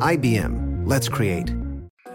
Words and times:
IBM. 0.00 0.86
Let's 0.86 1.08
create. 1.08 1.65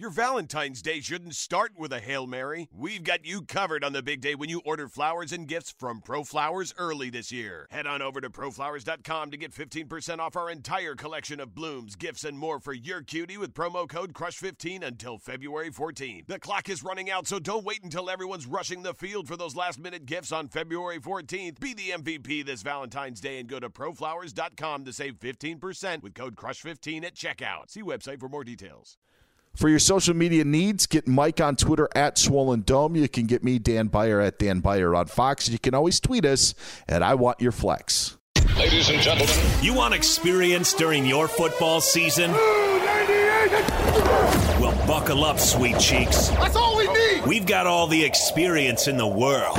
Your 0.00 0.08
Valentine's 0.08 0.80
Day 0.80 1.00
shouldn't 1.00 1.34
start 1.34 1.72
with 1.76 1.92
a 1.92 2.00
Hail 2.00 2.26
Mary. 2.26 2.70
We've 2.72 3.04
got 3.04 3.26
you 3.26 3.42
covered 3.42 3.84
on 3.84 3.92
the 3.92 4.02
big 4.02 4.22
day 4.22 4.34
when 4.34 4.48
you 4.48 4.62
order 4.64 4.88
flowers 4.88 5.30
and 5.30 5.46
gifts 5.46 5.74
from 5.78 6.00
ProFlowers 6.00 6.72
early 6.78 7.10
this 7.10 7.30
year. 7.30 7.66
Head 7.70 7.86
on 7.86 8.00
over 8.00 8.18
to 8.22 8.30
proflowers.com 8.30 9.30
to 9.30 9.36
get 9.36 9.52
15% 9.52 10.18
off 10.18 10.36
our 10.36 10.48
entire 10.48 10.94
collection 10.94 11.38
of 11.38 11.54
blooms, 11.54 11.96
gifts, 11.96 12.24
and 12.24 12.38
more 12.38 12.58
for 12.58 12.72
your 12.72 13.02
cutie 13.02 13.36
with 13.36 13.52
promo 13.52 13.86
code 13.86 14.14
CRUSH15 14.14 14.82
until 14.82 15.18
February 15.18 15.70
14th. 15.70 16.26
The 16.28 16.38
clock 16.38 16.70
is 16.70 16.82
running 16.82 17.10
out, 17.10 17.26
so 17.26 17.38
don't 17.38 17.66
wait 17.66 17.84
until 17.84 18.08
everyone's 18.08 18.46
rushing 18.46 18.82
the 18.82 18.94
field 18.94 19.28
for 19.28 19.36
those 19.36 19.54
last 19.54 19.78
minute 19.78 20.06
gifts 20.06 20.32
on 20.32 20.48
February 20.48 20.98
14th. 20.98 21.60
Be 21.60 21.74
the 21.74 21.90
MVP 21.90 22.46
this 22.46 22.62
Valentine's 22.62 23.20
Day 23.20 23.38
and 23.38 23.50
go 23.50 23.60
to 23.60 23.68
proflowers.com 23.68 24.86
to 24.86 24.94
save 24.94 25.20
15% 25.20 26.02
with 26.02 26.14
code 26.14 26.36
CRUSH15 26.36 27.04
at 27.04 27.14
checkout. 27.14 27.68
See 27.68 27.82
website 27.82 28.18
for 28.18 28.30
more 28.30 28.44
details. 28.44 28.96
For 29.54 29.68
your 29.68 29.78
social 29.78 30.14
media 30.14 30.44
needs, 30.44 30.86
get 30.86 31.06
Mike 31.06 31.40
on 31.40 31.56
Twitter 31.56 31.88
at 31.94 32.16
Swollen 32.18 32.62
Dome. 32.62 32.96
You 32.96 33.08
can 33.08 33.26
get 33.26 33.44
me, 33.44 33.58
Dan 33.58 33.88
Beyer, 33.88 34.20
at 34.20 34.38
Dan 34.38 34.60
Beyer 34.60 34.94
on 34.94 35.06
Fox. 35.06 35.48
You 35.48 35.58
can 35.58 35.74
always 35.74 36.00
tweet 36.00 36.24
us 36.24 36.54
at 36.88 37.02
I 37.02 37.14
Want 37.14 37.40
Your 37.40 37.52
Flex. 37.52 38.16
Ladies 38.56 38.88
and 38.88 39.00
gentlemen, 39.02 39.34
you 39.62 39.74
want 39.74 39.92
experience 39.94 40.72
during 40.72 41.04
your 41.04 41.28
football 41.28 41.80
season? 41.80 42.30
Well, 44.60 44.86
buckle 44.86 45.24
up, 45.24 45.38
sweet 45.38 45.78
cheeks. 45.78 46.28
That's 46.28 46.56
all 46.56 46.76
we 46.76 46.86
need. 46.92 47.26
We've 47.26 47.46
got 47.46 47.66
all 47.66 47.86
the 47.86 48.04
experience 48.04 48.88
in 48.88 48.96
the 48.96 49.06
world. 49.06 49.58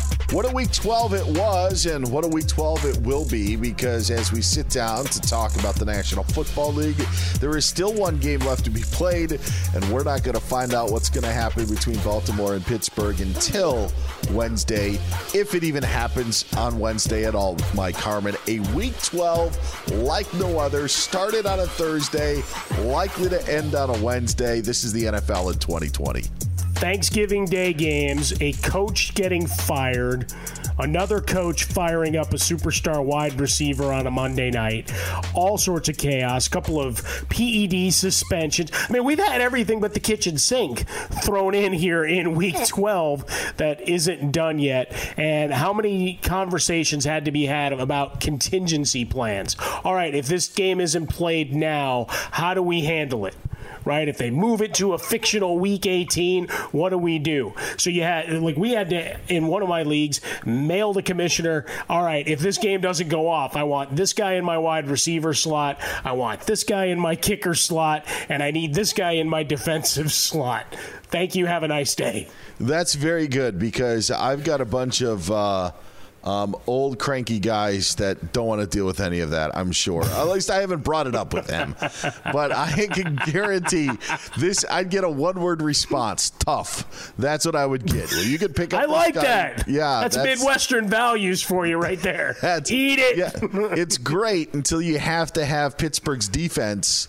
What 0.31 0.49
a 0.49 0.55
week 0.55 0.71
12 0.71 1.13
it 1.13 1.27
was, 1.27 1.85
and 1.87 2.09
what 2.09 2.23
a 2.23 2.27
week 2.29 2.47
12 2.47 2.85
it 2.85 2.97
will 3.01 3.27
be, 3.27 3.57
because 3.57 4.09
as 4.09 4.31
we 4.31 4.41
sit 4.41 4.69
down 4.69 5.03
to 5.03 5.19
talk 5.19 5.53
about 5.59 5.75
the 5.75 5.83
National 5.83 6.23
Football 6.23 6.71
League, 6.71 6.95
there 7.41 7.57
is 7.57 7.65
still 7.65 7.93
one 7.93 8.17
game 8.17 8.39
left 8.39 8.63
to 8.63 8.69
be 8.69 8.79
played, 8.79 9.41
and 9.75 9.91
we're 9.91 10.05
not 10.05 10.23
going 10.23 10.35
to 10.35 10.39
find 10.39 10.73
out 10.73 10.89
what's 10.89 11.09
going 11.09 11.25
to 11.25 11.31
happen 11.33 11.65
between 11.65 11.97
Baltimore 11.97 12.55
and 12.55 12.65
Pittsburgh 12.65 13.19
until 13.19 13.91
Wednesday, 14.31 14.91
if 15.33 15.53
it 15.53 15.65
even 15.65 15.83
happens 15.83 16.45
on 16.55 16.79
Wednesday 16.79 17.25
at 17.25 17.35
all, 17.35 17.57
Mike 17.75 17.97
Harmon. 17.97 18.37
A 18.47 18.59
week 18.73 18.97
12 19.01 19.91
like 19.95 20.33
no 20.35 20.59
other, 20.59 20.87
started 20.87 21.45
on 21.45 21.59
a 21.59 21.67
Thursday, 21.67 22.41
likely 22.83 23.27
to 23.27 23.53
end 23.53 23.75
on 23.75 23.89
a 23.89 24.01
Wednesday. 24.01 24.61
This 24.61 24.85
is 24.85 24.93
the 24.93 25.03
NFL 25.03 25.51
in 25.51 25.59
2020. 25.59 26.23
Thanksgiving 26.81 27.45
Day 27.45 27.73
games, 27.73 28.33
a 28.41 28.53
coach 28.53 29.13
getting 29.13 29.45
fired, 29.45 30.33
another 30.79 31.21
coach 31.21 31.65
firing 31.65 32.17
up 32.17 32.33
a 32.33 32.37
superstar 32.37 33.05
wide 33.05 33.39
receiver 33.39 33.93
on 33.93 34.07
a 34.07 34.11
Monday 34.11 34.49
night, 34.49 34.91
all 35.35 35.59
sorts 35.59 35.89
of 35.89 35.97
chaos, 35.97 36.47
a 36.47 36.49
couple 36.49 36.81
of 36.81 37.03
PED 37.29 37.93
suspensions. 37.93 38.71
I 38.73 38.91
mean, 38.91 39.03
we've 39.03 39.19
had 39.19 39.41
everything 39.41 39.79
but 39.79 39.93
the 39.93 39.99
kitchen 39.99 40.39
sink 40.39 40.87
thrown 41.23 41.53
in 41.53 41.71
here 41.71 42.03
in 42.03 42.33
week 42.33 42.57
12 42.67 43.53
that 43.57 43.87
isn't 43.87 44.31
done 44.31 44.57
yet. 44.57 44.91
And 45.17 45.53
how 45.53 45.73
many 45.73 46.15
conversations 46.23 47.05
had 47.05 47.25
to 47.25 47.31
be 47.31 47.45
had 47.45 47.73
about 47.73 48.19
contingency 48.19 49.05
plans? 49.05 49.55
All 49.83 49.93
right, 49.93 50.15
if 50.15 50.25
this 50.25 50.47
game 50.47 50.81
isn't 50.81 51.07
played 51.07 51.53
now, 51.53 52.07
how 52.09 52.55
do 52.55 52.63
we 52.63 52.85
handle 52.85 53.27
it? 53.27 53.35
Right? 53.85 54.07
If 54.07 54.17
they 54.17 54.29
move 54.29 54.61
it 54.61 54.73
to 54.75 54.93
a 54.93 54.97
fictional 54.97 55.59
week 55.59 55.85
18, 55.85 56.47
what 56.71 56.89
do 56.89 56.97
we 56.97 57.19
do? 57.19 57.53
So 57.77 57.89
you 57.89 58.03
had 58.03 58.31
like 58.41 58.57
we 58.57 58.71
had 58.71 58.89
to 58.89 59.19
in 59.27 59.47
one 59.47 59.61
of 59.61 59.69
my 59.69 59.83
leagues 59.83 60.21
mail 60.45 60.93
the 60.93 61.03
commissioner. 61.03 61.65
All 61.89 62.03
right, 62.03 62.27
if 62.27 62.39
this 62.39 62.57
game 62.57 62.81
doesn't 62.81 63.09
go 63.09 63.27
off, 63.27 63.55
I 63.55 63.63
want 63.63 63.95
this 63.95 64.13
guy 64.13 64.33
in 64.33 64.45
my 64.45 64.57
wide 64.57 64.89
receiver 64.89 65.33
slot. 65.33 65.81
I 66.03 66.13
want 66.13 66.41
this 66.41 66.63
guy 66.63 66.85
in 66.85 66.99
my 66.99 67.15
kicker 67.15 67.55
slot, 67.55 68.05
and 68.29 68.41
I 68.43 68.51
need 68.51 68.73
this 68.73 68.93
guy 68.93 69.11
in 69.11 69.29
my 69.29 69.43
defensive 69.43 70.11
slot. 70.11 70.65
Thank 71.03 71.35
you. 71.35 71.45
Have 71.45 71.63
a 71.63 71.67
nice 71.67 71.93
day. 71.95 72.29
That's 72.59 72.93
very 72.93 73.27
good 73.27 73.59
because 73.59 74.11
I've 74.11 74.43
got 74.43 74.61
a 74.61 74.65
bunch 74.65 75.01
of. 75.01 75.29
Uh, 75.29 75.71
um, 76.23 76.55
old 76.67 76.99
cranky 76.99 77.39
guys 77.39 77.95
that 77.95 78.31
don't 78.33 78.47
want 78.47 78.61
to 78.61 78.67
deal 78.67 78.85
with 78.85 78.99
any 78.99 79.21
of 79.21 79.31
that. 79.31 79.55
I'm 79.55 79.71
sure. 79.71 80.03
At 80.03 80.27
least 80.27 80.51
I 80.51 80.61
haven't 80.61 80.83
brought 80.83 81.07
it 81.07 81.15
up 81.15 81.33
with 81.33 81.47
them, 81.47 81.75
but 82.31 82.51
I 82.51 82.87
can 82.87 83.15
guarantee 83.25 83.89
this. 84.37 84.63
I'd 84.69 84.89
get 84.89 85.03
a 85.03 85.09
one 85.09 85.41
word 85.41 85.61
response: 85.61 86.29
tough. 86.29 87.13
That's 87.17 87.45
what 87.45 87.55
I 87.55 87.65
would 87.65 87.85
get. 87.85 88.11
Well, 88.11 88.23
you 88.23 88.37
could 88.37 88.55
pick 88.55 88.73
up. 88.73 88.81
I 88.81 88.85
like 88.85 89.15
guy. 89.15 89.21
that. 89.21 89.67
Yeah, 89.67 90.01
that's, 90.01 90.15
that's, 90.15 90.39
Midwestern 90.39 90.87
values 90.87 91.41
for 91.41 91.65
you 91.65 91.77
right 91.77 91.99
there. 91.99 92.35
Eat 92.69 92.99
it. 92.99 93.17
Yeah, 93.17 93.31
it's 93.75 93.97
great 93.97 94.53
until 94.53 94.81
you 94.81 94.99
have 94.99 95.33
to 95.33 95.45
have 95.45 95.77
Pittsburgh's 95.77 96.27
defense 96.27 97.07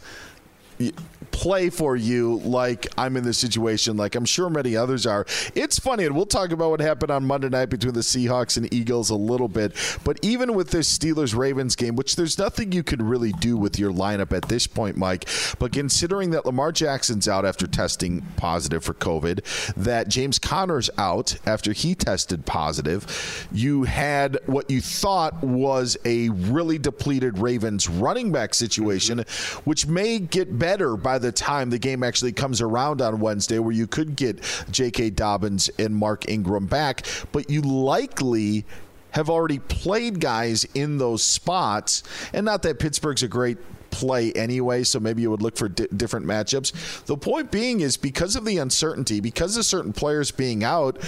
play 1.32 1.70
for 1.70 1.96
you 1.96 2.36
like 2.38 2.86
I'm 2.96 3.16
in 3.16 3.24
this 3.24 3.38
situation, 3.38 3.96
like 3.96 4.14
I'm 4.14 4.24
sure 4.24 4.48
many 4.48 4.76
others 4.76 5.06
are. 5.06 5.26
It's 5.54 5.78
funny, 5.78 6.04
and 6.04 6.14
we'll 6.14 6.26
talk 6.26 6.52
about 6.52 6.70
what 6.70 6.80
happened 6.80 7.10
on 7.10 7.24
Monday 7.24 7.48
night 7.48 7.70
between 7.70 7.94
the 7.94 8.00
Seahawks 8.00 8.56
and 8.56 8.72
Eagles 8.72 9.10
a 9.10 9.16
little 9.16 9.48
bit. 9.48 9.74
But 10.04 10.18
even 10.22 10.54
with 10.54 10.70
this 10.70 10.96
Steelers 10.96 11.36
Ravens 11.36 11.74
game, 11.74 11.96
which 11.96 12.16
there's 12.16 12.38
nothing 12.38 12.72
you 12.72 12.82
can 12.82 13.02
really 13.02 13.32
do 13.32 13.56
with 13.56 13.78
your 13.78 13.92
lineup 13.92 14.32
at 14.32 14.48
this 14.48 14.66
point, 14.66 14.96
Mike, 14.96 15.28
but 15.58 15.72
considering 15.72 16.30
that 16.30 16.46
Lamar 16.46 16.70
Jackson's 16.70 17.26
out 17.26 17.44
after 17.44 17.66
testing 17.66 18.22
positive 18.36 18.84
for 18.84 18.94
COVID, 18.94 19.74
that 19.74 20.08
James 20.08 20.38
Conner's 20.38 20.90
out 20.98 21.36
after 21.46 21.72
he 21.72 21.94
tested 21.94 22.44
positive, 22.46 23.48
you 23.50 23.84
had 23.84 24.38
what 24.46 24.70
you 24.70 24.80
thought 24.80 25.42
was 25.42 25.96
a 26.04 26.28
really 26.28 26.78
depleted 26.78 27.38
Ravens 27.38 27.88
running 27.88 28.30
back 28.32 28.54
situation, 28.54 29.24
which 29.64 29.86
may 29.86 30.18
get 30.18 30.58
better 30.58 30.96
by 30.96 31.18
the 31.22 31.32
time 31.32 31.70
the 31.70 31.78
game 31.78 32.02
actually 32.02 32.32
comes 32.32 32.60
around 32.60 33.00
on 33.00 33.20
Wednesday, 33.20 33.58
where 33.58 33.72
you 33.72 33.86
could 33.86 34.16
get 34.16 34.40
J.K. 34.70 35.10
Dobbins 35.10 35.70
and 35.78 35.94
Mark 35.94 36.28
Ingram 36.28 36.66
back, 36.66 37.06
but 37.32 37.48
you 37.48 37.62
likely 37.62 38.64
have 39.12 39.30
already 39.30 39.58
played 39.58 40.20
guys 40.20 40.64
in 40.74 40.98
those 40.98 41.22
spots. 41.22 42.02
And 42.32 42.44
not 42.44 42.62
that 42.62 42.78
Pittsburgh's 42.78 43.22
a 43.22 43.28
great 43.28 43.58
play 43.90 44.32
anyway, 44.32 44.82
so 44.82 44.98
maybe 44.98 45.22
you 45.22 45.30
would 45.30 45.42
look 45.42 45.56
for 45.56 45.68
di- 45.68 45.86
different 45.94 46.26
matchups. 46.26 47.04
The 47.04 47.16
point 47.16 47.50
being 47.50 47.80
is 47.80 47.96
because 47.96 48.36
of 48.36 48.44
the 48.44 48.58
uncertainty, 48.58 49.20
because 49.20 49.56
of 49.56 49.64
certain 49.64 49.92
players 49.92 50.30
being 50.30 50.64
out, 50.64 50.98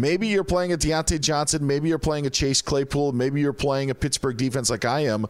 Maybe 0.00 0.28
you're 0.28 0.44
playing 0.44 0.72
a 0.72 0.78
Diontae 0.78 1.20
Johnson. 1.20 1.66
Maybe 1.66 1.88
you're 1.88 1.98
playing 1.98 2.26
a 2.26 2.30
Chase 2.30 2.62
Claypool. 2.62 3.12
Maybe 3.12 3.40
you're 3.40 3.52
playing 3.52 3.90
a 3.90 3.94
Pittsburgh 3.94 4.36
defense 4.36 4.70
like 4.70 4.84
I 4.84 5.00
am. 5.00 5.26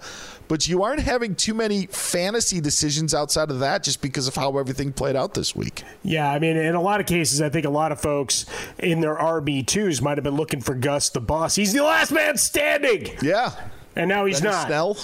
But 0.47 0.69
you 0.69 0.83
aren't 0.83 1.01
having 1.01 1.35
too 1.35 1.55
many 1.55 1.87
fantasy 1.87 2.61
decisions 2.61 3.15
outside 3.15 3.51
of 3.51 3.61
that 3.61 3.83
just 3.83 4.03
because 4.03 4.29
of 4.29 4.35
how 4.35 4.59
everything 4.59 4.93
played 4.93 5.17
out 5.17 5.33
this 5.33 5.57
week. 5.57 5.85
Yeah, 6.03 6.31
I 6.31 6.39
mean, 6.39 6.57
in 6.57 6.75
a 6.75 6.83
lot 6.83 7.01
of 7.01 7.07
cases, 7.07 7.41
I 7.41 7.49
think 7.49 7.65
a 7.65 7.71
lot 7.71 7.93
of 7.93 8.01
folks 8.01 8.45
in 8.79 9.01
their 9.01 9.17
RB2s 9.17 10.03
might 10.03 10.19
have 10.19 10.25
been 10.25 10.37
looking 10.37 10.61
for 10.61 10.75
Gus 10.75 11.09
the 11.09 11.21
Bus. 11.21 11.55
He's 11.55 11.73
the 11.73 11.83
last 11.83 12.13
man 12.13 12.37
standing. 12.37 13.09
Yeah 13.23 13.53
and 13.99 14.09
now 14.09 14.25
he's 14.25 14.41
not. 14.43 14.69
Snell. 14.69 14.97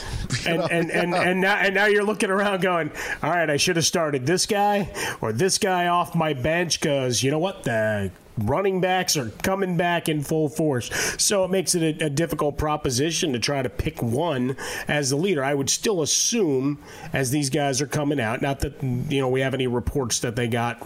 and, 0.47 0.63
and, 0.71 0.91
and, 0.91 1.15
and, 1.15 1.41
now, 1.41 1.57
and 1.57 1.75
now 1.75 1.87
you're 1.87 2.05
looking 2.05 2.31
around 2.31 2.63
going, 2.63 2.93
all 3.23 3.31
right, 3.31 3.51
I 3.51 3.57
should 3.57 3.75
have 3.75 3.85
started 3.85 4.25
this 4.25 4.47
guy 4.47 4.93
or 5.21 5.33
this 5.33 5.59
guy 5.59 5.89
off 5.89 6.15
my 6.15 6.33
bench 6.33 6.81
because 6.81 7.21
you 7.23 7.33
know 7.33 7.41
what? 7.41 7.65
The 7.65 8.13
running 8.39 8.81
backs 8.81 9.17
are 9.17 9.31
coming 9.43 9.77
back 9.77 10.09
in 10.09 10.23
full 10.23 10.49
force. 10.49 10.91
So 11.19 11.45
it 11.45 11.51
makes 11.51 11.75
it 11.75 12.03
a, 12.03 12.07
a, 12.07 12.11
difficult 12.11 12.59
proposition 12.59 13.33
to 13.33 13.39
try 13.39 13.63
to 13.63 13.69
pick 13.69 14.03
one 14.03 14.57
as 14.89 15.11
the 15.11 15.17
leader. 15.17 15.45
I 15.45 15.55
would 15.55 15.71
still 15.71 16.03
assume 16.03 16.79
as 17.13 17.31
these 17.31 17.51
guys 17.51 17.81
are 17.81 17.87
coming 17.87 18.21
out, 18.21 18.43
not 18.43 18.61
that 18.61 18.83
you 18.83 19.21
know 19.21 19.29
we 19.29 19.41
have 19.41 19.55
any 19.55 19.67
reports 19.67 20.21
that 20.21 20.37
they 20.37 20.49
got 20.49 20.81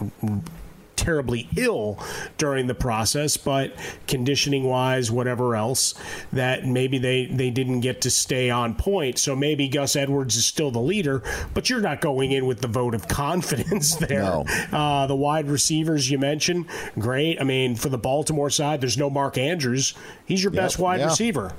terribly 1.09 1.49
ill 1.57 1.97
during 2.37 2.67
the 2.67 2.75
process, 2.75 3.35
but 3.35 3.73
conditioning 4.05 4.63
wise, 4.65 5.09
whatever 5.09 5.55
else, 5.55 5.95
that 6.31 6.67
maybe 6.67 6.99
they, 6.99 7.25
they 7.25 7.49
didn't 7.49 7.79
get 7.79 8.01
to 8.01 8.11
stay 8.11 8.51
on 8.51 8.75
point. 8.75 9.17
So 9.17 9.35
maybe 9.35 9.67
Gus 9.67 9.95
Edwards 9.95 10.35
is 10.35 10.45
still 10.45 10.69
the 10.69 10.79
leader, 10.79 11.23
but 11.55 11.67
you're 11.67 11.81
not 11.81 11.99
going 11.99 12.31
in 12.31 12.45
with 12.45 12.61
the 12.61 12.67
vote 12.67 12.93
of 12.93 13.07
confidence 13.07 13.95
there. 13.95 14.21
No. 14.21 14.45
Uh, 14.71 15.07
the 15.07 15.15
wide 15.15 15.47
receivers 15.47 16.11
you 16.11 16.19
mentioned, 16.19 16.67
great. 16.99 17.41
I 17.41 17.43
mean, 17.43 17.75
for 17.75 17.89
the 17.89 17.97
Baltimore 17.97 18.51
side, 18.51 18.79
there's 18.79 18.97
no 18.97 19.09
Mark 19.09 19.35
Andrews. 19.35 19.95
He's 20.27 20.43
your 20.43 20.53
yep, 20.53 20.61
best 20.65 20.77
wide 20.77 20.99
yeah. 20.99 21.07
receiver 21.07 21.53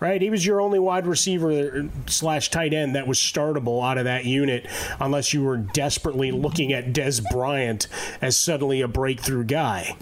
right? 0.00 0.20
He 0.20 0.30
was 0.30 0.44
your 0.44 0.60
only 0.60 0.78
wide 0.78 1.06
receiver 1.06 1.88
slash 2.06 2.50
tight 2.50 2.74
end 2.74 2.94
that 2.94 3.06
was 3.06 3.18
startable 3.18 3.84
out 3.84 3.98
of 3.98 4.04
that 4.04 4.24
unit, 4.24 4.66
unless 5.00 5.32
you 5.32 5.42
were 5.42 5.56
desperately 5.56 6.30
looking 6.30 6.72
at 6.72 6.92
Dez 6.92 7.22
Bryant 7.30 7.88
as 8.20 8.36
suddenly 8.36 8.80
a 8.80 8.88
breakthrough 8.88 9.44
guy. 9.44 9.96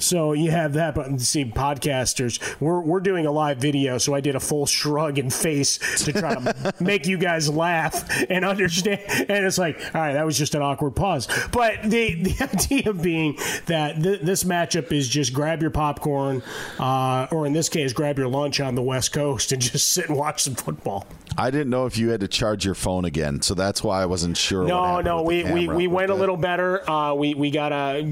So 0.00 0.32
you 0.32 0.50
have 0.50 0.72
that, 0.74 0.94
but 0.94 1.20
see, 1.20 1.44
podcasters, 1.44 2.40
we're, 2.60 2.80
we're 2.80 3.00
doing 3.00 3.26
a 3.26 3.30
live 3.30 3.58
video, 3.58 3.98
so 3.98 4.14
I 4.14 4.20
did 4.20 4.34
a 4.34 4.40
full 4.40 4.66
shrug 4.66 5.18
and 5.18 5.32
face 5.32 5.78
to 6.04 6.12
try 6.12 6.34
to 6.34 6.74
make 6.80 7.06
you 7.06 7.18
guys 7.18 7.48
laugh 7.48 8.08
and 8.28 8.44
understand. 8.44 9.02
And 9.08 9.46
it's 9.46 9.58
like, 9.58 9.78
all 9.94 10.00
right, 10.00 10.14
that 10.14 10.24
was 10.24 10.38
just 10.38 10.54
an 10.54 10.62
awkward 10.62 10.96
pause. 10.96 11.28
But 11.52 11.82
the, 11.82 12.14
the 12.14 12.48
idea 12.52 12.92
being 12.92 13.38
that 13.66 14.02
th- 14.02 14.20
this 14.22 14.44
matchup 14.44 14.92
is 14.92 15.08
just 15.08 15.32
grab 15.32 15.60
your 15.60 15.70
popcorn, 15.70 16.42
uh, 16.78 17.26
or 17.30 17.46
in 17.46 17.52
this 17.52 17.68
case, 17.68 17.92
grab 17.92 18.18
your 18.18 18.28
lunch 18.28 18.60
on 18.60 18.74
the 18.74 18.82
West 18.82 19.12
Coast 19.12 19.52
and 19.52 19.60
just 19.60 19.88
sit 19.92 20.08
and 20.08 20.16
watch 20.16 20.42
some 20.42 20.54
football. 20.54 21.06
I 21.36 21.50
didn't 21.50 21.70
know 21.70 21.86
if 21.86 21.96
you 21.96 22.10
had 22.10 22.20
to 22.20 22.28
charge 22.28 22.64
your 22.64 22.74
phone 22.74 23.04
again, 23.04 23.42
so 23.42 23.54
that's 23.54 23.82
why 23.82 24.02
I 24.02 24.06
wasn't 24.06 24.36
sure. 24.36 24.64
No, 24.64 25.00
no, 25.00 25.22
we, 25.22 25.44
we, 25.44 25.68
we 25.68 25.86
went 25.86 26.10
a 26.10 26.14
little 26.14 26.36
better. 26.36 26.88
Uh, 26.88 27.14
we 27.14 27.34
we 27.34 27.50
got 27.50 27.72
a 27.72 28.02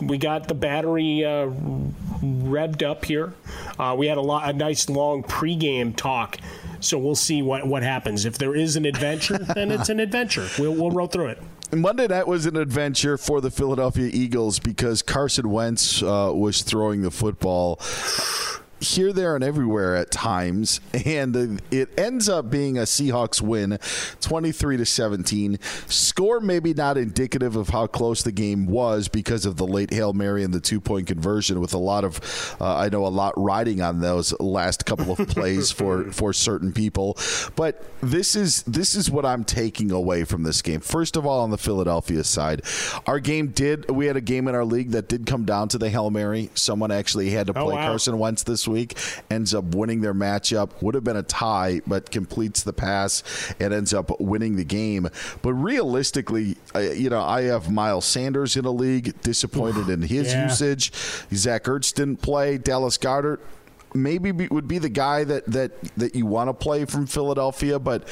we 0.00 0.18
got 0.18 0.48
the 0.48 0.54
battery 0.54 1.24
uh, 1.24 1.50
revved 2.22 2.82
up 2.82 3.04
here. 3.04 3.34
Uh, 3.78 3.94
we 3.98 4.06
had 4.06 4.18
a 4.18 4.22
lot 4.22 4.48
a 4.48 4.52
nice 4.52 4.88
long 4.88 5.22
pregame 5.22 5.94
talk. 5.94 6.38
So 6.80 6.98
we'll 6.98 7.14
see 7.14 7.42
what, 7.42 7.66
what 7.66 7.82
happens. 7.82 8.24
If 8.24 8.38
there 8.38 8.56
is 8.56 8.76
an 8.76 8.86
adventure, 8.86 9.38
then 9.54 9.70
it's 9.70 9.90
an 9.90 10.00
adventure. 10.00 10.48
We'll, 10.58 10.72
we'll 10.72 10.90
roll 10.90 11.06
through 11.06 11.26
it. 11.26 11.42
Monday 11.72 12.08
night 12.08 12.26
was 12.26 12.46
an 12.46 12.56
adventure 12.56 13.16
for 13.16 13.40
the 13.40 13.50
Philadelphia 13.50 14.10
Eagles 14.12 14.58
because 14.58 15.02
Carson 15.02 15.50
Wentz 15.50 16.02
uh, 16.02 16.32
was 16.34 16.62
throwing 16.62 17.02
the 17.02 17.12
football 17.12 17.78
here, 18.80 19.12
there, 19.12 19.34
and 19.34 19.44
everywhere 19.44 19.94
at 19.96 20.10
times, 20.10 20.80
and 21.06 21.60
it 21.70 21.98
ends 21.98 22.28
up 22.28 22.50
being 22.50 22.78
a 22.78 22.82
Seahawks 22.82 23.40
win, 23.40 23.78
twenty-three 24.20 24.76
to 24.76 24.86
seventeen. 24.86 25.58
Score 25.86 26.40
maybe 26.40 26.74
not 26.74 26.96
indicative 26.96 27.56
of 27.56 27.68
how 27.68 27.86
close 27.86 28.22
the 28.22 28.32
game 28.32 28.66
was 28.66 29.08
because 29.08 29.46
of 29.46 29.56
the 29.56 29.66
late 29.66 29.92
hail 29.92 30.12
mary 30.12 30.42
and 30.42 30.52
the 30.52 30.60
two-point 30.60 31.06
conversion, 31.06 31.60
with 31.60 31.74
a 31.74 31.78
lot 31.78 32.04
of, 32.04 32.56
uh, 32.60 32.76
I 32.76 32.88
know, 32.88 33.06
a 33.06 33.08
lot 33.08 33.34
riding 33.36 33.82
on 33.82 34.00
those 34.00 34.38
last 34.40 34.86
couple 34.86 35.12
of 35.12 35.28
plays 35.28 35.70
for 35.70 36.10
for 36.12 36.32
certain 36.32 36.72
people. 36.72 37.16
But 37.56 37.84
this 38.00 38.34
is 38.34 38.62
this 38.62 38.94
is 38.94 39.10
what 39.10 39.26
I'm 39.26 39.44
taking 39.44 39.90
away 39.90 40.24
from 40.24 40.42
this 40.42 40.62
game. 40.62 40.80
First 40.80 41.16
of 41.16 41.26
all, 41.26 41.40
on 41.40 41.50
the 41.50 41.58
Philadelphia 41.58 42.24
side, 42.24 42.62
our 43.06 43.20
game 43.20 43.48
did. 43.48 43.90
We 43.90 44.06
had 44.06 44.16
a 44.16 44.20
game 44.20 44.48
in 44.48 44.54
our 44.54 44.64
league 44.64 44.90
that 44.90 45.08
did 45.08 45.26
come 45.26 45.44
down 45.44 45.68
to 45.68 45.78
the 45.78 45.90
hail 45.90 46.10
mary. 46.10 46.50
Someone 46.54 46.90
actually 46.90 47.30
had 47.30 47.46
to 47.48 47.52
oh, 47.58 47.64
play 47.66 47.74
oh, 47.74 47.76
wow. 47.76 47.88
Carson 47.88 48.18
Wentz 48.18 48.42
this 48.42 48.66
week, 48.70 48.96
ends 49.30 49.54
up 49.54 49.74
winning 49.74 50.00
their 50.00 50.14
matchup. 50.14 50.82
Would 50.82 50.94
have 50.94 51.04
been 51.04 51.16
a 51.16 51.22
tie, 51.22 51.80
but 51.86 52.10
completes 52.10 52.62
the 52.62 52.72
pass 52.72 53.22
and 53.60 53.74
ends 53.74 53.92
up 53.92 54.18
winning 54.20 54.56
the 54.56 54.64
game. 54.64 55.08
But 55.42 55.54
realistically, 55.54 56.56
you 56.74 57.10
know, 57.10 57.22
I 57.22 57.42
have 57.42 57.70
Miles 57.70 58.04
Sanders 58.04 58.56
in 58.56 58.64
a 58.64 58.70
league, 58.70 59.20
disappointed 59.22 59.88
in 59.88 60.02
his 60.02 60.32
yeah. 60.32 60.48
usage. 60.48 60.92
Zach 61.34 61.64
Ertz 61.64 61.92
didn't 61.92 62.22
play. 62.22 62.58
Dallas 62.58 62.96
Goedert 62.96 63.40
maybe 63.94 64.32
would 64.48 64.68
be 64.68 64.78
the 64.78 64.88
guy 64.88 65.24
that 65.24 65.44
that 65.46 65.72
that 65.96 66.14
you 66.14 66.26
want 66.26 66.48
to 66.48 66.54
play 66.54 66.84
from 66.84 67.06
Philadelphia, 67.06 67.78
but 67.78 68.08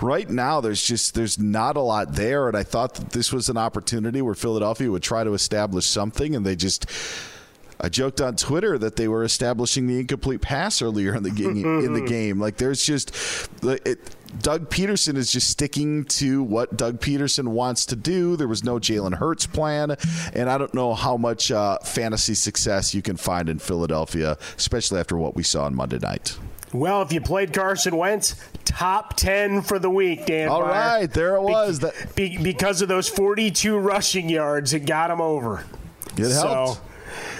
right 0.00 0.30
now 0.30 0.60
there's 0.60 0.82
just 0.82 1.14
there's 1.14 1.38
not 1.38 1.76
a 1.76 1.80
lot 1.80 2.14
there 2.14 2.48
and 2.48 2.56
I 2.56 2.62
thought 2.62 2.94
that 2.94 3.10
this 3.10 3.32
was 3.32 3.48
an 3.48 3.56
opportunity 3.56 4.22
where 4.22 4.34
Philadelphia 4.34 4.90
would 4.90 5.02
try 5.02 5.24
to 5.24 5.34
establish 5.34 5.86
something 5.86 6.34
and 6.34 6.44
they 6.44 6.56
just 6.56 6.86
I 7.82 7.88
joked 7.88 8.20
on 8.20 8.36
Twitter 8.36 8.76
that 8.78 8.96
they 8.96 9.08
were 9.08 9.24
establishing 9.24 9.86
the 9.86 9.98
incomplete 10.00 10.40
pass 10.42 10.82
earlier 10.82 11.14
in 11.14 11.22
the 11.22 11.30
game. 11.30 11.64
in 11.84 11.92
the 11.94 12.00
game, 12.06 12.38
like 12.38 12.56
there's 12.58 12.84
just 12.84 13.10
it, 13.62 13.98
Doug 14.42 14.68
Pederson 14.70 15.16
is 15.16 15.32
just 15.32 15.48
sticking 15.48 16.04
to 16.04 16.42
what 16.42 16.76
Doug 16.76 17.00
Pederson 17.00 17.48
wants 17.48 17.86
to 17.86 17.96
do. 17.96 18.36
There 18.36 18.46
was 18.48 18.62
no 18.62 18.78
Jalen 18.78 19.14
Hurts 19.14 19.46
plan, 19.46 19.96
and 20.34 20.48
I 20.50 20.56
don't 20.58 20.72
know 20.74 20.94
how 20.94 21.16
much 21.16 21.50
uh, 21.50 21.78
fantasy 21.78 22.34
success 22.34 22.94
you 22.94 23.02
can 23.02 23.16
find 23.16 23.48
in 23.48 23.58
Philadelphia, 23.58 24.36
especially 24.56 25.00
after 25.00 25.16
what 25.16 25.34
we 25.34 25.42
saw 25.42 25.64
on 25.64 25.74
Monday 25.74 25.98
night. 25.98 26.36
Well, 26.72 27.02
if 27.02 27.12
you 27.12 27.20
played 27.20 27.52
Carson 27.52 27.96
Wentz, 27.96 28.36
top 28.64 29.16
10 29.16 29.62
for 29.62 29.80
the 29.80 29.90
week, 29.90 30.26
Dan. 30.26 30.48
All 30.48 30.60
Beyer. 30.62 30.70
right, 30.70 31.12
there 31.12 31.34
it 31.34 31.42
was. 31.42 31.80
Be- 32.14 32.36
be- 32.36 32.42
because 32.42 32.80
of 32.82 32.86
those 32.88 33.08
42 33.08 33.76
rushing 33.76 34.28
yards, 34.28 34.72
it 34.72 34.86
got 34.86 35.10
him 35.10 35.20
over. 35.20 35.64
It 36.16 36.30
helped. 36.30 36.78
So, 36.78 36.82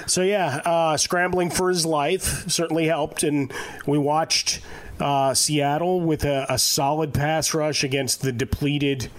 so 0.06 0.22
yeah, 0.22 0.60
uh, 0.64 0.96
scrambling 0.96 1.50
for 1.50 1.68
his 1.68 1.86
life 1.86 2.48
certainly 2.50 2.86
helped, 2.86 3.22
and 3.22 3.52
we 3.86 3.98
watched 3.98 4.60
uh, 5.00 5.34
Seattle 5.34 6.00
with 6.00 6.24
a, 6.24 6.46
a, 6.48 6.58
solid 6.58 7.14
pass 7.14 7.54
rush 7.54 7.82
against 7.84 8.22
the 8.22 8.32
depleted. 8.32 9.10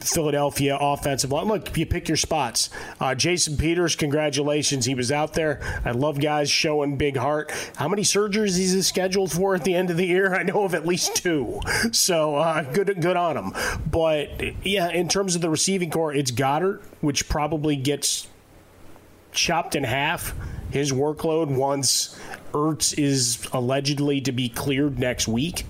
Philadelphia 0.00 0.78
offensive 0.80 1.32
line. 1.32 1.46
Look, 1.46 1.76
you 1.76 1.86
pick 1.86 2.06
your 2.06 2.16
spots. 2.16 2.70
Uh, 3.00 3.16
Jason 3.16 3.56
Peters, 3.56 3.96
congratulations. 3.96 4.84
He 4.84 4.94
was 4.94 5.10
out 5.10 5.34
there. 5.34 5.60
I 5.84 5.90
love 5.90 6.20
guys 6.20 6.48
showing 6.48 6.96
big 6.96 7.16
heart. 7.16 7.52
How 7.76 7.88
many 7.88 8.02
surgeries 8.02 8.58
is 8.60 8.72
he 8.72 8.82
scheduled 8.82 9.32
for 9.32 9.56
at 9.56 9.64
the 9.64 9.74
end 9.74 9.90
of 9.90 9.96
the 9.96 10.06
year? 10.06 10.34
I 10.34 10.44
know 10.44 10.62
of 10.62 10.74
at 10.74 10.86
least 10.86 11.16
two. 11.16 11.60
So 11.90 12.36
uh, 12.36 12.62
good, 12.62 13.00
good 13.00 13.16
on 13.16 13.36
him. 13.36 13.52
But 13.84 14.64
yeah, 14.64 14.88
in 14.88 15.08
terms 15.08 15.34
of 15.34 15.40
the 15.40 15.50
receiving 15.50 15.90
corps, 15.90 16.14
it's 16.14 16.30
Goedert, 16.30 16.80
which 17.00 17.28
probably 17.28 17.74
gets 17.74 18.28
chopped 19.32 19.74
in 19.74 19.84
half 19.84 20.34
his 20.70 20.92
workload 20.92 21.54
once 21.54 22.18
Ertz 22.52 22.98
is 22.98 23.46
allegedly 23.52 24.20
to 24.22 24.32
be 24.32 24.48
cleared 24.48 24.98
next 24.98 25.28
week. 25.28 25.66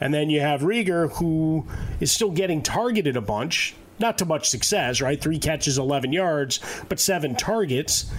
And 0.00 0.12
then 0.12 0.30
you 0.30 0.40
have 0.40 0.60
Reagor, 0.60 1.12
who 1.16 1.66
is 2.00 2.12
still 2.12 2.30
getting 2.30 2.62
targeted 2.62 3.16
a 3.16 3.20
bunch, 3.20 3.74
not 3.98 4.18
to 4.18 4.24
much 4.26 4.50
success, 4.50 5.00
right? 5.00 5.20
Three 5.20 5.38
catches, 5.38 5.78
11 5.78 6.12
yards, 6.12 6.60
but 6.88 7.00
seven 7.00 7.34
targets. 7.34 8.12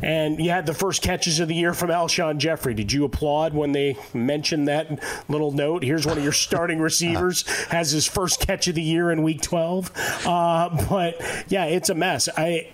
And 0.00 0.38
you 0.38 0.50
had 0.50 0.64
the 0.64 0.74
first 0.74 1.02
catches 1.02 1.40
of 1.40 1.48
the 1.48 1.56
year 1.56 1.74
from 1.74 1.90
Alshon 1.90 2.38
Jeffery. 2.38 2.72
Did 2.72 2.92
you 2.92 3.04
applaud 3.04 3.52
when 3.52 3.72
they 3.72 3.96
mentioned 4.14 4.68
that 4.68 5.02
little 5.28 5.50
note? 5.50 5.82
Here's 5.82 6.06
one 6.06 6.16
of 6.16 6.22
your 6.22 6.32
starting 6.32 6.78
receivers 6.78 7.46
has 7.66 7.90
his 7.90 8.06
first 8.06 8.38
catch 8.40 8.68
of 8.68 8.76
the 8.76 8.82
year 8.82 9.10
in 9.10 9.24
Week 9.24 9.42
12. 9.42 9.90
Uh, 10.24 10.86
but 10.88 11.20
yeah, 11.48 11.64
it's 11.64 11.90
a 11.90 11.94
mess. 11.94 12.28
I 12.36 12.68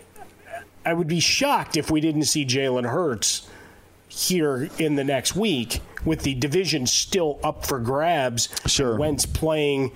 I 0.85 0.95
would 0.95 1.09
be 1.09 1.21
shocked 1.21 1.77
if 1.77 1.91
we 1.91 2.01
didn't 2.01 2.25
see 2.25 2.45
Jalen 2.45 2.91
Hurts 2.91 3.49
here 4.09 4.69
in 4.79 4.97
the 4.97 5.05
next 5.05 5.35
week 5.35 5.81
with 6.05 6.23
the 6.23 6.35
division 6.35 6.87
still 6.87 7.41
up 7.43 7.65
for 7.67 7.79
grabs. 7.79 8.49
Sure. 8.67 8.97
Wentz 8.97 9.27
playing 9.27 9.93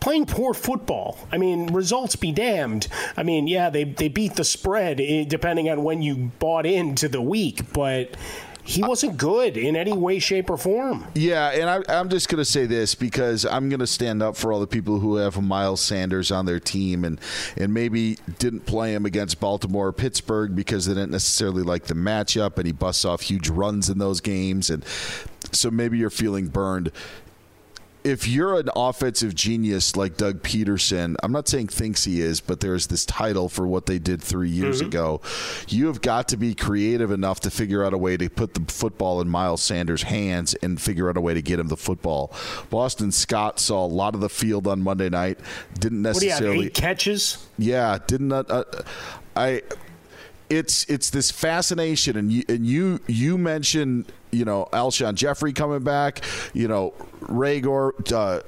playing 0.00 0.26
poor 0.26 0.52
football. 0.52 1.16
I 1.30 1.38
mean, 1.38 1.72
results 1.72 2.16
be 2.16 2.32
damned. 2.32 2.88
I 3.16 3.22
mean, 3.22 3.46
yeah, 3.46 3.70
they 3.70 3.84
they 3.84 4.08
beat 4.08 4.34
the 4.34 4.44
spread 4.44 5.00
eh, 5.00 5.24
depending 5.26 5.70
on 5.70 5.84
when 5.84 6.02
you 6.02 6.32
bought 6.38 6.66
into 6.66 7.08
the 7.08 7.22
week, 7.22 7.72
but 7.72 8.16
he 8.64 8.82
wasn't 8.82 9.16
good 9.16 9.56
in 9.56 9.74
any 9.74 9.92
way, 9.92 10.18
shape, 10.18 10.48
or 10.48 10.56
form. 10.56 11.06
Yeah, 11.14 11.50
and 11.50 11.68
I, 11.88 12.00
am 12.00 12.08
just 12.08 12.28
going 12.28 12.38
to 12.38 12.44
say 12.44 12.66
this 12.66 12.94
because 12.94 13.44
I'm 13.44 13.68
going 13.68 13.80
to 13.80 13.86
stand 13.86 14.22
up 14.22 14.36
for 14.36 14.52
all 14.52 14.60
the 14.60 14.66
people 14.66 15.00
who 15.00 15.16
have 15.16 15.40
Miles 15.42 15.80
Sanders 15.80 16.30
on 16.30 16.46
their 16.46 16.60
team 16.60 17.04
and 17.04 17.20
and 17.56 17.74
maybe 17.74 18.18
didn't 18.38 18.66
play 18.66 18.94
him 18.94 19.04
against 19.04 19.40
Baltimore 19.40 19.88
or 19.88 19.92
Pittsburgh 19.92 20.54
because 20.54 20.86
they 20.86 20.94
didn't 20.94 21.10
necessarily 21.10 21.62
like 21.62 21.84
the 21.84 21.94
matchup, 21.94 22.56
and 22.56 22.66
he 22.66 22.72
busts 22.72 23.04
off 23.04 23.22
huge 23.22 23.48
runs 23.48 23.90
in 23.90 23.98
those 23.98 24.20
games, 24.20 24.70
and 24.70 24.84
so 25.50 25.70
maybe 25.70 25.98
you're 25.98 26.10
feeling 26.10 26.46
burned 26.46 26.92
if 28.04 28.26
you're 28.26 28.58
an 28.58 28.68
offensive 28.74 29.34
genius 29.34 29.96
like 29.96 30.16
Doug 30.16 30.42
Pederson, 30.42 31.16
I'm 31.22 31.32
not 31.32 31.48
saying 31.48 31.68
thinks 31.68 32.04
he 32.04 32.20
is, 32.20 32.40
but 32.40 32.60
there's 32.60 32.88
this 32.88 33.06
title 33.06 33.48
for 33.48 33.66
what 33.66 33.86
they 33.86 33.98
did 33.98 34.22
three 34.22 34.50
years 34.50 34.78
mm-hmm. 34.78 34.88
ago. 34.88 35.20
You 35.68 35.86
have 35.86 36.00
got 36.00 36.28
to 36.28 36.36
be 36.36 36.54
creative 36.54 37.10
enough 37.10 37.40
to 37.40 37.50
figure 37.50 37.84
out 37.84 37.94
a 37.94 37.98
way 37.98 38.16
to 38.16 38.28
put 38.28 38.54
the 38.54 38.72
football 38.72 39.20
in 39.20 39.28
Miles 39.28 39.62
Sanders' 39.62 40.02
hands 40.02 40.54
and 40.54 40.80
figure 40.80 41.08
out 41.08 41.16
a 41.16 41.20
way 41.20 41.34
to 41.34 41.42
get 41.42 41.58
him 41.58 41.68
the 41.68 41.76
football. 41.76 42.32
Boston 42.70 43.12
Scott 43.12 43.60
saw 43.60 43.84
a 43.84 43.86
lot 43.86 44.14
of 44.14 44.20
the 44.20 44.28
field 44.28 44.66
on 44.66 44.82
Monday 44.82 45.08
night. 45.08 45.38
Didn't 45.78 46.02
necessarily 46.02 46.66
eight 46.66 46.74
catches. 46.74 47.46
Yeah, 47.58 47.98
didn't. 48.06 48.32
Uh, 48.32 48.64
I 49.36 49.62
it's 50.52 50.84
it's 50.84 51.10
this 51.10 51.30
fascination, 51.30 52.16
and 52.16 52.30
you 52.30 52.44
and 52.48 52.66
you 52.66 53.00
you 53.06 53.38
mentioned 53.38 54.12
you 54.30 54.44
know 54.44 54.68
Alshon 54.72 55.14
Jeffery 55.14 55.52
coming 55.52 55.82
back, 55.82 56.22
you 56.52 56.68
know 56.68 56.92
Reagor. 57.22 58.12
Uh, 58.12 58.42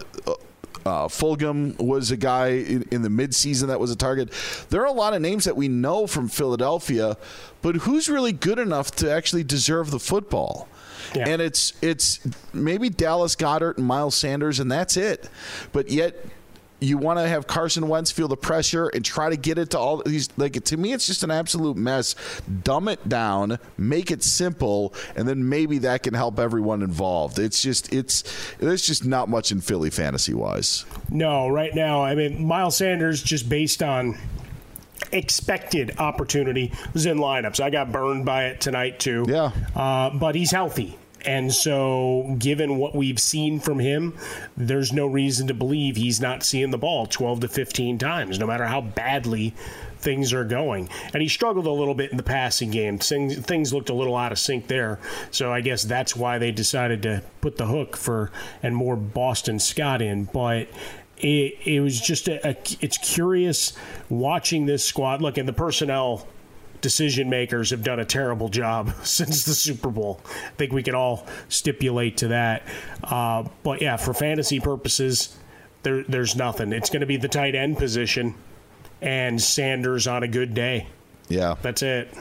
uh, 0.86 1.08
Fulgham 1.08 1.80
was 1.80 2.10
a 2.10 2.16
guy 2.16 2.48
in, 2.48 2.82
in, 2.90 3.00
the 3.00 3.08
midseason 3.08 3.68
that 3.68 3.80
was 3.80 3.90
a 3.90 3.96
target. 3.96 4.30
There 4.68 4.82
are 4.82 4.86
a 4.86 4.92
lot 4.92 5.14
of 5.14 5.22
names 5.22 5.46
that 5.46 5.56
we 5.56 5.66
know 5.66 6.06
from 6.06 6.28
Philadelphia, 6.28 7.16
but 7.62 7.76
who's 7.76 8.10
really 8.10 8.32
good 8.32 8.58
enough 8.58 8.90
to 8.96 9.10
actually 9.10 9.44
deserve 9.44 9.90
the 9.90 9.98
football? 9.98 10.68
Yeah. 11.14 11.26
And 11.26 11.40
it's 11.40 11.72
it's 11.80 12.20
maybe 12.52 12.90
Dallas 12.90 13.34
Goedert 13.34 13.78
and 13.78 13.86
Miles 13.86 14.14
Sanders, 14.14 14.60
and 14.60 14.70
that's 14.70 14.98
it. 14.98 15.30
But 15.72 15.90
yet 15.90 16.22
you 16.80 16.98
want 16.98 17.18
to 17.18 17.28
have 17.28 17.46
Carson 17.46 17.88
Wentz 17.88 18.10
feel 18.10 18.28
the 18.28 18.36
pressure 18.36 18.88
and 18.88 19.04
try 19.04 19.30
to 19.30 19.36
get 19.36 19.58
it 19.58 19.70
to 19.70 19.78
all 19.78 20.02
these. 20.04 20.28
Like 20.36 20.62
to 20.64 20.76
me, 20.76 20.92
it's 20.92 21.06
just 21.06 21.22
an 21.22 21.30
absolute 21.30 21.76
mess. 21.76 22.14
Dumb 22.62 22.88
it 22.88 23.08
down, 23.08 23.58
make 23.76 24.10
it 24.10 24.22
simple, 24.22 24.94
and 25.16 25.26
then 25.28 25.48
maybe 25.48 25.78
that 25.78 26.02
can 26.02 26.14
help 26.14 26.38
everyone 26.38 26.82
involved. 26.82 27.38
It's 27.38 27.62
just 27.62 27.92
it's 27.92 28.24
there's 28.58 28.86
just 28.86 29.04
not 29.04 29.28
much 29.28 29.52
in 29.52 29.60
Philly 29.60 29.90
fantasy 29.90 30.34
wise. 30.34 30.84
No, 31.10 31.48
right 31.48 31.74
now, 31.74 32.02
I 32.02 32.14
mean 32.14 32.46
Miles 32.46 32.76
Sanders 32.76 33.22
just 33.22 33.48
based 33.48 33.82
on 33.82 34.18
expected 35.12 35.98
opportunity 35.98 36.72
was 36.92 37.06
in 37.06 37.18
lineups. 37.18 37.60
I 37.60 37.70
got 37.70 37.92
burned 37.92 38.24
by 38.24 38.46
it 38.46 38.60
tonight 38.60 38.98
too. 38.98 39.24
Yeah, 39.28 39.52
uh, 39.74 40.10
but 40.10 40.34
he's 40.34 40.50
healthy. 40.50 40.98
And 41.24 41.52
so, 41.52 42.36
given 42.38 42.76
what 42.76 42.94
we've 42.94 43.18
seen 43.18 43.60
from 43.60 43.78
him, 43.78 44.14
there's 44.56 44.92
no 44.92 45.06
reason 45.06 45.46
to 45.46 45.54
believe 45.54 45.96
he's 45.96 46.20
not 46.20 46.42
seeing 46.42 46.70
the 46.70 46.78
ball 46.78 47.06
12 47.06 47.40
to 47.40 47.48
15 47.48 47.98
times, 47.98 48.38
no 48.38 48.46
matter 48.46 48.66
how 48.66 48.82
badly 48.82 49.54
things 50.04 50.32
are 50.32 50.44
going. 50.44 50.88
And 51.12 51.22
he 51.22 51.28
struggled 51.28 51.66
a 51.66 51.72
little 51.72 51.94
bit 51.94 52.10
in 52.10 52.18
the 52.18 52.22
passing 52.22 52.70
game. 52.70 52.98
Things, 52.98 53.38
things 53.38 53.72
looked 53.72 53.88
a 53.88 53.94
little 53.94 54.16
out 54.16 54.32
of 54.32 54.38
sync 54.38 54.68
there. 54.68 55.00
So 55.30 55.52
I 55.52 55.62
guess 55.62 55.82
that's 55.82 56.14
why 56.14 56.38
they 56.38 56.52
decided 56.52 57.02
to 57.02 57.22
put 57.40 57.56
the 57.56 57.66
hook 57.66 57.96
for 57.96 58.30
and 58.62 58.76
more 58.76 58.96
Boston 58.96 59.58
Scott 59.58 60.02
in. 60.02 60.24
But 60.26 60.68
it, 61.16 61.56
it 61.64 61.80
was 61.80 62.00
just 62.00 62.28
a, 62.28 62.46
a, 62.46 62.56
it's 62.80 62.98
curious 62.98 63.72
watching 64.10 64.66
this 64.66 64.84
squad. 64.84 65.22
Look, 65.22 65.38
and 65.38 65.48
the 65.48 65.54
personnel 65.54 66.28
decision 66.84 67.30
makers 67.30 67.70
have 67.70 67.82
done 67.82 67.98
a 67.98 68.04
terrible 68.04 68.50
job 68.50 68.92
since 69.02 69.46
the 69.46 69.54
Super 69.54 69.88
Bowl. 69.88 70.20
I 70.26 70.50
think 70.56 70.72
we 70.72 70.82
can 70.82 70.94
all 70.94 71.26
stipulate 71.48 72.18
to 72.18 72.28
that. 72.28 72.62
Uh, 73.02 73.44
but 73.62 73.80
yeah, 73.80 73.96
for 73.96 74.12
fantasy 74.12 74.60
purposes, 74.60 75.34
there, 75.82 76.04
there's 76.04 76.36
nothing. 76.36 76.74
It's 76.74 76.90
going 76.90 77.00
to 77.00 77.06
be 77.06 77.16
the 77.16 77.26
tight 77.26 77.54
end 77.54 77.78
position 77.78 78.34
and 79.00 79.40
Sanders 79.40 80.06
on 80.06 80.24
a 80.24 80.28
good 80.28 80.52
day. 80.52 80.86
Yeah. 81.28 81.54
That's 81.62 81.82
it. 81.82 82.14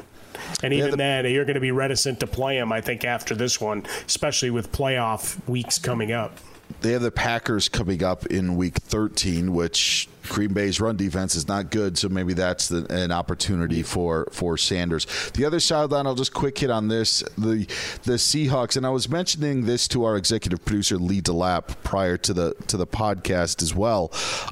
And 0.64 0.74
even 0.74 0.86
yeah, 0.86 0.92
the, 0.92 0.98
then, 0.98 1.26
you're 1.26 1.44
going 1.44 1.56
to 1.56 1.60
be 1.60 1.72
reticent 1.72 2.22
to 2.22 2.28
play 2.28 2.58
him, 2.58 2.72
I 2.72 2.80
think, 2.80 3.04
after 3.04 3.36
this 3.36 3.60
one, 3.60 3.86
especially 4.08 4.50
with 4.50 4.72
playoff 4.72 5.46
weeks 5.46 5.78
coming 5.78 6.14
up. 6.14 6.40
They 6.82 6.92
have 6.92 7.02
the 7.02 7.12
Packers 7.12 7.70
coming 7.70 8.04
up 8.04 8.26
in 8.26 8.58
week 8.58 8.76
13, 8.76 9.54
which 9.54 10.10
Green 10.28 10.54
Bay's 10.54 10.82
run 10.82 10.98
defense 10.98 11.36
is 11.36 11.48
not 11.48 11.70
good, 11.72 11.98
so 11.98 12.10
maybe 12.10 12.34
that's 12.34 12.68
the, 12.68 12.86
an 12.94 13.12
opportunity 13.12 13.84
for 13.84 14.28
for 14.32 14.58
Sanders. 14.58 15.06
The 15.34 15.46
other 15.46 15.60
sideline, 15.60 16.08
I'll 16.08 16.16
just 16.16 16.34
quick 16.34 16.58
hit 16.58 16.70
on 16.70 16.90
this: 16.90 17.22
the 17.38 17.66
the 18.04 18.14
Seahawks, 18.14 18.76
and 18.76 18.86
I 18.86 18.90
was 18.90 19.08
mentioning 19.08 19.66
this 19.66 19.88
to 19.90 20.04
our 20.04 20.18
executive 20.18 20.66
producer 20.66 20.98
Lee 20.98 21.22
Delap 21.22 21.76
prior 21.84 22.18
to 22.18 22.34
the 22.34 22.54
to 22.68 22.78
the 22.78 22.88
podcast 22.88 23.62
as 23.62 23.74
well. 23.74 24.12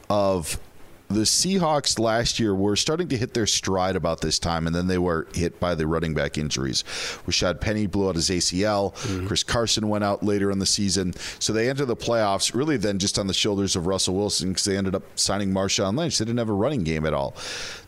Of 0.09 0.59
the 1.11 1.21
Seahawks 1.21 1.99
last 1.99 2.39
year 2.39 2.55
were 2.55 2.75
starting 2.75 3.07
to 3.09 3.17
hit 3.17 3.33
their 3.33 3.45
stride 3.45 3.95
about 3.95 4.21
this 4.21 4.39
time, 4.39 4.67
and 4.67 4.75
then 4.75 4.87
they 4.87 4.97
were 4.97 5.27
hit 5.33 5.59
by 5.59 5.75
the 5.75 5.85
running 5.87 6.13
back 6.13 6.37
injuries. 6.37 6.83
Rashad 7.27 7.61
Penny 7.61 7.87
blew 7.87 8.09
out 8.09 8.15
his 8.15 8.29
ACL. 8.29 8.93
Mm-hmm. 8.93 9.27
Chris 9.27 9.43
Carson 9.43 9.89
went 9.89 10.03
out 10.03 10.23
later 10.23 10.51
in 10.51 10.59
the 10.59 10.65
season. 10.65 11.13
So 11.39 11.53
they 11.53 11.69
entered 11.69 11.85
the 11.85 11.95
playoffs 11.95 12.53
really 12.53 12.77
then 12.77 12.99
just 12.99 13.19
on 13.19 13.27
the 13.27 13.33
shoulders 13.33 13.75
of 13.75 13.87
Russell 13.87 14.15
Wilson 14.15 14.49
because 14.49 14.65
they 14.65 14.77
ended 14.77 14.95
up 14.95 15.03
signing 15.15 15.51
Marshawn 15.51 15.97
Lynch. 15.97 16.17
They 16.17 16.25
didn't 16.25 16.39
have 16.39 16.49
a 16.49 16.53
running 16.53 16.83
game 16.83 17.05
at 17.05 17.13
all. 17.13 17.35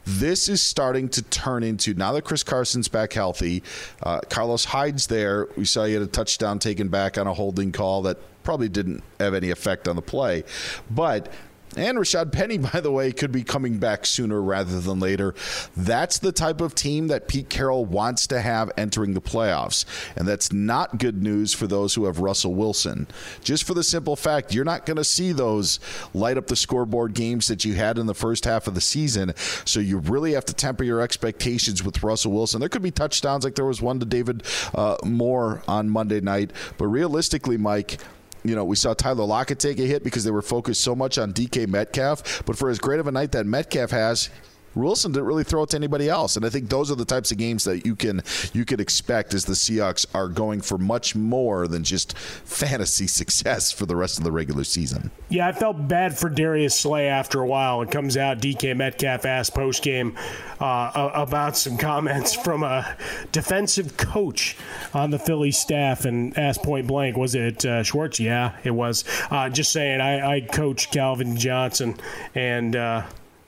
This 0.06 0.50
is 0.50 0.62
starting 0.62 1.08
to 1.10 1.22
turn 1.22 1.64
into 1.64 1.94
now 1.94 2.12
that 2.12 2.24
Chris 2.24 2.44
Carson's 2.44 2.90
back 2.90 3.14
healthy. 3.14 3.64
Uh, 4.02 4.20
Carlos 4.30 4.66
Hyde's 4.66 5.08
there. 5.08 5.48
We 5.56 5.66
saw 5.66 5.86
he 5.86 5.94
had 5.94 6.02
a 6.02 6.08
touchdown 6.08 6.60
taken 6.60 6.90
back 6.90 7.18
on 7.18 7.26
a 7.26 7.34
holding 7.34 7.72
call 7.72 8.02
that 8.04 8.18
probably 8.44 8.68
didn't 8.68 9.04
have 9.20 9.34
any 9.34 9.50
effect 9.50 9.88
on 9.88 9.96
the 9.96 10.02
play. 10.02 10.44
But 10.92 11.32
and 11.78 11.98
Rashad 11.98 12.32
Penny, 12.32 12.58
by 12.74 12.80
the 12.80 12.92
way, 12.92 13.12
could 13.12 13.32
be 13.32 13.44
coming 13.44 13.78
back 13.78 14.06
sooner 14.06 14.42
rather 14.42 14.80
than 14.80 15.00
later. 15.00 15.36
That's 15.76 16.20
the 16.20 16.32
type 16.32 16.62
of 16.62 16.76
team 16.76 17.08
that 17.08 17.28
Pete 17.28 17.50
Carroll 17.50 17.86
wants 17.86 18.28
to 18.28 18.42
have 18.42 18.72
entering 18.78 19.14
the 19.14 19.22
playoffs. 19.22 19.86
And 20.16 20.28
that's 20.28 20.52
not 20.52 20.98
good 20.98 21.22
news 21.22 21.54
for 21.54 21.68
those 21.68 21.96
who 21.96 22.06
have 22.06 22.20
Russell 22.20 22.54
Wilson. 22.54 23.08
Just 23.44 23.64
for 23.64 23.74
the 23.74 23.84
simple 23.84 24.16
fact, 24.16 24.54
you're 24.54 24.66
not 24.66 24.86
going 24.86 24.98
to 24.98 25.04
see 25.04 25.32
those 25.32 25.80
light 26.14 26.38
up 26.38 26.48
the 26.48 26.56
scoreboard 26.56 27.14
games 27.14 27.48
that 27.48 27.66
you 27.66 27.74
had 27.74 27.98
in 27.98 28.06
the 28.06 28.14
first 28.14 28.46
half 28.46 28.68
of 28.68 28.76
the 28.76 28.82
season. 28.82 29.34
So 29.66 29.80
you 29.80 30.00
really 30.00 30.34
have 30.34 30.46
to 30.46 30.54
temper 30.54 30.84
your 30.84 31.02
expectations 31.02 31.84
with 31.84 32.04
Russell 32.04 32.32
Wilson. 32.32 32.60
There 32.60 32.70
could 32.70 32.82
be 32.82 32.92
touchdowns 32.92 33.44
like 33.44 33.56
there 33.56 33.66
was 33.66 33.82
one 33.82 34.00
to 34.00 34.06
David 34.06 34.44
uh, 34.74 34.98
Moore 35.04 35.62
on 35.68 35.90
Monday 35.90 36.22
night. 36.22 36.52
But 36.78 36.88
realistically, 36.88 37.58
Mike, 37.58 37.98
you 38.44 38.56
know, 38.56 38.66
we 38.66 38.76
saw 38.76 38.94
Tyler 38.94 39.26
Lockett 39.26 39.60
take 39.60 39.80
a 39.80 39.84
hit 39.84 40.04
because 40.04 40.24
they 40.24 40.32
were 40.32 40.42
focused 40.42 40.82
so 40.82 40.96
much 40.96 41.18
on 41.18 41.34
DK 41.34 41.68
Metcalf. 41.68 42.46
But 42.46 42.58
for 42.58 42.70
as 42.70 42.80
great 42.80 43.00
of 43.00 43.08
a 43.08 43.12
night 43.12 43.32
that 43.32 43.46
Metcalf 43.46 43.92
has, 43.92 44.30
Wilson 44.76 45.12
didn't 45.12 45.26
really 45.26 45.44
throw 45.44 45.64
it 45.64 45.70
to 45.70 45.78
anybody 45.78 46.10
else, 46.10 46.36
and 46.36 46.46
I 46.46 46.50
think 46.50 46.70
those 46.70 46.92
are 46.92 46.96
the 46.96 47.06
types 47.06 47.32
of 47.32 47.38
games 47.38 47.64
that 47.66 47.86
you 47.86 47.96
can 47.96 48.22
you 48.54 48.66
can 48.66 48.80
expect 48.80 49.34
as 49.34 49.46
the 49.46 49.54
Seahawks 49.54 50.06
are 50.14 50.28
going 50.28 50.62
for 50.62 50.78
much 50.78 51.16
more 51.16 51.68
than 51.68 51.84
just 51.84 52.18
fantasy 52.18 53.08
success 53.14 53.72
for 53.72 53.86
the 53.86 53.96
rest 53.96 54.18
of 54.18 54.24
the 54.24 54.32
regular 54.32 54.64
season. 54.64 55.12
Yeah, 55.30 55.48
I 55.48 55.52
felt 55.52 55.88
bad 55.88 56.18
for 56.18 56.30
Darius 56.30 56.80
Slay 56.80 57.08
after 57.08 57.42
a 57.42 57.48
while. 57.48 57.82
It 57.82 57.92
comes 57.92 58.18
out 58.18 58.40
DK 58.40 58.76
Metcalf 58.76 59.26
asked 59.26 59.54
post 59.54 59.84
game 59.84 60.18
uh, 60.60 61.12
about 61.14 61.58
some 61.58 61.78
comments 61.78 62.34
from 62.44 62.64
a 62.64 62.96
defensive 63.32 63.98
coach 63.98 64.58
on 64.94 65.12
the 65.12 65.20
Philly 65.20 65.52
staff, 65.52 66.06
and 66.06 66.38
asked 66.38 66.64
point 66.64 66.88
blank, 66.88 67.18
"Was 67.18 67.36
it 67.36 67.66
uh, 67.66 67.84
Schwartz?" 67.84 68.20
Yeah, 68.20 68.58
it 68.64 68.72
was. 68.72 69.04
Uh, 69.30 69.50
just 69.50 69.72
saying, 69.72 70.02
I, 70.02 70.36
I 70.36 70.42
coach 70.42 70.92
Calvin 70.92 71.38
Johnson, 71.38 71.96
and 72.36 72.76
uh, 72.76 73.04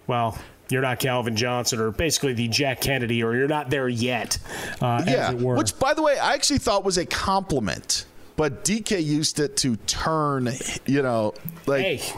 well 0.08 0.38
you're 0.70 0.82
not 0.82 1.00
Calvin 1.00 1.36
Johnson 1.36 1.80
or 1.80 1.92
basically 1.92 2.34
the 2.34 2.48
Jack 2.48 2.82
Kennedy 2.82 3.24
or 3.24 3.36
you're 3.36 3.48
not 3.48 3.70
there 3.70 3.88
yet. 3.88 4.38
Uh, 4.82 5.04
yeah, 5.08 5.32
which 5.32 5.78
by 5.80 5.94
the 5.94 6.02
way, 6.02 6.18
I 6.18 6.34
actually 6.34 6.60
thought 6.60 6.84
was 6.84 6.98
a 6.98 7.06
compliment. 7.06 8.06
But 8.38 8.66
DK 8.66 9.02
used 9.02 9.40
it 9.40 9.56
to 9.58 9.78
turn, 9.78 10.50
you 10.86 11.02
know, 11.02 11.34
like. 11.66 11.82
Hey, 11.84 12.14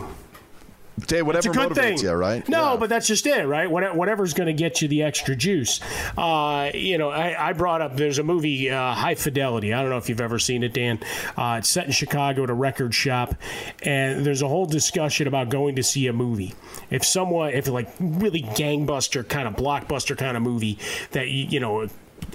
Hey, 1.10 1.22
whatever 1.22 1.48
It's 1.50 1.58
a 1.58 1.60
good 1.60 1.72
motivates 1.72 1.98
thing. 2.00 2.00
you, 2.00 2.12
right? 2.14 2.50
No, 2.50 2.72
Yeah. 2.72 2.78
but 2.78 2.90
that's 2.90 3.06
just 3.08 3.26
it, 3.28 3.46
right? 3.48 3.70
What- 3.70 3.96
Whatever's 3.96 4.34
going 4.34 4.48
to 4.48 4.54
get 4.54 4.82
you 4.82 4.88
the 4.88 5.04
extra 5.04 5.36
juice. 5.36 5.80
Uh, 6.18 6.72
you 6.74 6.98
know, 6.98 7.10
I, 7.10 7.50
I 7.50 7.54
brought 7.54 7.82
up 7.82 7.96
there's 7.96 8.18
a 8.18 8.24
movie, 8.24 8.70
uh, 8.72 8.94
High 8.94 9.16
Fidelity. 9.16 9.74
I 9.74 9.82
don't 9.82 9.92
know 9.92 9.98
if 9.98 10.10
you've 10.10 10.20
ever 10.22 10.40
seen 10.40 10.64
it, 10.64 10.74
Dan. 10.74 11.00
Uh, 11.38 11.58
it's 11.60 11.70
set 11.70 11.86
in 11.86 11.92
Chicago 11.92 12.44
at 12.44 12.50
a 12.50 12.54
record 12.54 12.94
shop, 12.96 13.36
and 13.84 14.26
there's 14.26 14.42
a 14.42 14.48
whole 14.48 14.66
discussion 14.66 15.28
about 15.28 15.50
going 15.50 15.76
to 15.76 15.84
see 15.84 16.08
a 16.08 16.14
movie. 16.14 16.54
If 16.90 17.06
someone, 17.06 17.52
if 17.54 17.68
like 17.68 17.90
really 18.00 18.42
gangbuster 18.42 19.28
kind 19.28 19.48
of 19.48 19.56
blockbuster 19.56 20.18
kind 20.18 20.36
of 20.36 20.42
movie 20.44 20.80
that 21.12 21.28
you, 21.30 21.46
you 21.46 21.60
know 21.60 21.88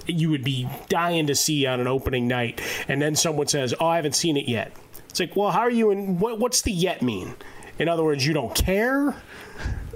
you 0.07 0.29
would 0.29 0.43
be 0.43 0.67
dying 0.89 1.27
to 1.27 1.35
see 1.35 1.65
on 1.65 1.79
an 1.81 1.87
opening 1.87 2.27
night, 2.27 2.61
and 2.87 3.01
then 3.01 3.15
someone 3.15 3.47
says, 3.47 3.73
"Oh, 3.79 3.85
I 3.87 3.97
haven't 3.97 4.15
seen 4.15 4.37
it 4.37 4.47
yet." 4.47 4.71
It's 5.09 5.19
like, 5.19 5.35
well, 5.35 5.51
how 5.51 5.59
are 5.59 5.69
you? 5.69 5.91
And 5.91 6.19
what, 6.19 6.39
what's 6.39 6.61
the 6.63 6.71
yet 6.71 7.01
mean? 7.03 7.35
In 7.79 7.87
other 7.87 8.03
words, 8.03 8.25
you 8.25 8.33
don't 8.33 8.53
care. 8.55 9.15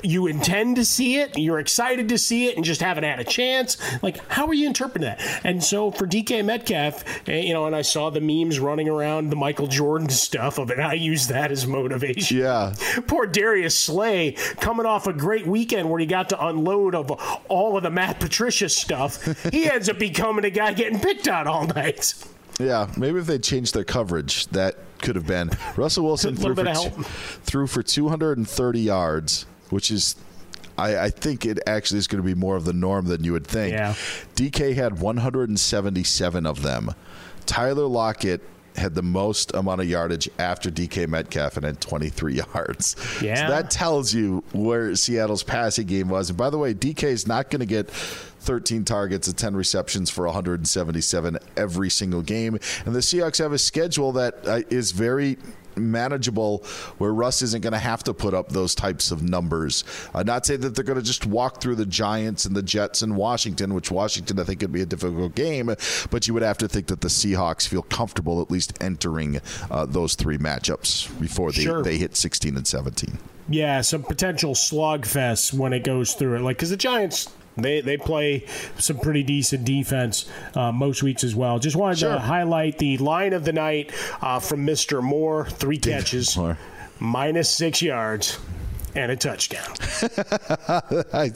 You 0.04 0.28
intend 0.28 0.76
to 0.76 0.86
see 0.86 1.18
it. 1.18 1.38
You're 1.38 1.60
excited 1.60 2.10
to 2.10 2.20
see 2.20 2.48
it, 2.48 2.56
and 2.56 2.64
just 2.64 2.82
haven't 2.82 3.04
had 3.04 3.20
a 3.20 3.24
chance. 3.24 3.78
Like, 4.04 4.26
how 4.30 4.46
are 4.46 4.54
you 4.54 4.68
interpreting 4.68 5.08
that? 5.08 5.42
And 5.44 5.64
so 5.64 5.90
for 5.90 6.06
DK 6.06 6.46
Metcalf, 6.46 7.28
eh, 7.28 7.40
you 7.40 7.54
know, 7.54 7.66
and 7.66 7.76
I 7.76 7.82
saw 7.82 8.12
the 8.12 8.22
memes 8.22 8.60
running 8.60 8.88
around 8.88 9.32
the 9.32 9.36
Michael 9.36 9.68
Jordan 9.68 10.10
stuff 10.10 10.60
of 10.60 10.70
it. 10.70 10.80
I 10.88 10.94
use 10.94 11.28
that 11.28 11.52
as 11.52 11.66
motivation. 11.66 12.38
Yeah. 12.38 12.76
Poor 13.08 13.26
Darius 13.26 13.78
Slay 13.78 14.34
coming 14.60 14.86
off 14.86 15.08
a 15.08 15.14
great 15.14 15.48
weekend 15.48 15.90
where 15.90 16.00
he 16.00 16.06
got 16.06 16.30
to 16.30 16.46
unload 16.46 16.94
of 16.94 17.12
all 17.50 17.76
of 17.76 17.84
the 17.84 17.92
Matt 17.92 18.20
Patricia 18.20 18.70
stuff. 18.70 19.24
He 19.52 19.66
ends 19.70 19.90
up 19.90 19.98
becoming 19.98 20.46
a 20.46 20.52
guy 20.52 20.74
getting 20.74 21.00
picked 21.00 21.28
on 21.28 21.48
all 21.48 21.66
night. 21.66 22.14
Yeah, 22.60 22.90
maybe 22.98 23.20
if 23.20 23.26
they 23.28 23.38
changed 23.40 23.74
their 23.74 23.84
coverage, 23.84 24.48
that 24.48 24.76
could 25.00 25.16
have 25.16 25.28
been. 25.28 25.52
Russell 25.78 26.06
Wilson 26.06 26.36
threw 26.36 26.56
for, 26.56 26.64
two- 26.66 27.04
threw 27.44 27.68
for 27.68 27.84
230 27.84 28.80
yards, 28.80 29.46
which 29.70 29.92
is, 29.92 30.16
I, 30.78 30.98
I 30.98 31.10
think 31.10 31.46
it 31.46 31.60
actually 31.68 32.00
is 32.00 32.08
going 32.08 32.22
to 32.22 32.26
be 32.26 32.34
more 32.34 32.56
of 32.56 32.66
the 32.66 32.74
norm 32.74 33.06
than 33.06 33.24
you 33.24 33.34
would 33.34 33.46
think. 33.46 33.74
Yeah. 33.74 33.94
DK 34.36 34.74
had 34.76 35.00
177 35.00 36.46
of 36.46 36.64
them. 36.64 36.92
Tyler 37.46 37.86
Lockett 37.88 38.42
had 38.76 38.94
the 38.94 39.02
most 39.02 39.54
amount 39.56 39.82
of 39.82 39.90
yardage 39.90 40.30
after 40.38 40.70
DK 40.70 41.08
Metcalf 41.08 41.58
and 41.58 41.66
had 41.66 41.82
23 41.82 42.36
yards. 42.54 42.96
Yeah. 43.22 43.48
So 43.48 43.54
that 43.54 43.72
tells 43.72 44.14
you 44.14 44.44
where 44.54 44.96
Seattle's 44.96 45.44
passing 45.44 45.88
game 45.88 46.10
was. 46.10 46.30
And 46.30 46.38
by 46.38 46.50
the 46.50 46.58
way, 46.58 46.74
DK 46.74 47.04
is 47.04 47.28
not 47.28 47.50
going 47.50 47.60
to 47.62 47.66
get 47.66 47.90
13 48.48 48.86
targets 48.86 49.28
and 49.28 49.38
10 49.38 49.56
receptions 49.56 50.10
for 50.10 50.26
177 50.26 51.38
every 51.58 51.90
single 51.90 52.22
game. 52.22 52.58
And 52.86 52.96
the 52.96 53.00
Seahawks 53.00 53.40
have 53.40 53.52
a 53.52 53.58
schedule 53.58 54.14
that 54.14 54.48
uh, 54.48 54.62
is 54.70 54.92
very 54.92 55.38
manageable 55.76 56.64
where 56.98 57.14
Russ 57.14 57.42
isn't 57.42 57.62
going 57.62 57.74
to 57.74 57.78
have 57.80 58.04
to 58.06 58.14
put 58.14 58.34
up 58.34 58.50
those 58.50 58.74
types 58.74 59.12
of 59.12 59.22
numbers. 59.22 59.84
Uh, 60.14 60.24
not 60.24 60.46
say 60.46 60.56
that 60.56 60.74
they're 60.76 60.84
going 60.84 60.98
to 60.98 61.06
just 61.06 61.26
walk 61.26 61.62
through 61.62 61.76
the 61.76 61.86
Giants 61.86 62.46
and 62.46 62.56
the 62.56 62.64
Jets 62.64 63.02
and 63.02 63.16
Washington, 63.16 63.74
which 63.74 63.92
Washington 63.92 64.40
I 64.40 64.44
think 64.44 64.60
could 64.62 64.72
be 64.72 64.82
a 64.82 64.86
difficult 64.88 65.36
game, 65.36 65.68
but 66.10 66.28
you 66.28 66.34
would 66.34 66.42
have 66.44 66.58
to 66.60 66.68
think 66.68 66.88
that 66.88 67.02
the 67.02 67.10
Seahawks 67.10 67.68
feel 67.68 67.84
comfortable 67.84 68.42
at 68.42 68.50
least 68.50 68.74
entering 68.82 69.40
uh, 69.70 69.86
those 69.86 70.16
three 70.16 70.38
matchups 70.38 71.20
before 71.20 71.52
they, 71.52 71.62
Sure. 71.64 71.84
they 71.84 71.98
hit 71.98 72.16
16 72.16 72.58
and 72.58 72.66
17. 72.66 73.20
Yeah, 73.50 73.82
some 73.82 74.04
potential 74.04 74.56
slogfests 74.56 75.54
when 75.54 75.72
it 75.74 75.84
goes 75.84 76.14
through 76.14 76.36
it. 76.38 76.42
Like, 76.42 76.58
because 76.58 76.70
the 76.70 76.76
Giants, 76.78 77.30
they, 77.58 77.82
they 77.82 77.98
play 77.98 78.46
some 78.78 79.00
pretty 79.00 79.24
decent 79.24 79.66
defense 79.66 80.26
uh, 80.56 80.72
most 80.72 81.04
weeks 81.04 81.24
as 81.24 81.36
well. 81.36 81.60
Just 81.60 81.76
wanted 81.76 82.00
Sure. 82.00 82.14
to 82.14 82.20
highlight 82.20 82.78
the 82.78 82.98
line 82.98 83.34
of 83.34 83.46
the 83.46 83.54
night 83.54 83.92
uh, 84.22 84.40
from 84.40 84.66
Mr. 84.66 85.02
Moore 85.02 85.46
three 85.50 85.78
catches, 85.78 86.36
Moore. 86.38 86.58
minus 87.00 87.50
six 87.50 87.82
yards, 87.82 88.40
and 88.96 89.12
a 89.12 89.16
touchdown. 89.16 89.68
I, 91.14 91.32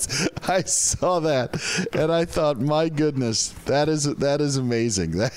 I 0.47 0.61
saw 0.63 1.19
that 1.19 1.61
and 1.93 2.11
I 2.11 2.25
thought, 2.25 2.59
my 2.59 2.89
goodness, 2.89 3.49
that 3.65 3.87
is 3.87 4.03
that 4.15 4.41
is 4.41 4.57
amazing. 4.57 5.11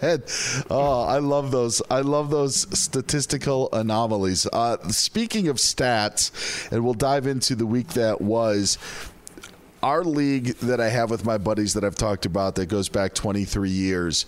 That, 0.00 0.64
oh, 0.70 1.02
I 1.02 1.18
love 1.18 1.50
those. 1.50 1.80
I 1.90 2.00
love 2.00 2.30
those 2.30 2.66
statistical 2.78 3.68
anomalies. 3.72 4.46
Uh, 4.52 4.76
speaking 4.88 5.48
of 5.48 5.56
stats, 5.56 6.70
and 6.72 6.84
we'll 6.84 6.94
dive 6.94 7.26
into 7.26 7.54
the 7.54 7.66
week 7.66 7.88
that 7.88 8.20
was. 8.20 8.76
Our 9.84 10.02
league 10.02 10.54
that 10.60 10.80
I 10.80 10.88
have 10.88 11.10
with 11.10 11.26
my 11.26 11.36
buddies 11.36 11.74
that 11.74 11.84
I've 11.84 11.94
talked 11.94 12.24
about 12.24 12.54
that 12.54 12.66
goes 12.70 12.88
back 12.88 13.12
23 13.12 13.68
years. 13.68 14.24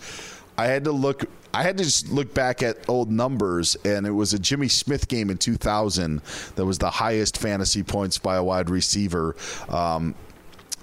I 0.58 0.66
had 0.66 0.84
to 0.84 0.92
look. 0.92 1.24
I 1.54 1.62
had 1.62 1.78
to 1.78 2.14
look 2.14 2.34
back 2.34 2.62
at 2.62 2.86
old 2.90 3.10
numbers, 3.10 3.74
and 3.82 4.06
it 4.06 4.10
was 4.10 4.34
a 4.34 4.38
Jimmy 4.38 4.68
Smith 4.68 5.08
game 5.08 5.30
in 5.30 5.38
2000 5.38 6.20
that 6.56 6.66
was 6.66 6.76
the 6.76 6.90
highest 6.90 7.38
fantasy 7.38 7.82
points 7.82 8.18
by 8.18 8.36
a 8.36 8.44
wide 8.44 8.68
receiver. 8.68 9.34
Um, 9.70 10.14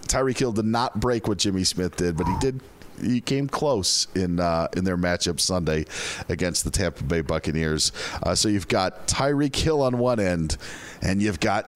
Tyreek 0.07 0.39
Hill 0.39 0.53
did 0.53 0.65
not 0.65 0.99
break 0.99 1.27
what 1.27 1.37
Jimmy 1.37 1.65
Smith 1.65 1.95
did, 1.95 2.17
but 2.17 2.25
he 2.25 2.35
did. 2.39 2.59
He 2.99 3.21
came 3.21 3.47
close 3.47 4.07
in 4.15 4.39
uh, 4.39 4.69
in 4.75 4.85
their 4.85 4.97
matchup 4.97 5.39
Sunday 5.39 5.85
against 6.29 6.63
the 6.63 6.71
Tampa 6.71 7.03
Bay 7.03 7.21
Buccaneers. 7.21 7.91
Uh, 8.23 8.33
so 8.33 8.49
you've 8.49 8.67
got 8.67 9.05
Tyreek 9.05 9.55
Hill 9.55 9.83
on 9.83 9.99
one 9.99 10.19
end, 10.19 10.57
and 11.03 11.21
you've 11.21 11.39
got 11.39 11.67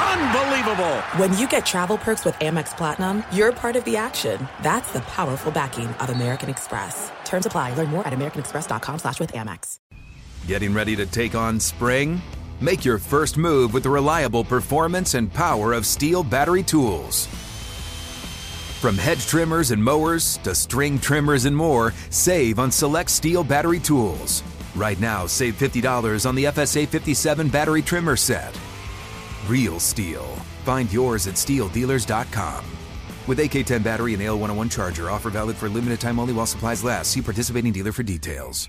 Unbelievable! 0.00 0.96
When 1.16 1.36
you 1.38 1.48
get 1.48 1.64
travel 1.66 1.98
perks 1.98 2.24
with 2.24 2.34
Amex 2.36 2.76
Platinum, 2.76 3.22
you're 3.32 3.52
part 3.52 3.76
of 3.76 3.84
the 3.84 3.96
action. 3.96 4.48
That's 4.62 4.92
the 4.92 5.00
powerful 5.00 5.52
backing 5.52 5.88
of 5.88 6.10
American 6.10 6.50
Express. 6.50 7.10
Terms 7.24 7.46
apply. 7.46 7.74
Learn 7.74 7.88
more 7.88 8.06
at 8.06 8.12
americanexpress.com 8.12 8.98
slash 8.98 9.20
with 9.20 9.32
Amex. 9.32 9.78
Getting 10.46 10.72
ready 10.74 10.94
to 10.96 11.06
take 11.06 11.34
on 11.34 11.58
spring? 11.58 12.20
Make 12.60 12.84
your 12.84 12.98
first 12.98 13.36
move 13.36 13.74
with 13.74 13.82
the 13.82 13.90
reliable 13.90 14.44
performance 14.44 15.14
and 15.14 15.32
power 15.32 15.72
of 15.72 15.84
STIHL 15.84 16.28
battery 16.28 16.62
tools. 16.62 17.26
From 18.80 18.96
hedge 18.96 19.26
trimmers 19.26 19.72
and 19.72 19.82
mowers 19.82 20.36
to 20.38 20.54
string 20.54 20.98
trimmers 20.98 21.46
and 21.46 21.56
more, 21.56 21.92
save 22.10 22.58
on 22.58 22.70
select 22.70 23.10
STIHL 23.10 23.48
battery 23.48 23.80
tools. 23.80 24.42
Right 24.76 25.00
now, 25.00 25.26
save 25.26 25.54
$50 25.58 26.26
on 26.28 26.34
the 26.34 26.44
FSA 26.44 26.86
57 26.86 27.48
battery 27.48 27.82
trimmer 27.82 28.16
set. 28.16 28.56
Real 29.48 29.78
STIHL. 29.78 30.24
Find 30.64 30.92
yours 30.92 31.26
at 31.26 31.34
stihldealers.com. 31.34 32.64
With 33.26 33.38
AK10 33.38 33.82
battery 33.82 34.14
and 34.14 34.22
AL101 34.22 34.70
charger, 34.70 35.10
offer 35.10 35.30
valid 35.30 35.56
for 35.56 35.68
limited 35.68 36.00
time 36.00 36.20
only 36.20 36.32
while 36.32 36.46
supplies 36.46 36.84
last. 36.84 37.10
See 37.10 37.22
participating 37.22 37.72
dealer 37.72 37.92
for 37.92 38.02
details. 38.02 38.68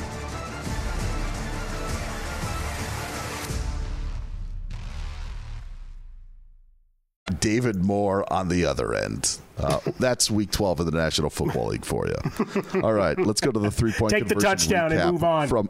David 7.39 7.83
Moore 7.83 8.31
on 8.31 8.49
the 8.49 8.65
other 8.65 8.93
end. 8.93 9.37
Uh, 9.57 9.79
that's 9.99 10.31
week 10.31 10.51
12 10.51 10.81
of 10.81 10.85
the 10.87 10.91
National 10.91 11.29
Football 11.29 11.67
League 11.67 11.85
for 11.85 12.07
you. 12.07 12.81
All 12.81 12.93
right, 12.93 13.17
let's 13.17 13.41
go 13.41 13.51
to 13.51 13.59
the 13.59 13.69
three 13.71 13.91
point 13.91 14.11
Take 14.11 14.27
the 14.27 14.35
touchdown 14.35 14.91
and 14.91 15.11
move 15.11 15.23
on. 15.23 15.47
From, 15.47 15.69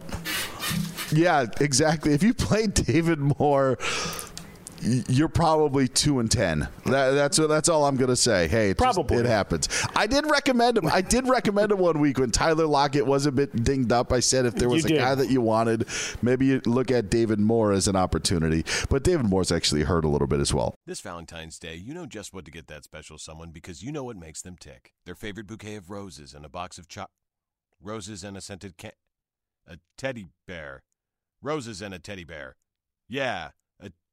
yeah, 1.12 1.46
exactly. 1.60 2.14
If 2.14 2.24
you 2.24 2.34
play 2.34 2.68
David 2.68 3.20
Moore 3.20 3.78
you're 4.82 5.28
probably 5.30 5.88
two 5.88 6.20
and 6.20 6.30
ten. 6.30 6.68
That, 6.86 7.12
that's 7.12 7.38
that's 7.38 7.70
all 7.70 7.86
I'm 7.86 7.96
gonna 7.98 8.16
say. 8.16 8.48
Hey, 8.48 8.72
it 8.72 8.78
probably 8.78 9.18
just, 9.18 9.26
it 9.26 9.30
happens. 9.30 9.70
I 9.96 10.08
did 10.08 10.30
recommend 10.30 10.78
him. 10.78 10.88
I 10.88 11.02
did 11.02 11.28
recommend 11.28 11.72
him 11.72 11.80
one 11.80 12.00
week 12.00 12.18
when 12.20 12.32
Tyler 12.32 12.66
Lockett 12.66 13.06
was 13.06 13.26
a 13.26 13.32
bit 13.32 13.64
dinged 13.64 13.92
up. 13.92 14.12
I 14.12 14.20
said 14.20 14.46
if 14.46 14.56
there 14.56 14.70
was 14.70 14.84
you 14.84 14.88
a 14.88 14.90
did. 14.90 15.00
guy 15.00 15.16
that 15.16 15.30
you 15.30 15.42
wanted, 15.42 15.88
maybe 16.22 16.46
you 16.46 16.62
look 16.66 16.92
at 16.92 17.10
David 17.10 17.40
Moore 17.40 17.72
as 17.72 17.88
an 17.88 17.96
opportunity. 17.96 18.66
But 18.90 19.04
David 19.04 19.28
Moore's 19.28 19.52
actually 19.52 19.84
hurt 19.84 20.06
a 20.06 20.10
little 20.10 20.28
bit 20.28 20.40
as 20.40 20.54
well. 20.54 20.76
This 20.86 21.02
Valentine's 21.02 21.60
Day, 21.60 21.76
you 21.76 21.94
know 21.94 22.06
just 22.06 22.34
what 22.34 22.46
to 22.46 22.52
get 22.52 22.68
that 22.68 22.84
special 22.84 23.18
someone 23.18 23.52
because 23.52 23.84
you 23.84 23.92
know 23.92 24.04
what 24.04 24.18
makes 24.18 24.42
them 24.42 24.56
tick. 24.60 24.94
Their 25.06 25.16
favorite 25.16 25.48
bouquet 25.48 25.76
of 25.76 25.90
roses 25.90 26.34
and 26.34 26.46
a 26.46 26.50
box 26.50 26.78
of 26.78 26.88
cho- 26.88 27.08
roses 27.82 28.24
and 28.24 28.36
a 28.38 28.42
scented 28.42 28.78
can- 28.78 28.92
a 29.68 29.78
teddy 29.98 30.28
bear. 30.48 30.84
Roses 31.42 31.82
and 31.82 31.94
a 31.94 32.00
teddy 32.00 32.24
bear. 32.24 32.56
Yeah, 33.08 33.48
a 33.48 33.52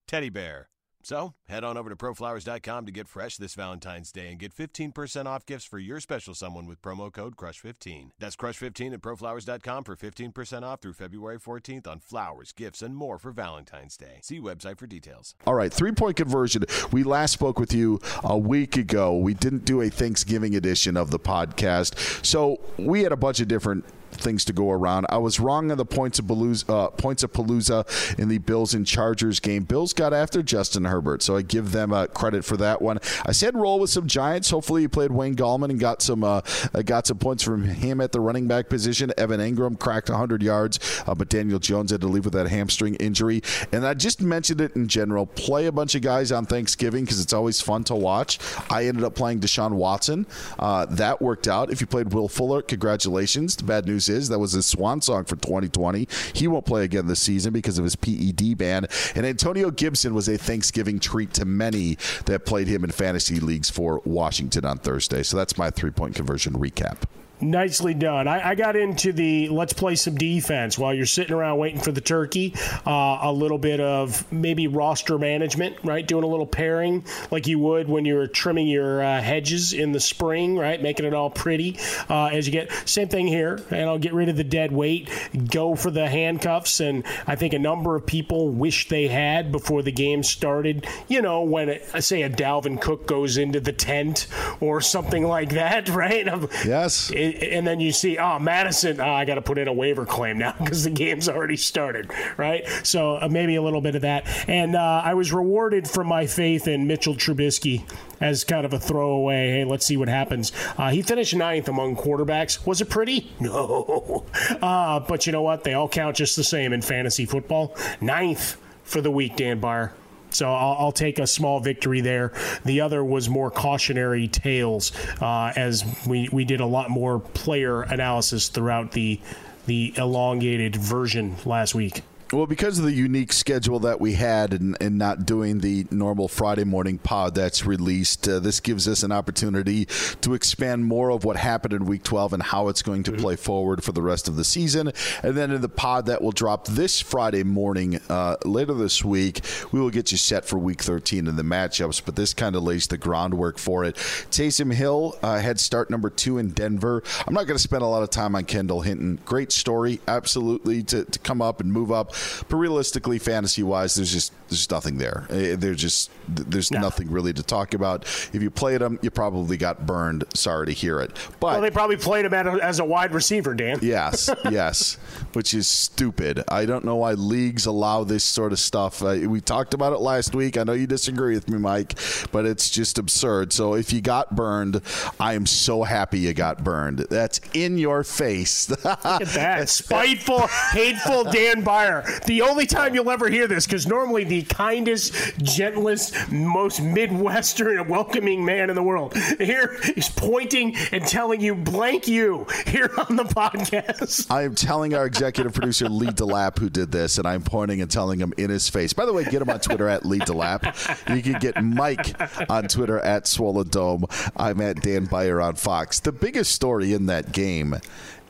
teddy 0.08 0.30
bear. 0.30 0.70
So, 1.08 1.32
head 1.48 1.64
on 1.64 1.78
over 1.78 1.88
to 1.88 1.96
proflowers.com 1.96 2.84
to 2.84 2.92
get 2.92 3.08
fresh 3.08 3.38
this 3.38 3.54
Valentine's 3.54 4.12
Day 4.12 4.28
and 4.28 4.38
get 4.38 4.54
15% 4.54 5.24
off 5.24 5.46
gifts 5.46 5.64
for 5.64 5.78
your 5.78 6.00
special 6.00 6.34
someone 6.34 6.66
with 6.66 6.82
promo 6.82 7.10
code 7.10 7.34
CRUSH15. 7.34 8.10
That's 8.18 8.36
CRUSH15 8.36 8.92
at 8.92 9.00
proflowers.com 9.00 9.84
for 9.84 9.96
15% 9.96 10.64
off 10.64 10.82
through 10.82 10.92
February 10.92 11.40
14th 11.40 11.86
on 11.86 12.00
flowers, 12.00 12.52
gifts, 12.52 12.82
and 12.82 12.94
more 12.94 13.18
for 13.18 13.32
Valentine's 13.32 13.96
Day. 13.96 14.18
See 14.20 14.38
website 14.38 14.78
for 14.78 14.86
details. 14.86 15.34
All 15.46 15.54
right, 15.54 15.72
three 15.72 15.92
point 15.92 16.16
conversion. 16.16 16.64
We 16.92 17.04
last 17.04 17.32
spoke 17.32 17.58
with 17.58 17.72
you 17.72 18.00
a 18.22 18.36
week 18.36 18.76
ago. 18.76 19.16
We 19.16 19.32
didn't 19.32 19.64
do 19.64 19.80
a 19.80 19.88
Thanksgiving 19.88 20.56
edition 20.56 20.98
of 20.98 21.10
the 21.10 21.18
podcast. 21.18 22.22
So 22.22 22.60
we 22.76 23.04
had 23.04 23.12
a 23.12 23.16
bunch 23.16 23.40
of 23.40 23.48
different 23.48 23.86
things 24.12 24.44
to 24.46 24.52
go 24.52 24.70
around. 24.70 25.06
I 25.10 25.18
was 25.18 25.40
wrong 25.40 25.70
on 25.70 25.78
the 25.78 25.84
points 25.84 26.18
of 26.18 26.26
Palooza, 26.26 26.68
uh, 26.68 26.88
points 26.90 27.22
of 27.22 27.32
Palooza 27.32 28.18
in 28.18 28.28
the 28.28 28.38
Bills 28.38 28.74
and 28.74 28.86
Chargers 28.86 29.40
game. 29.40 29.64
Bills 29.64 29.92
got 29.92 30.12
after 30.12 30.42
Justin 30.42 30.84
Herbert, 30.84 30.97
so 31.22 31.36
I 31.36 31.42
give 31.42 31.72
them 31.72 31.92
uh, 31.92 32.06
credit 32.06 32.44
for 32.44 32.56
that 32.58 32.82
one. 32.82 32.98
I 33.26 33.32
said 33.32 33.54
roll 33.54 33.80
with 33.80 33.90
some 33.90 34.06
Giants. 34.06 34.50
Hopefully, 34.50 34.82
you 34.82 34.88
played 34.88 35.10
Wayne 35.10 35.36
Gallman 35.36 35.70
and 35.70 35.80
got 35.80 36.02
some 36.02 36.24
uh, 36.24 36.40
uh, 36.74 36.82
got 36.82 37.06
some 37.06 37.18
points 37.18 37.42
from 37.42 37.64
him 37.64 38.00
at 38.00 38.12
the 38.12 38.20
running 38.20 38.46
back 38.46 38.68
position. 38.68 39.12
Evan 39.16 39.40
Engram 39.40 39.78
cracked 39.78 40.08
100 40.08 40.42
yards, 40.42 41.02
uh, 41.06 41.14
but 41.14 41.28
Daniel 41.28 41.58
Jones 41.58 41.90
had 41.90 42.00
to 42.00 42.06
leave 42.08 42.24
with 42.24 42.34
that 42.34 42.48
hamstring 42.48 42.94
injury. 42.96 43.42
And 43.72 43.86
I 43.86 43.94
just 43.94 44.20
mentioned 44.22 44.60
it 44.60 44.74
in 44.76 44.88
general. 44.88 45.26
Play 45.26 45.66
a 45.66 45.72
bunch 45.72 45.94
of 45.94 46.02
guys 46.02 46.32
on 46.32 46.46
Thanksgiving 46.46 47.04
because 47.04 47.20
it's 47.20 47.32
always 47.32 47.60
fun 47.60 47.84
to 47.84 47.94
watch. 47.94 48.38
I 48.70 48.86
ended 48.86 49.04
up 49.04 49.14
playing 49.14 49.40
Deshaun 49.40 49.72
Watson. 49.72 50.26
Uh, 50.58 50.86
that 50.86 51.20
worked 51.20 51.48
out. 51.48 51.70
If 51.70 51.80
you 51.80 51.86
played 51.86 52.12
Will 52.12 52.28
Fuller, 52.28 52.62
congratulations. 52.62 53.56
The 53.56 53.64
bad 53.64 53.86
news 53.86 54.08
is 54.08 54.28
that 54.28 54.38
was 54.38 54.52
his 54.52 54.66
swan 54.66 55.00
song 55.00 55.24
for 55.24 55.36
2020. 55.36 56.08
He 56.34 56.48
won't 56.48 56.66
play 56.66 56.84
again 56.84 57.06
this 57.06 57.20
season 57.20 57.52
because 57.52 57.78
of 57.78 57.84
his 57.84 57.96
PED 57.96 58.56
ban. 58.56 58.86
And 59.14 59.26
Antonio 59.26 59.70
Gibson 59.70 60.14
was 60.14 60.28
a 60.28 60.36
Thanksgiving 60.36 60.77
treat 60.98 61.32
to 61.34 61.44
many 61.44 61.96
that 62.26 62.46
played 62.46 62.68
him 62.68 62.84
in 62.84 62.90
fantasy 62.90 63.40
leagues 63.40 63.70
for 63.70 64.00
Washington 64.04 64.64
on 64.64 64.78
Thursday. 64.78 65.22
So 65.22 65.36
that's 65.36 65.58
my 65.58 65.70
three 65.70 65.90
point 65.90 66.14
conversion 66.14 66.54
recap. 66.54 67.02
Nicely 67.40 67.94
done. 67.94 68.26
I, 68.26 68.50
I, 68.50 68.54
got 68.56 68.74
into 68.74 69.12
the 69.12 69.48
let's 69.48 69.72
play 69.72 69.94
some 69.94 70.16
defense 70.16 70.76
while 70.76 70.92
you're 70.92 71.06
sitting 71.06 71.32
around 71.32 71.58
waiting 71.58 71.80
for 71.80 71.92
the 71.92 72.00
turkey. 72.00 72.52
Uh, 72.84 73.18
a 73.22 73.32
little 73.32 73.58
bit 73.58 73.78
of 73.78 74.30
maybe 74.32 74.66
roster 74.66 75.18
management, 75.18 75.76
right? 75.84 76.04
Doing 76.04 76.24
a 76.24 76.26
little 76.26 76.46
pairing 76.46 77.04
like 77.30 77.46
you 77.46 77.60
would 77.60 77.88
when 77.88 78.04
you're 78.04 78.26
trimming 78.26 78.66
your 78.66 79.04
uh, 79.04 79.20
hedges 79.20 79.72
in 79.72 79.92
the 79.92 80.00
spring, 80.00 80.56
right? 80.56 80.82
Making 80.82 81.06
it 81.06 81.14
all 81.14 81.30
pretty 81.30 81.78
uh, 82.10 82.26
as 82.26 82.46
you 82.46 82.52
get. 82.52 82.72
Same 82.88 83.08
thing 83.08 83.28
here, 83.28 83.60
and 83.70 83.88
I'll 83.88 83.98
get 83.98 84.14
rid 84.14 84.28
of 84.28 84.36
the 84.36 84.42
dead 84.42 84.72
weight. 84.72 85.08
Go 85.48 85.76
for 85.76 85.92
the 85.92 86.08
handcuffs, 86.08 86.80
and 86.80 87.04
I 87.28 87.36
think 87.36 87.52
a 87.52 87.58
number 87.58 87.94
of 87.94 88.04
people 88.04 88.48
wish 88.48 88.88
they 88.88 89.06
had 89.06 89.52
before 89.52 89.82
the 89.82 89.92
game 89.92 90.24
started. 90.24 90.88
You 91.06 91.22
know, 91.22 91.42
when 91.42 91.68
it, 91.68 91.88
say 92.02 92.22
a 92.22 92.30
Dalvin 92.30 92.80
Cook 92.80 93.06
goes 93.06 93.36
into 93.36 93.60
the 93.60 93.72
tent 93.72 94.26
or 94.60 94.80
something 94.80 95.22
like 95.22 95.50
that, 95.50 95.88
right? 95.98 96.26
Yes. 96.64 97.10
It, 97.10 97.27
and 97.36 97.66
then 97.66 97.80
you 97.80 97.92
see, 97.92 98.18
oh, 98.18 98.38
Mattison, 98.38 99.00
oh, 99.00 99.10
I 99.10 99.24
got 99.24 99.36
to 99.36 99.42
put 99.42 99.58
in 99.58 99.68
a 99.68 99.72
waiver 99.72 100.04
claim 100.06 100.38
now 100.38 100.54
because 100.58 100.84
the 100.84 100.90
game's 100.90 101.28
already 101.28 101.56
started, 101.56 102.10
right? 102.36 102.66
So 102.82 103.18
uh, 103.20 103.28
maybe 103.30 103.56
a 103.56 103.62
little 103.62 103.80
bit 103.80 103.94
of 103.94 104.02
that. 104.02 104.26
And 104.48 104.76
uh, 104.76 105.02
I 105.04 105.14
was 105.14 105.32
rewarded 105.32 105.88
for 105.88 106.04
my 106.04 106.26
faith 106.26 106.68
in 106.68 106.86
Mitchell 106.86 107.14
Trubisky 107.14 107.84
as 108.20 108.44
kind 108.44 108.64
of 108.64 108.72
a 108.72 108.78
throwaway. 108.78 109.50
Hey, 109.50 109.64
let's 109.64 109.86
see 109.86 109.96
what 109.96 110.08
happens. 110.08 110.52
Uh, 110.76 110.90
he 110.90 111.02
finished 111.02 111.34
ninth 111.34 111.68
among 111.68 111.96
quarterbacks. 111.96 112.66
Was 112.66 112.80
it 112.80 112.88
pretty? 112.90 113.32
No. 113.40 114.26
Uh, 114.60 115.00
but 115.00 115.26
you 115.26 115.32
know 115.32 115.42
what? 115.42 115.64
They 115.64 115.72
all 115.74 115.88
count 115.88 116.16
just 116.16 116.36
the 116.36 116.44
same 116.44 116.72
in 116.72 116.82
fantasy 116.82 117.24
football. 117.24 117.74
Ninth 118.00 118.56
for 118.82 119.00
the 119.00 119.10
week, 119.10 119.36
Dan 119.36 119.58
Beyer. 119.60 119.92
So 120.30 120.52
I'll, 120.52 120.76
I'll, 120.78 120.92
take 120.92 121.18
a 121.18 121.26
small 121.26 121.60
victory 121.60 122.00
there. 122.00 122.32
The 122.64 122.80
other 122.80 123.04
was 123.04 123.28
more 123.28 123.50
cautionary 123.50 124.28
tales, 124.28 124.92
uh, 125.20 125.52
as 125.54 125.84
we, 126.06 126.28
we 126.32 126.44
did 126.44 126.60
a 126.60 126.66
lot 126.66 126.90
more 126.90 127.20
player 127.20 127.82
analysis 127.82 128.48
throughout 128.48 128.92
the 128.92 129.20
the 129.66 129.92
elongated 129.98 130.74
version 130.74 131.36
last 131.44 131.74
week. 131.74 132.02
Well, 132.30 132.46
because 132.46 132.78
of 132.78 132.84
the 132.84 132.92
unique 132.92 133.32
schedule 133.32 133.78
that 133.80 134.02
we 134.02 134.12
had 134.12 134.52
and, 134.52 134.76
and 134.82 134.98
not 134.98 135.24
doing 135.24 135.60
the 135.60 135.86
normal 135.90 136.28
Friday 136.28 136.64
morning 136.64 136.98
pod 136.98 137.34
that's 137.34 137.64
released, 137.64 138.28
uh, 138.28 138.38
this 138.38 138.60
gives 138.60 138.86
us 138.86 139.02
an 139.02 139.12
opportunity 139.12 139.86
to 140.20 140.34
expand 140.34 140.84
more 140.84 141.10
of 141.10 141.24
what 141.24 141.36
happened 141.36 141.72
in 141.72 141.86
week 141.86 142.02
12 142.02 142.34
and 142.34 142.42
how 142.42 142.68
it's 142.68 142.82
going 142.82 143.02
to 143.04 143.12
play 143.12 143.34
forward 143.34 143.82
for 143.82 143.92
the 143.92 144.02
rest 144.02 144.28
of 144.28 144.36
the 144.36 144.44
season. 144.44 144.92
And 145.22 145.38
then 145.38 145.50
in 145.50 145.62
the 145.62 145.70
pod 145.70 146.04
that 146.06 146.20
will 146.20 146.32
drop 146.32 146.66
this 146.66 147.00
Friday 147.00 147.44
morning 147.44 147.98
uh, 148.10 148.36
later 148.44 148.74
this 148.74 149.02
week, 149.02 149.40
we 149.72 149.80
will 149.80 149.88
get 149.88 150.12
you 150.12 150.18
set 150.18 150.44
for 150.44 150.58
week 150.58 150.82
13 150.82 151.28
in 151.28 151.36
the 151.36 151.42
matchups. 151.42 152.02
But 152.04 152.16
this 152.16 152.34
kind 152.34 152.54
of 152.56 152.62
lays 152.62 152.88
the 152.88 152.98
groundwork 152.98 153.56
for 153.56 153.84
it. 153.84 153.94
Taysom 154.30 154.74
Hill, 154.74 155.16
uh, 155.22 155.38
head 155.38 155.58
start 155.58 155.88
number 155.88 156.10
two 156.10 156.36
in 156.36 156.50
Denver. 156.50 157.02
I'm 157.26 157.32
not 157.32 157.46
going 157.46 157.56
to 157.56 157.62
spend 157.62 157.82
a 157.82 157.86
lot 157.86 158.02
of 158.02 158.10
time 158.10 158.36
on 158.36 158.44
Kendall 158.44 158.82
Hinton. 158.82 159.18
Great 159.24 159.50
story, 159.50 160.00
absolutely, 160.06 160.82
to, 160.82 161.06
to 161.06 161.18
come 161.20 161.40
up 161.40 161.62
and 161.62 161.72
move 161.72 161.90
up. 161.90 162.12
But 162.48 162.56
realistically, 162.56 163.18
fantasy 163.18 163.62
wise, 163.62 163.94
there's 163.94 164.12
just 164.12 164.32
there's 164.48 164.70
nothing 164.70 164.98
there. 164.98 165.26
There's 165.28 165.80
just 165.80 166.10
there's 166.28 166.70
no. 166.70 166.80
nothing 166.80 167.10
really 167.10 167.32
to 167.32 167.42
talk 167.42 167.74
about. 167.74 168.04
If 168.32 168.42
you 168.42 168.50
played 168.50 168.80
him, 168.80 168.98
you 169.02 169.10
probably 169.10 169.56
got 169.56 169.86
burned. 169.86 170.24
Sorry 170.34 170.66
to 170.66 170.72
hear 170.72 171.00
it. 171.00 171.12
But 171.40 171.52
well, 171.52 171.60
they 171.60 171.70
probably 171.70 171.96
played 171.96 172.24
him 172.24 172.34
as 172.34 172.78
a 172.78 172.84
wide 172.84 173.12
receiver, 173.12 173.54
Dan. 173.54 173.78
Yes, 173.82 174.30
yes, 174.50 174.96
which 175.32 175.54
is 175.54 175.68
stupid. 175.68 176.44
I 176.48 176.66
don't 176.66 176.84
know 176.84 176.96
why 176.96 177.12
leagues 177.12 177.66
allow 177.66 178.04
this 178.04 178.24
sort 178.24 178.52
of 178.52 178.58
stuff. 178.58 179.02
Uh, 179.02 179.18
we 179.26 179.40
talked 179.40 179.74
about 179.74 179.92
it 179.92 180.00
last 180.00 180.34
week. 180.34 180.56
I 180.56 180.64
know 180.64 180.72
you 180.72 180.86
disagree 180.86 181.34
with 181.34 181.48
me, 181.48 181.58
Mike, 181.58 181.98
but 182.32 182.46
it's 182.46 182.70
just 182.70 182.98
absurd. 182.98 183.52
So 183.52 183.74
if 183.74 183.92
you 183.92 184.00
got 184.00 184.34
burned, 184.34 184.80
I 185.20 185.34
am 185.34 185.46
so 185.46 185.82
happy 185.82 186.20
you 186.20 186.34
got 186.34 186.64
burned. 186.64 187.00
That's 187.10 187.40
in 187.54 187.78
your 187.78 188.04
face. 188.04 188.68
Look 188.84 188.84
at 188.84 189.28
that 189.28 189.68
spiteful, 189.68 190.46
hateful 190.72 191.24
Dan 191.24 191.62
Beyer. 191.62 192.04
The 192.26 192.42
only 192.42 192.66
time 192.66 192.94
you'll 192.94 193.10
ever 193.10 193.28
hear 193.28 193.46
this, 193.46 193.66
because 193.66 193.86
normally 193.86 194.24
the 194.24 194.42
kindest, 194.42 195.14
gentlest, 195.38 196.30
most 196.30 196.80
Midwestern 196.80 197.78
and 197.78 197.88
welcoming 197.88 198.44
man 198.44 198.70
in 198.70 198.76
the 198.76 198.82
world. 198.82 199.16
Here 199.38 199.78
he's 199.94 200.08
pointing 200.08 200.76
and 200.92 201.06
telling 201.06 201.40
you 201.40 201.54
blank 201.54 202.08
you 202.08 202.46
here 202.66 202.90
on 203.08 203.16
the 203.16 203.24
podcast. 203.24 204.30
I 204.30 204.42
am 204.42 204.54
telling 204.54 204.94
our 204.94 205.06
executive 205.06 205.54
producer 205.54 205.88
Lee 205.88 206.08
DeLapp 206.08 206.58
who 206.58 206.70
did 206.70 206.92
this, 206.92 207.18
and 207.18 207.26
I'm 207.26 207.42
pointing 207.42 207.80
and 207.80 207.90
telling 207.90 208.18
him 208.20 208.32
in 208.36 208.50
his 208.50 208.68
face. 208.68 208.92
By 208.92 209.06
the 209.06 209.12
way, 209.12 209.24
get 209.24 209.42
him 209.42 209.50
on 209.50 209.60
Twitter 209.60 209.88
at 209.88 210.04
Lee 210.04 210.18
DeLapp. 210.18 211.14
You 211.14 211.22
can 211.22 211.38
get 211.40 211.62
Mike 211.62 212.14
on 212.50 212.68
Twitter 212.68 212.98
at 213.00 213.26
Swollen 213.26 213.68
Dome. 213.68 214.04
I'm 214.36 214.60
at 214.60 214.82
Dan 214.82 215.06
Beyer 215.06 215.40
on 215.40 215.54
Fox. 215.54 216.00
The 216.00 216.12
biggest 216.12 216.52
story 216.52 216.92
in 216.92 217.06
that 217.06 217.32
game 217.32 217.76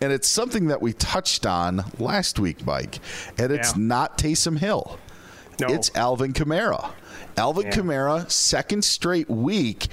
and 0.00 0.12
it's 0.12 0.28
something 0.28 0.68
that 0.68 0.80
we 0.80 0.92
touched 0.92 1.46
on 1.46 1.84
last 1.98 2.38
week, 2.38 2.64
Mike. 2.64 2.98
And 3.36 3.52
it's 3.52 3.76
yeah. 3.76 3.82
not 3.82 4.18
Taysom 4.18 4.58
Hill. 4.58 4.98
No. 5.60 5.68
It's 5.68 5.90
Alvin 5.94 6.32
Kamara. 6.32 6.90
Alvin 7.36 7.66
yeah. 7.66 7.72
Kamara, 7.72 8.30
second 8.30 8.84
straight 8.84 9.28
week, 9.28 9.88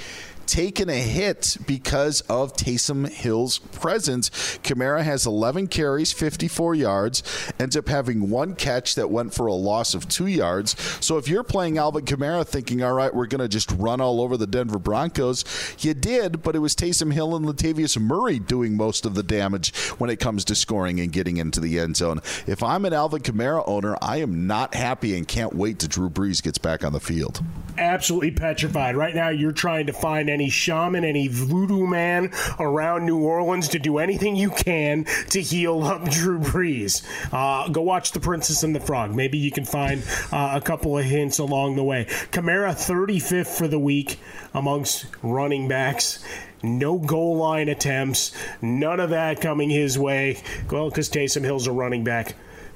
taken 0.48 0.90
a 0.90 0.94
hit 0.94 1.58
because 1.66 2.22
of 2.22 2.54
Taysom 2.54 3.10
Hill's 3.10 3.60
presence. 3.60 4.30
Kamara 4.64 5.04
has 5.04 5.26
11 5.26 5.68
carries, 5.68 6.12
54 6.12 6.76
yards, 6.76 7.24
ends 7.60 7.76
up 7.76 7.88
having 7.88 8.30
one 8.30 8.56
catch 8.56 8.96
that 8.96 9.10
went 9.10 9.34
for 9.34 9.48
a 9.48 9.54
loss 9.54 9.94
of 9.94 10.08
two 10.08 10.28
yards. 10.28 10.80
So 11.04 11.18
if 11.18 11.28
you're 11.28 11.44
playing 11.44 11.78
Alvin 11.78 12.06
Kamara 12.06 12.46
thinking, 12.46 12.84
all 12.84 12.94
right, 12.94 13.14
we're 13.14 13.28
going 13.28 13.42
to 13.42 13.48
just 13.48 13.72
run 13.72 14.02
all 14.02 14.22
over 14.22 14.38
the 14.38 14.48
Denver 14.48 14.80
Broncos, 14.80 15.44
you 15.80 15.94
did, 15.94 16.44
but 16.44 16.56
it 16.56 16.60
was 16.60 16.76
Taysom 16.76 17.14
Hill 17.14 17.36
and 17.36 17.46
Latavius 17.46 18.00
Murray 18.00 18.40
doing 18.40 18.78
most 18.78 19.06
of 19.06 19.16
the 19.16 19.24
damage 19.24 19.76
when 19.98 20.10
it 20.10 20.20
comes 20.20 20.46
to 20.46 20.56
scoring 20.56 21.00
and 21.00 21.12
getting 21.12 21.38
into 21.38 21.60
the 21.60 21.80
end 21.80 21.98
zone. 21.98 22.22
If 22.48 22.62
I'm 22.64 22.86
an 22.86 22.94
Alvin 22.94 23.22
Kamara 23.22 23.64
owner, 23.68 23.98
I 24.02 24.18
am 24.18 24.48
not 24.48 24.74
happy 24.76 25.16
and 25.18 25.28
can't 25.28 25.56
wait 25.56 25.80
till 25.80 25.90
Drew 25.90 26.10
Brees 26.10 26.42
gets 26.42 26.58
back 26.58 26.84
on 26.84 26.94
the 26.94 27.00
field. 27.00 27.42
Absolutely 27.78 28.32
petrified. 28.32 28.96
Right 28.96 29.16
now, 29.16 29.30
you're 29.30 29.52
trying 29.52 29.88
to 29.88 29.94
find 29.94 30.30
any 30.36 30.50
shaman, 30.50 31.04
any 31.04 31.28
voodoo 31.28 31.88
man 31.88 32.32
around 32.60 33.06
New 33.06 33.24
Orleans 33.24 33.70
to 33.70 33.80
do 33.80 33.98
anything 33.98 34.36
you 34.36 34.52
can 34.52 35.06
to 35.32 35.42
heal 35.42 35.84
up 35.84 36.04
Drew 36.10 36.40
Brees. 36.40 37.04
Uh, 37.34 37.70
go 37.70 37.82
watch 37.82 38.12
The 38.12 38.20
Princess 38.20 38.62
and 38.64 38.76
the 38.76 38.80
Frog. 38.80 39.16
Maybe 39.16 39.38
you 39.38 39.50
can 39.50 39.66
find 39.66 40.04
uh, 40.32 40.52
a 40.56 40.62
couple 40.62 40.98
of 40.98 41.06
hints 41.06 41.40
along 41.40 41.78
the 41.78 41.84
way. 41.84 42.06
Kamara, 42.32 42.74
35th 42.74 43.58
for 43.58 43.68
the 43.68 43.80
week 43.80 44.20
amongst 44.54 45.08
running 45.24 45.68
backs 45.68 46.24
no 46.64 46.98
goal 46.98 47.38
line 47.38 47.70
attempts, 47.70 48.32
none 48.60 49.00
of 49.00 49.12
that 49.12 49.40
coming 49.40 49.70
his 49.70 50.00
way. 50.00 50.42
Well, 50.72 50.90
because 50.90 51.10
Taysom 51.10 51.44
Hill's 51.44 51.68
a 51.68 51.72
running 51.72 52.04
back 52.04 52.34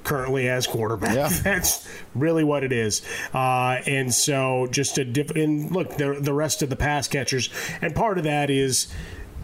currently 0.09 0.49
as 0.49 0.65
quarterback. 0.65 1.15
Yeah. 1.15 1.29
That's 1.43 1.87
really 2.15 2.43
what 2.43 2.63
it 2.63 2.71
is. 2.71 3.03
Uh, 3.31 3.79
and 3.85 4.11
so 4.11 4.67
just 4.71 4.97
a 4.97 5.05
different 5.05 5.43
and 5.43 5.71
look, 5.71 5.97
the, 5.97 6.17
the 6.19 6.33
rest 6.33 6.63
of 6.63 6.71
the 6.71 6.75
pass 6.75 7.07
catchers, 7.07 7.49
and 7.79 7.95
part 7.95 8.17
of 8.17 8.23
that 8.23 8.49
is 8.49 8.91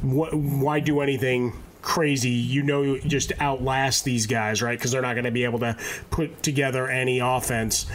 wh- 0.02 0.34
why 0.34 0.80
do 0.80 1.02
anything 1.02 1.54
crazy, 1.86 2.32
you 2.32 2.64
know, 2.64 2.98
just 2.98 3.32
outlast 3.40 4.04
these 4.04 4.26
guys, 4.26 4.62
right? 4.62 4.78
Because 4.78 4.92
they're 4.92 5.04
not 5.04 5.14
going 5.14 5.26
to 5.26 5.32
be 5.32 5.46
able 5.46 5.60
to 5.60 5.78
put 6.10 6.44
together 6.44 6.90
any 6.90 7.20
offense. 7.20 7.86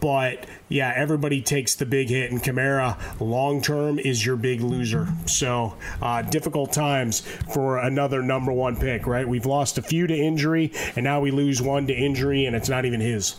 But 0.00 0.46
yeah, 0.68 0.92
everybody 0.94 1.40
takes 1.40 1.76
the 1.76 1.86
big 1.86 2.10
hit, 2.10 2.30
and 2.30 2.42
Kamara 2.42 2.98
long 3.20 3.62
term 3.62 3.98
is 3.98 4.26
your 4.26 4.36
big 4.36 4.60
loser. 4.60 5.06
So 5.26 5.76
uh, 6.02 6.22
difficult 6.22 6.72
times 6.72 7.20
for 7.54 7.78
another 7.78 8.20
number 8.20 8.52
one 8.52 8.76
pick, 8.76 9.06
right? 9.06 9.26
We've 9.26 9.46
lost 9.46 9.78
a 9.78 9.82
few 9.82 10.06
to 10.08 10.14
injury, 10.14 10.72
and 10.96 11.04
now 11.04 11.20
we 11.20 11.30
lose 11.30 11.62
one 11.62 11.86
to 11.86 11.94
injury, 11.94 12.44
and 12.44 12.56
it's 12.56 12.68
not 12.68 12.84
even 12.84 13.00
his. 13.00 13.36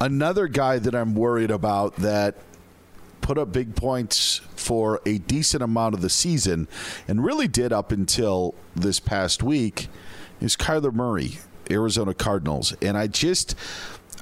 Another 0.00 0.48
guy 0.48 0.80
that 0.80 0.94
I'm 0.94 1.14
worried 1.14 1.52
about 1.52 1.96
that 1.96 2.34
put 3.20 3.38
up 3.38 3.52
big 3.52 3.76
points 3.76 4.40
for 4.64 5.00
a 5.04 5.18
decent 5.18 5.62
amount 5.62 5.94
of 5.94 6.00
the 6.00 6.08
season 6.08 6.66
and 7.06 7.22
really 7.24 7.46
did 7.46 7.72
up 7.72 7.92
until 7.92 8.54
this 8.74 8.98
past 8.98 9.42
week 9.42 9.88
is 10.40 10.56
Kyler 10.56 10.92
Murray, 10.92 11.38
Arizona 11.70 12.14
Cardinals. 12.14 12.74
And 12.80 12.96
I 12.96 13.06
just. 13.06 13.54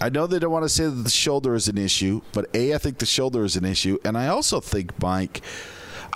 I 0.00 0.08
know 0.08 0.26
they 0.26 0.40
don't 0.40 0.50
want 0.50 0.64
to 0.64 0.70
say 0.70 0.84
that 0.84 0.90
the 0.90 1.10
shoulder 1.10 1.54
is 1.54 1.68
an 1.68 1.78
issue, 1.78 2.22
but 2.32 2.48
A, 2.54 2.74
I 2.74 2.78
think 2.78 2.98
the 2.98 3.06
shoulder 3.06 3.44
is 3.44 3.54
an 3.56 3.64
issue. 3.64 3.98
And 4.04 4.18
I 4.18 4.28
also 4.28 4.58
think, 4.58 5.00
Mike, 5.00 5.42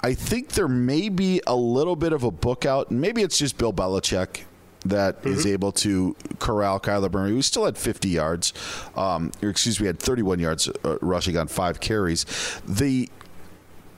I 0.03 0.15
think 0.15 0.53
there 0.53 0.67
may 0.67 1.09
be 1.09 1.41
a 1.47 1.55
little 1.55 1.95
bit 1.95 2.12
of 2.12 2.25
a 2.25 2.31
book 2.31 2.67
out, 2.67 2.91
and 2.91 3.01
maybe 3.01 3.23
it's 3.23 3.39
just 3.39 3.59
Bill 3.59 3.73
Belichick 3.73 4.43
that 4.87 5.23
mm-hmm. 5.23 5.33
is 5.33 5.47
able 5.47 5.73
to 5.73 6.17
corral 6.39 6.81
Kyler 6.81 7.12
Murray, 7.12 7.31
who 7.31 7.43
still 7.43 7.65
had 7.65 7.77
50 7.77 8.09
yards, 8.09 8.53
um, 8.97 9.31
or 9.43 9.51
excuse 9.51 9.81
me, 9.81 9.87
had 9.87 9.99
31 9.99 10.39
yards 10.39 10.69
uh, 10.85 10.99
rushing 11.01 11.37
on 11.37 11.49
five 11.49 11.81
carries. 11.81 12.25
The 12.67 13.09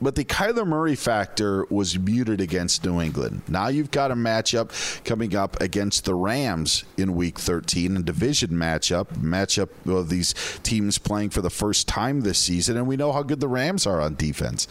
but 0.00 0.14
the 0.14 0.24
Kyler 0.24 0.66
Murray 0.66 0.94
factor 0.94 1.66
was 1.70 1.98
muted 1.98 2.40
against 2.40 2.84
New 2.84 3.00
England. 3.00 3.42
Now 3.48 3.68
you've 3.68 3.90
got 3.90 4.10
a 4.10 4.14
matchup 4.14 5.04
coming 5.04 5.34
up 5.34 5.60
against 5.60 6.04
the 6.04 6.14
Rams 6.14 6.84
in 6.96 7.14
Week 7.14 7.38
13, 7.38 7.96
a 7.96 8.02
division 8.02 8.50
matchup, 8.50 9.06
matchup 9.16 9.68
of 9.86 10.08
these 10.08 10.34
teams 10.62 10.98
playing 10.98 11.30
for 11.30 11.40
the 11.40 11.50
first 11.50 11.88
time 11.88 12.20
this 12.20 12.38
season, 12.38 12.76
and 12.76 12.86
we 12.86 12.96
know 12.96 13.12
how 13.12 13.22
good 13.22 13.40
the 13.40 13.48
Rams 13.48 13.86
are 13.86 14.00
on 14.00 14.14
defense. 14.14 14.66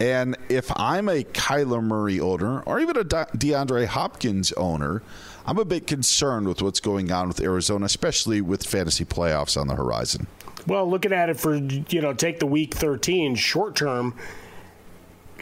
And 0.00 0.36
if 0.48 0.70
I'm 0.76 1.08
a 1.08 1.24
Kyler 1.24 1.82
Murray 1.82 2.20
owner, 2.20 2.60
or 2.62 2.80
even 2.80 2.96
a 2.96 3.04
DeAndre 3.04 3.86
Hopkins 3.86 4.52
owner, 4.52 5.02
I'm 5.46 5.58
a 5.58 5.64
bit 5.64 5.86
concerned 5.86 6.48
with 6.48 6.60
what's 6.60 6.80
going 6.80 7.12
on 7.12 7.28
with 7.28 7.40
Arizona, 7.40 7.86
especially 7.86 8.40
with 8.40 8.66
fantasy 8.66 9.04
playoffs 9.04 9.58
on 9.60 9.68
the 9.68 9.76
horizon. 9.76 10.26
Well, 10.66 10.90
looking 10.90 11.12
at 11.12 11.30
it 11.30 11.38
for, 11.38 11.54
you 11.54 12.00
know, 12.00 12.12
take 12.12 12.40
the 12.40 12.46
week 12.46 12.74
13 12.74 13.36
short 13.36 13.76
term, 13.76 14.14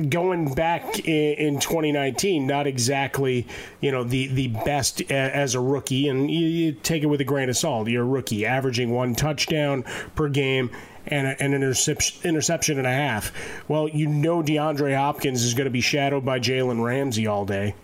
going 0.08 0.54
back 0.54 1.06
in, 1.06 1.60
2019, 1.60 2.46
not 2.46 2.66
exactly, 2.66 3.46
you 3.80 3.92
know, 3.92 4.04
the, 4.04 4.26
the 4.28 4.48
best 4.48 5.00
as 5.10 5.54
a 5.54 5.60
rookie. 5.60 6.08
And 6.08 6.30
you, 6.30 6.46
you 6.46 6.72
take 6.72 7.02
it 7.02 7.06
with 7.06 7.20
a 7.20 7.24
grain 7.24 7.48
of 7.48 7.56
salt. 7.56 7.88
You're 7.88 8.02
a 8.02 8.06
rookie, 8.06 8.46
averaging 8.46 8.90
one 8.90 9.14
touchdown 9.14 9.84
per 10.14 10.28
game 10.28 10.70
and 11.06 11.28
an 11.40 11.54
interception, 11.54 12.28
interception 12.28 12.78
and 12.78 12.86
a 12.86 12.92
half. 12.92 13.32
Well, 13.68 13.88
you 13.88 14.08
know 14.08 14.42
DeAndre 14.42 14.96
Hopkins 14.96 15.44
is 15.44 15.54
going 15.54 15.66
to 15.66 15.70
be 15.70 15.80
shadowed 15.80 16.24
by 16.24 16.40
Jalen 16.40 16.82
Ramsey 16.82 17.26
all 17.26 17.44
day. 17.44 17.74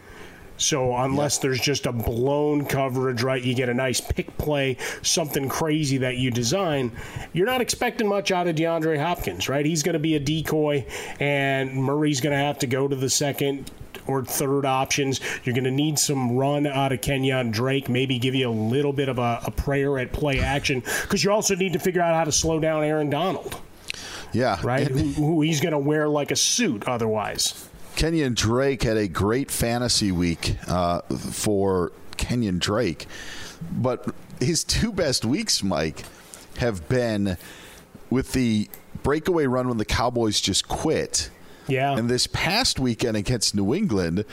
So 0.61 0.95
unless 0.95 1.39
yeah. 1.39 1.43
there's 1.43 1.61
just 1.61 1.87
a 1.87 1.93
blown 1.93 2.67
coverage, 2.67 3.23
right, 3.23 3.43
you 3.43 3.55
get 3.55 3.71
a 3.71 3.75
nice 3.75 4.01
pick 4.01 4.37
play, 4.37 4.77
something 5.01 5.49
crazy 5.49 5.97
that 5.99 6.19
you 6.19 6.31
design, 6.31 6.93
you're 7.33 7.47
not 7.47 7.63
expecting 7.63 8.07
much 8.07 8.31
out 8.31 8.47
of 8.47 8.57
DeAndre 8.57 8.99
Hopkins, 8.99 9.49
right? 9.49 9.65
He's 9.65 9.83
going 9.83 9.95
to 9.95 9.99
be 9.99 10.17
a 10.17 10.21
decoy, 10.21 10.85
and 11.19 11.75
Murray's 11.75 12.21
going 12.21 12.37
to 12.37 12.45
have 12.45 12.59
to 12.59 12.67
go 12.67 12.87
to 12.87 12.95
the 12.95 13.09
second 13.09 13.71
or 14.07 14.23
third 14.23 14.67
options. 14.67 15.21
You're 15.45 15.55
going 15.55 15.65
to 15.65 15.71
need 15.71 15.99
some 15.99 16.37
run 16.37 16.67
out 16.67 16.93
of 16.93 17.01
Kenyan 17.01 17.53
Drake, 17.53 17.89
maybe 17.89 18.19
give 18.19 18.35
you 18.35 18.51
a 18.51 18.53
little 18.53 18.93
bit 18.93 19.09
of 19.09 19.19
a, 19.19 19.41
a 19.47 19.51
prayer 19.51 19.99
at 19.99 20.13
play 20.13 20.41
action, 20.41 20.81
because 21.03 21.25
you 21.25 21.33
also 21.33 21.55
need 21.55 21.73
to 21.73 21.79
figure 21.79 22.03
out 22.03 22.15
how 22.15 22.25
to 22.25 22.33
slow 22.33 22.61
down 22.61 22.85
Aaron 22.85 23.09
Donald. 23.09 23.59
Yeah. 24.33 24.61
Right? 24.63 24.87
who, 24.87 24.99
who 24.99 25.41
he's 25.41 25.61
going 25.61 25.73
to 25.73 25.79
wear 25.79 26.07
like 26.07 26.31
a 26.31 26.37
suit 26.37 26.87
otherwise. 26.87 27.70
Kenyan 28.01 28.35
Drake 28.35 28.85
had 28.85 28.97
a 28.97 29.07
great 29.07 29.51
fantasy 29.51 30.11
week 30.11 30.57
uh, 30.67 31.03
for 31.03 31.93
Kenyan 32.17 32.59
Drake, 32.59 33.07
but 33.71 34.15
his 34.41 34.65
two 34.65 34.91
best 34.91 35.27
weeks, 35.27 35.63
Mike, 35.63 36.05
have 36.57 36.89
been 36.89 37.37
with 38.09 38.33
the 38.33 38.71
breakaway 39.03 39.45
run 39.45 39.69
when 39.69 39.77
the 39.77 39.85
Cowboys 39.85 40.41
just 40.41 40.67
quit. 40.67 41.29
Yeah. 41.69 41.95
And 41.95 42.09
this 42.09 42.27
past 42.27 42.81
weekend 42.81 43.19
against 43.19 43.55
New 43.55 43.75
England, 43.75 44.25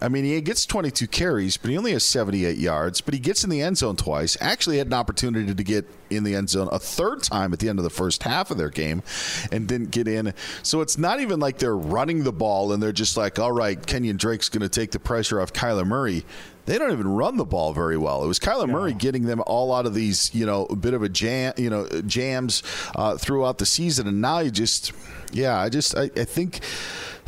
I 0.00 0.08
mean, 0.08 0.24
he 0.24 0.40
gets 0.40 0.66
22 0.66 1.06
carries, 1.06 1.56
but 1.56 1.70
he 1.70 1.78
only 1.78 1.92
has 1.92 2.04
78 2.04 2.58
yards. 2.58 3.00
But 3.00 3.14
he 3.14 3.20
gets 3.20 3.44
in 3.44 3.50
the 3.50 3.62
end 3.62 3.78
zone 3.78 3.96
twice. 3.96 4.36
Actually, 4.40 4.78
had 4.78 4.88
an 4.88 4.92
opportunity 4.92 5.54
to 5.54 5.64
get 5.64 5.88
in 6.10 6.24
the 6.24 6.34
end 6.34 6.50
zone 6.50 6.68
a 6.70 6.78
third 6.78 7.22
time 7.22 7.52
at 7.52 7.58
the 7.58 7.68
end 7.68 7.78
of 7.78 7.82
the 7.82 7.90
first 7.90 8.22
half 8.22 8.50
of 8.50 8.58
their 8.58 8.68
game, 8.68 9.02
and 9.50 9.66
didn't 9.66 9.90
get 9.90 10.06
in. 10.06 10.34
So 10.62 10.80
it's 10.80 10.98
not 10.98 11.20
even 11.20 11.40
like 11.40 11.58
they're 11.58 11.76
running 11.76 12.24
the 12.24 12.32
ball 12.32 12.72
and 12.72 12.82
they're 12.82 12.92
just 12.92 13.16
like, 13.16 13.38
"All 13.38 13.52
right, 13.52 13.80
Kenyan 13.80 14.18
Drake's 14.18 14.48
going 14.48 14.62
to 14.62 14.68
take 14.68 14.90
the 14.90 15.00
pressure 15.00 15.40
off 15.40 15.52
Kyler 15.52 15.86
Murray." 15.86 16.24
They 16.66 16.78
don't 16.78 16.92
even 16.92 17.06
run 17.06 17.36
the 17.36 17.44
ball 17.44 17.72
very 17.72 17.96
well. 17.96 18.24
It 18.24 18.26
was 18.26 18.40
Kyler 18.40 18.66
no. 18.66 18.72
Murray 18.72 18.92
getting 18.92 19.24
them 19.26 19.40
all 19.46 19.72
out 19.72 19.86
of 19.86 19.94
these, 19.94 20.34
you 20.34 20.44
know, 20.44 20.66
a 20.66 20.74
bit 20.74 20.94
of 20.94 21.02
a 21.02 21.08
jam, 21.08 21.54
you 21.56 21.70
know, 21.70 21.86
jams 22.06 22.64
uh, 22.96 23.16
throughout 23.16 23.58
the 23.58 23.66
season, 23.66 24.08
and 24.08 24.20
now 24.20 24.40
you 24.40 24.50
just, 24.50 24.92
yeah, 25.32 25.58
I 25.58 25.68
just, 25.68 25.96
I, 25.96 26.10
I 26.16 26.24
think. 26.24 26.60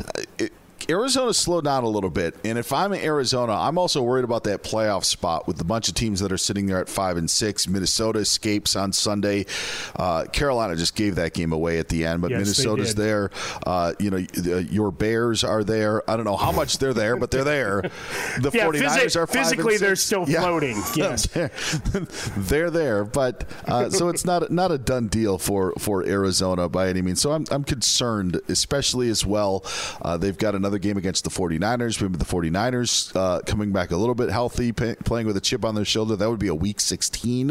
Uh, 0.05 0.23
it, 0.37 0.53
Arizona 0.89 1.33
slowed 1.33 1.63
down 1.65 1.83
a 1.83 1.89
little 1.89 2.09
bit, 2.09 2.35
and 2.43 2.57
if 2.57 2.71
I'm 2.71 2.93
in 2.93 3.01
Arizona, 3.01 3.53
I'm 3.53 3.77
also 3.77 4.01
worried 4.01 4.23
about 4.23 4.43
that 4.43 4.63
playoff 4.63 5.03
spot 5.03 5.47
with 5.47 5.59
a 5.59 5.63
bunch 5.63 5.89
of 5.89 5.95
teams 5.95 6.19
that 6.19 6.31
are 6.31 6.37
sitting 6.37 6.67
there 6.67 6.79
at 6.79 6.89
five 6.89 7.17
and 7.17 7.29
six. 7.29 7.67
Minnesota 7.67 8.19
escapes 8.19 8.75
on 8.75 8.93
Sunday. 8.93 9.45
Uh, 9.95 10.25
Carolina 10.25 10.75
just 10.75 10.95
gave 10.95 11.15
that 11.15 11.33
game 11.33 11.51
away 11.51 11.79
at 11.79 11.89
the 11.89 12.05
end, 12.05 12.21
but 12.21 12.31
yes, 12.31 12.39
Minnesota's 12.39 12.95
there. 12.95 13.31
Uh, 13.65 13.93
you 13.99 14.09
know, 14.11 14.17
your 14.17 14.91
Bears 14.91 15.43
are 15.43 15.63
there. 15.63 16.07
I 16.09 16.15
don't 16.15 16.25
know 16.25 16.37
how 16.37 16.51
much 16.51 16.77
they're 16.77 16.93
there, 16.93 17.15
but 17.15 17.31
they're 17.31 17.43
there. 17.43 17.83
The 18.39 18.51
yeah, 18.53 18.67
49ers 18.67 18.81
phys- 18.81 19.15
are 19.15 19.27
physically 19.27 19.77
they're 19.77 19.95
still 19.95 20.25
floating. 20.25 20.77
Yeah. 20.95 21.09
Yes, 21.09 21.27
they're 22.37 22.69
there, 22.69 23.03
but 23.03 23.45
uh, 23.65 23.89
so 23.89 24.09
it's 24.09 24.25
not 24.25 24.51
not 24.51 24.71
a 24.71 24.77
done 24.77 25.07
deal 25.07 25.37
for 25.37 25.73
for 25.79 26.05
Arizona 26.05 26.69
by 26.69 26.89
any 26.89 27.01
means. 27.01 27.21
So 27.21 27.31
I'm 27.31 27.45
I'm 27.51 27.63
concerned, 27.63 28.39
especially 28.47 29.09
as 29.09 29.25
well. 29.25 29.63
Uh, 30.01 30.17
they've 30.17 30.37
got 30.37 30.55
another 30.55 30.68
game 30.77 30.97
against 30.97 31.23
the 31.23 31.29
49ers. 31.31 31.99
Remember 31.99 32.17
the 32.17 32.25
49ers 32.25 33.15
uh, 33.15 33.41
coming 33.45 33.71
back 33.71 33.91
a 33.91 33.97
little 33.97 34.13
bit 34.13 34.29
healthy, 34.29 34.71
pay, 34.71 34.95
playing 35.05 35.25
with 35.25 35.37
a 35.37 35.41
chip 35.41 35.65
on 35.65 35.73
their 35.73 35.85
shoulder. 35.85 36.15
That 36.15 36.29
would 36.29 36.39
be 36.39 36.49
a 36.49 36.55
week 36.55 36.79
16 36.79 37.49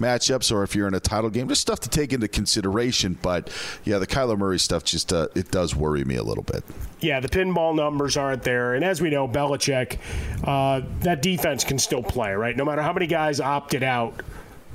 matchups, 0.00 0.50
or 0.50 0.62
if 0.62 0.74
you're 0.74 0.88
in 0.88 0.94
a 0.94 1.00
title 1.00 1.28
game, 1.28 1.48
just 1.48 1.60
stuff 1.60 1.80
to 1.80 1.90
take 1.90 2.12
into 2.12 2.28
consideration. 2.28 3.18
But 3.20 3.50
yeah, 3.84 3.98
the 3.98 4.06
Kyler 4.06 4.38
Murray 4.38 4.58
stuff 4.58 4.84
just 4.84 5.12
uh, 5.12 5.28
it 5.34 5.50
does 5.50 5.74
worry 5.74 6.04
me 6.04 6.16
a 6.16 6.22
little 6.22 6.44
bit. 6.44 6.64
Yeah, 7.00 7.20
the 7.20 7.28
pinball 7.28 7.74
numbers 7.74 8.16
aren't 8.16 8.44
there, 8.44 8.74
and 8.74 8.84
as 8.84 9.02
we 9.02 9.10
know, 9.10 9.28
Belichick, 9.28 9.98
uh, 10.44 10.80
that 11.00 11.20
defense 11.20 11.64
can 11.64 11.78
still 11.78 12.02
play, 12.02 12.32
right? 12.32 12.56
No 12.56 12.64
matter 12.64 12.80
how 12.80 12.94
many 12.94 13.06
guys 13.06 13.40
opted 13.40 13.82
out 13.82 14.22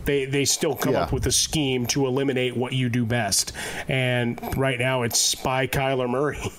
they 0.06 0.25
they 0.25 0.45
still 0.45 0.75
come 0.75 0.93
yeah. 0.93 1.04
up 1.04 1.12
with 1.12 1.25
a 1.28 1.32
scheme 1.32 1.86
to 1.88 2.08
eliminate 2.08 2.56
what 2.56 2.73
you 2.73 2.89
do 2.89 3.06
best. 3.06 3.54
And 3.88 4.39
right 4.58 4.80
now, 4.80 5.04
it's 5.04 5.19
spy 5.19 5.67
Kyler 5.67 6.10
Murray. 6.10 6.41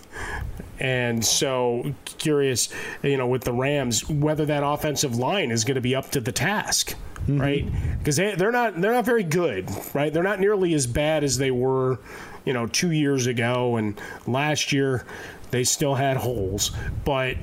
And 0.81 1.25
so 1.25 1.95
curious, 2.19 2.71
you 3.03 3.17
know, 3.17 3.27
with 3.27 3.45
the 3.45 3.53
Rams, 3.53 4.09
whether 4.09 4.47
that 4.47 4.63
offensive 4.65 5.17
line 5.17 5.51
is 5.51 5.65
going 5.65 5.75
to 5.75 5.81
be 5.81 5.95
up 5.95 6.11
to 6.11 6.21
the 6.21 6.33
task. 6.33 6.95
Mm-hmm. 7.21 7.39
Right, 7.39 7.99
because 7.99 8.17
they, 8.17 8.35
they're 8.35 8.51
not 8.51 8.81
they're 8.81 8.95
not 8.95 9.05
very 9.05 9.23
good, 9.23 9.71
right? 9.93 10.11
They're 10.11 10.23
not 10.23 10.41
nearly 10.41 10.73
as 10.73 10.87
bad 10.87 11.23
as 11.23 11.37
they 11.37 11.51
were, 11.51 11.99
you 12.47 12.55
know, 12.55 12.67
two 12.67 12.93
years 12.93 13.27
ago 13.27 13.77
and 13.77 14.01
last 14.27 14.73
year. 14.73 15.05
They 15.51 15.65
still 15.65 15.97
had 15.97 16.17
holes, 16.17 16.71
but 17.05 17.37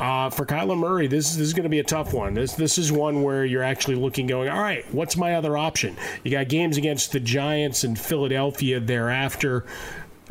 uh, 0.00 0.30
for 0.30 0.46
Kyler 0.46 0.78
Murray, 0.78 1.06
this, 1.06 1.36
this 1.36 1.46
is 1.46 1.52
going 1.52 1.64
to 1.64 1.68
be 1.68 1.78
a 1.78 1.84
tough 1.84 2.14
one. 2.14 2.32
This 2.32 2.54
this 2.54 2.78
is 2.78 2.90
one 2.90 3.22
where 3.22 3.44
you're 3.44 3.62
actually 3.62 3.96
looking, 3.96 4.26
going, 4.26 4.48
all 4.48 4.60
right, 4.60 4.82
what's 4.94 5.16
my 5.16 5.34
other 5.34 5.58
option? 5.58 5.94
You 6.24 6.30
got 6.30 6.48
games 6.48 6.78
against 6.78 7.12
the 7.12 7.20
Giants 7.20 7.84
and 7.84 7.98
Philadelphia 7.98 8.80
thereafter 8.80 9.66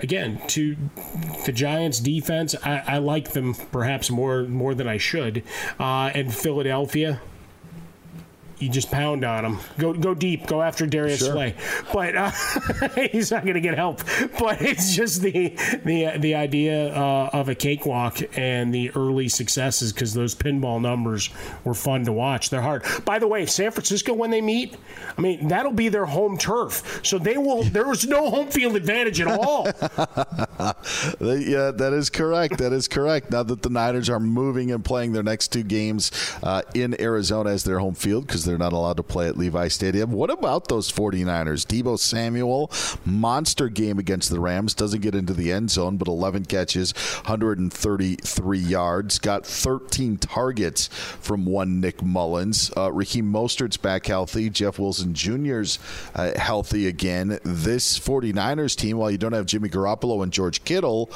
again, 0.02 0.42
to 0.48 0.76
the 1.46 1.52
Giants' 1.52 2.00
defense, 2.00 2.56
I, 2.64 2.84
I, 2.88 2.98
like 2.98 3.32
them 3.32 3.54
perhaps 3.54 4.10
more 4.10 4.44
more 4.44 4.74
than 4.74 4.88
I 4.88 4.98
should. 4.98 5.44
Uh, 5.80 6.12
and 6.14 6.34
Philadelphia, 6.34 7.22
you 8.60 8.70
just 8.70 8.92
pound 8.92 9.24
on 9.24 9.46
him. 9.46 9.58
Go 9.78 9.94
go 9.94 10.14
deep. 10.14 10.46
Go 10.46 10.62
after 10.62 10.86
Darius 10.86 11.20
sure. 11.20 11.32
Slay. 11.32 11.56
But 11.94 12.16
uh, 12.16 12.32
he's 13.12 13.32
not 13.32 13.44
going 13.44 13.56
to 13.56 13.62
get 13.62 13.76
help. 13.76 14.02
But 14.38 14.62
it's 14.62 14.94
just 14.94 15.22
the 15.22 15.56
the 15.86 16.18
the 16.18 16.36
idea 16.36 16.94
uh, 16.94 17.30
of 17.32 17.50
a 17.50 17.56
cakewalk 17.56 18.20
and 18.38 18.74
the 18.74 18.92
early 18.92 19.30
successes 19.30 19.94
because 19.94 20.14
those 20.14 20.36
pinball 20.36 20.82
numbers 20.82 21.30
were 21.64 21.74
fun 21.74 22.06
to 22.06 22.12
watch. 22.12 22.50
They're 22.50 22.62
hard. 22.62 22.84
By 23.06 23.20
the 23.20 23.28
way, 23.28 23.46
San 23.46 23.72
Francisco 23.72 24.14
when 24.14 24.30
they 24.30 24.42
meet, 24.42 24.76
I 25.18 25.22
mean 25.22 25.48
that'll 25.48 25.72
be 25.72 25.90
their 25.90 26.06
home 26.06 26.38
turf, 26.38 27.02
so 27.04 27.18
they 27.18 27.38
will. 27.38 27.64
There 27.64 27.92
is 27.92 28.06
no 28.06 28.30
home 28.30 28.50
field 28.50 28.76
advantage 28.76 29.22
at 29.22 29.28
all. 29.28 29.66
yeah, 31.20 31.72
that 31.72 31.94
is 31.94 32.10
correct. 32.10 32.58
That 32.58 32.74
is 32.74 32.88
correct. 32.88 33.32
Now 33.32 33.44
that 33.44 33.62
the 33.62 33.70
Niners 33.70 34.10
are 34.10 34.20
moving 34.20 34.72
and 34.72 34.84
playing 34.84 35.14
their 35.14 35.24
next 35.24 35.50
two 35.50 35.64
games 35.64 36.12
uh, 36.44 36.62
in 36.74 37.00
Arizona 37.00 37.52
as 37.52 37.64
their 37.64 37.80
home 37.80 37.96
field 37.96 38.28
because 38.28 38.49
they're 38.50 38.58
not 38.58 38.74
allowed 38.74 38.98
to 38.98 39.04
play 39.04 39.28
at 39.28 39.38
Levi 39.38 39.68
Stadium. 39.68 40.12
What 40.12 40.32
about 40.32 40.68
those 40.68 40.92
49ers? 40.92 41.66
Deebo 41.66 42.00
Samuel, 42.00 42.72
monster 43.06 43.70
game 43.70 44.00
against 44.00 44.30
the 44.32 44.40
Rams, 44.40 44.74
doesn't 44.74 45.02
get 45.02 45.14
into 45.14 45.34
the 45.34 45.52
end 45.52 45.70
zone, 45.70 45.98
but 45.98 46.08
11 46.08 46.46
catches, 46.46 46.92
133 47.26 48.60
yards, 48.60 49.20
got 49.20 49.46
13 49.46 50.18
targets 50.18 50.88
from 50.88 51.46
one 51.46 51.80
Nick 51.80 52.02
Mullens. 52.02 52.72
Uh, 52.76 52.92
Raheem 52.92 53.32
Mostert's 53.32 53.78
back 53.78 54.08
healthy. 54.08 54.50
Jeff 54.50 54.80
Wilson 54.80 55.14
Jr.'s 55.14 55.78
uh, 56.16 56.38
healthy 56.38 56.88
again. 56.88 57.40
This 57.44 58.00
49ers 58.00 58.76
team, 58.76 58.98
while 58.98 59.12
you 59.12 59.18
don't 59.20 59.34
have 59.34 59.46
Jimmy 59.46 59.70
Garoppolo 59.70 60.24
and 60.24 60.34
George 60.34 60.64
Kittle, 60.64 61.12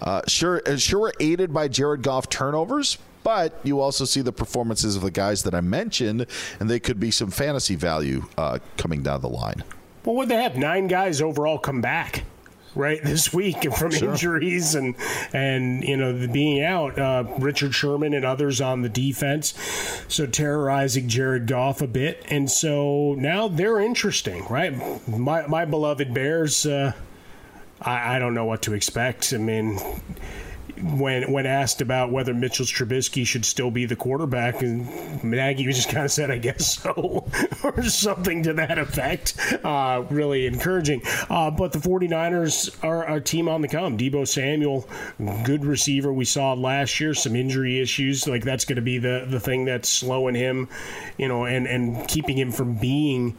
uh, 0.00 0.22
sure, 0.26 0.62
uh, 0.66 0.76
sure, 0.76 1.00
we're 1.00 1.12
aided 1.20 1.52
by 1.52 1.68
Jared 1.68 2.02
Goff 2.02 2.28
turnovers, 2.28 2.96
but 3.22 3.58
you 3.62 3.80
also 3.80 4.04
see 4.04 4.20
the 4.20 4.32
performances 4.32 4.96
of 4.96 5.02
the 5.02 5.10
guys 5.10 5.42
that 5.44 5.54
I 5.54 5.60
mentioned, 5.60 6.26
and 6.58 6.70
they 6.70 6.80
could 6.80 7.00
be 7.00 7.10
some 7.10 7.30
fantasy 7.30 7.76
value 7.76 8.24
uh, 8.36 8.58
coming 8.76 9.02
down 9.02 9.20
the 9.20 9.28
line. 9.28 9.64
Well, 10.04 10.16
would 10.16 10.28
they 10.28 10.42
have 10.42 10.56
nine 10.56 10.86
guys 10.88 11.20
overall 11.20 11.58
come 11.58 11.80
back? 11.80 12.24
right 12.74 13.00
this 13.04 13.32
week 13.32 13.62
from 13.74 13.90
sure. 13.90 14.10
injuries 14.10 14.74
and 14.74 14.94
and 15.32 15.82
you 15.82 15.96
know 15.96 16.16
the 16.16 16.28
being 16.28 16.62
out 16.62 16.98
uh, 16.98 17.24
Richard 17.38 17.74
Sherman 17.74 18.14
and 18.14 18.24
others 18.24 18.60
on 18.60 18.82
the 18.82 18.88
defense 18.88 19.54
so 20.08 20.26
terrorizing 20.26 21.08
Jared 21.08 21.46
Goff 21.46 21.82
a 21.82 21.86
bit 21.86 22.24
and 22.28 22.50
so 22.50 23.14
now 23.18 23.48
they're 23.48 23.80
interesting 23.80 24.46
right 24.48 25.08
my 25.08 25.46
my 25.46 25.64
beloved 25.64 26.14
Bears 26.14 26.66
uh, 26.66 26.92
I, 27.80 28.16
I 28.16 28.18
don't 28.18 28.34
know 28.34 28.44
what 28.44 28.62
to 28.62 28.74
expect 28.74 29.32
I 29.32 29.38
mean 29.38 29.78
when 30.82 31.30
when 31.30 31.46
asked 31.46 31.80
about 31.80 32.10
whether 32.10 32.34
Mitchell 32.34 32.66
Trubisky 32.66 33.26
should 33.26 33.44
still 33.44 33.70
be 33.70 33.86
the 33.86 33.96
quarterback, 33.96 34.62
and 34.62 35.22
Nagy 35.22 35.64
just 35.64 35.88
kind 35.88 36.04
of 36.04 36.12
said, 36.12 36.30
"I 36.30 36.38
guess 36.38 36.78
so," 36.78 37.26
or 37.64 37.82
something 37.82 38.42
to 38.44 38.52
that 38.54 38.78
effect. 38.78 39.34
Uh, 39.64 40.04
really 40.10 40.46
encouraging. 40.46 41.02
Uh, 41.28 41.50
but 41.50 41.72
the 41.72 41.78
49ers 41.78 42.76
are 42.84 43.08
a 43.16 43.20
team 43.20 43.48
on 43.48 43.60
the 43.60 43.68
come. 43.68 43.98
Deebo 43.98 44.26
Samuel, 44.26 44.88
good 45.44 45.64
receiver. 45.64 46.12
We 46.12 46.24
saw 46.24 46.54
last 46.54 47.00
year 47.00 47.14
some 47.14 47.36
injury 47.36 47.80
issues. 47.80 48.26
Like 48.26 48.44
that's 48.44 48.64
going 48.64 48.76
to 48.76 48.82
be 48.82 48.98
the 48.98 49.26
the 49.28 49.40
thing 49.40 49.64
that's 49.64 49.88
slowing 49.88 50.34
him, 50.34 50.68
you 51.18 51.28
know, 51.28 51.44
and 51.44 51.66
and 51.66 52.06
keeping 52.08 52.36
him 52.36 52.52
from 52.52 52.74
being. 52.74 53.36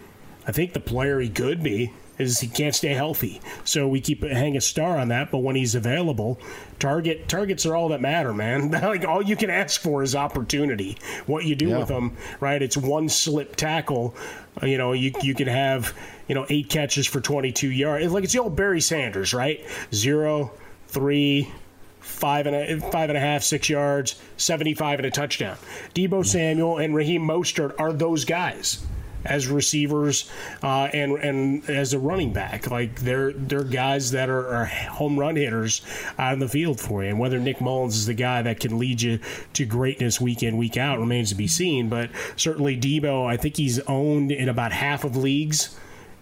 I 0.47 0.51
think 0.51 0.73
the 0.73 0.79
player 0.79 1.19
he 1.19 1.29
could 1.29 1.61
be 1.61 1.93
is 2.17 2.39
he 2.39 2.47
can't 2.47 2.75
stay 2.75 2.93
healthy. 2.93 3.41
So 3.63 3.87
we 3.87 4.01
keep 4.01 4.23
hang 4.23 4.55
a 4.57 4.61
star 4.61 4.97
on 4.97 5.09
that. 5.09 5.31
But 5.31 5.39
when 5.39 5.55
he's 5.55 5.75
available, 5.75 6.39
target 6.79 7.27
targets 7.27 7.65
are 7.65 7.75
all 7.75 7.89
that 7.89 8.01
matter, 8.01 8.33
man. 8.33 8.71
like 8.71 9.05
all 9.05 9.21
you 9.21 9.35
can 9.35 9.49
ask 9.49 9.81
for 9.81 10.03
is 10.03 10.15
opportunity. 10.15 10.97
What 11.25 11.45
you 11.45 11.55
do 11.55 11.69
yeah. 11.69 11.79
with 11.79 11.87
them, 11.87 12.15
right? 12.39 12.61
It's 12.61 12.77
one 12.77 13.09
slip 13.09 13.55
tackle. 13.55 14.15
Uh, 14.61 14.65
you 14.67 14.77
know, 14.77 14.93
you 14.93 15.11
you 15.21 15.33
can 15.33 15.47
have 15.47 15.97
you 16.27 16.35
know 16.35 16.45
eight 16.49 16.69
catches 16.69 17.07
for 17.07 17.21
22 17.21 17.69
yards. 17.69 18.05
It's 18.05 18.13
like 18.13 18.23
it's 18.23 18.33
the 18.33 18.39
old 18.39 18.55
Barry 18.55 18.81
Sanders, 18.81 19.33
right? 19.33 19.65
Zero, 19.93 20.51
three, 20.87 21.51
five 21.99 22.47
and 22.47 22.55
a 22.55 22.79
five 22.91 23.09
and 23.09 23.17
a 23.17 23.21
half, 23.21 23.43
six 23.43 23.69
yards, 23.69 24.21
seventy-five 24.37 24.99
and 24.99 25.05
a 25.05 25.11
touchdown. 25.11 25.57
Deebo 25.95 26.25
Samuel 26.25 26.77
and 26.77 26.95
Raheem 26.95 27.23
Mostert 27.27 27.79
are 27.79 27.93
those 27.93 28.25
guys 28.25 28.85
as 29.25 29.47
receivers 29.47 30.29
uh, 30.63 30.89
and 30.93 31.13
and 31.13 31.69
as 31.69 31.93
a 31.93 31.99
running 31.99 32.33
back. 32.33 32.69
Like 32.69 33.01
they're 33.01 33.31
they're 33.33 33.63
guys 33.63 34.11
that 34.11 34.29
are, 34.29 34.47
are, 34.47 34.65
home 34.65 35.19
run 35.19 35.35
hitters 35.35 35.81
in 36.19 36.39
the 36.39 36.47
field 36.47 36.79
for 36.79 37.03
you. 37.03 37.09
And 37.09 37.19
whether 37.19 37.39
Nick 37.39 37.59
Mullens 37.59 37.95
is 37.95 38.05
the 38.05 38.13
guy 38.13 38.41
that 38.41 38.59
can 38.59 38.77
lead 38.79 39.01
you 39.01 39.19
to 39.53 39.65
greatness 39.65 40.19
week 40.19 40.43
in 40.43 40.57
week 40.57 40.77
out 40.77 40.99
remains 40.99 41.29
to 41.29 41.35
be 41.35 41.47
seen. 41.47 41.89
But 41.89 42.09
certainly 42.35 42.77
Deebo, 42.77 43.25
I 43.25 43.37
think 43.37 43.57
he's 43.57 43.79
owned 43.81 44.31
in 44.31 44.49
about 44.49 44.71
half 44.71 45.03
of 45.03 45.15
leagues 45.15 45.77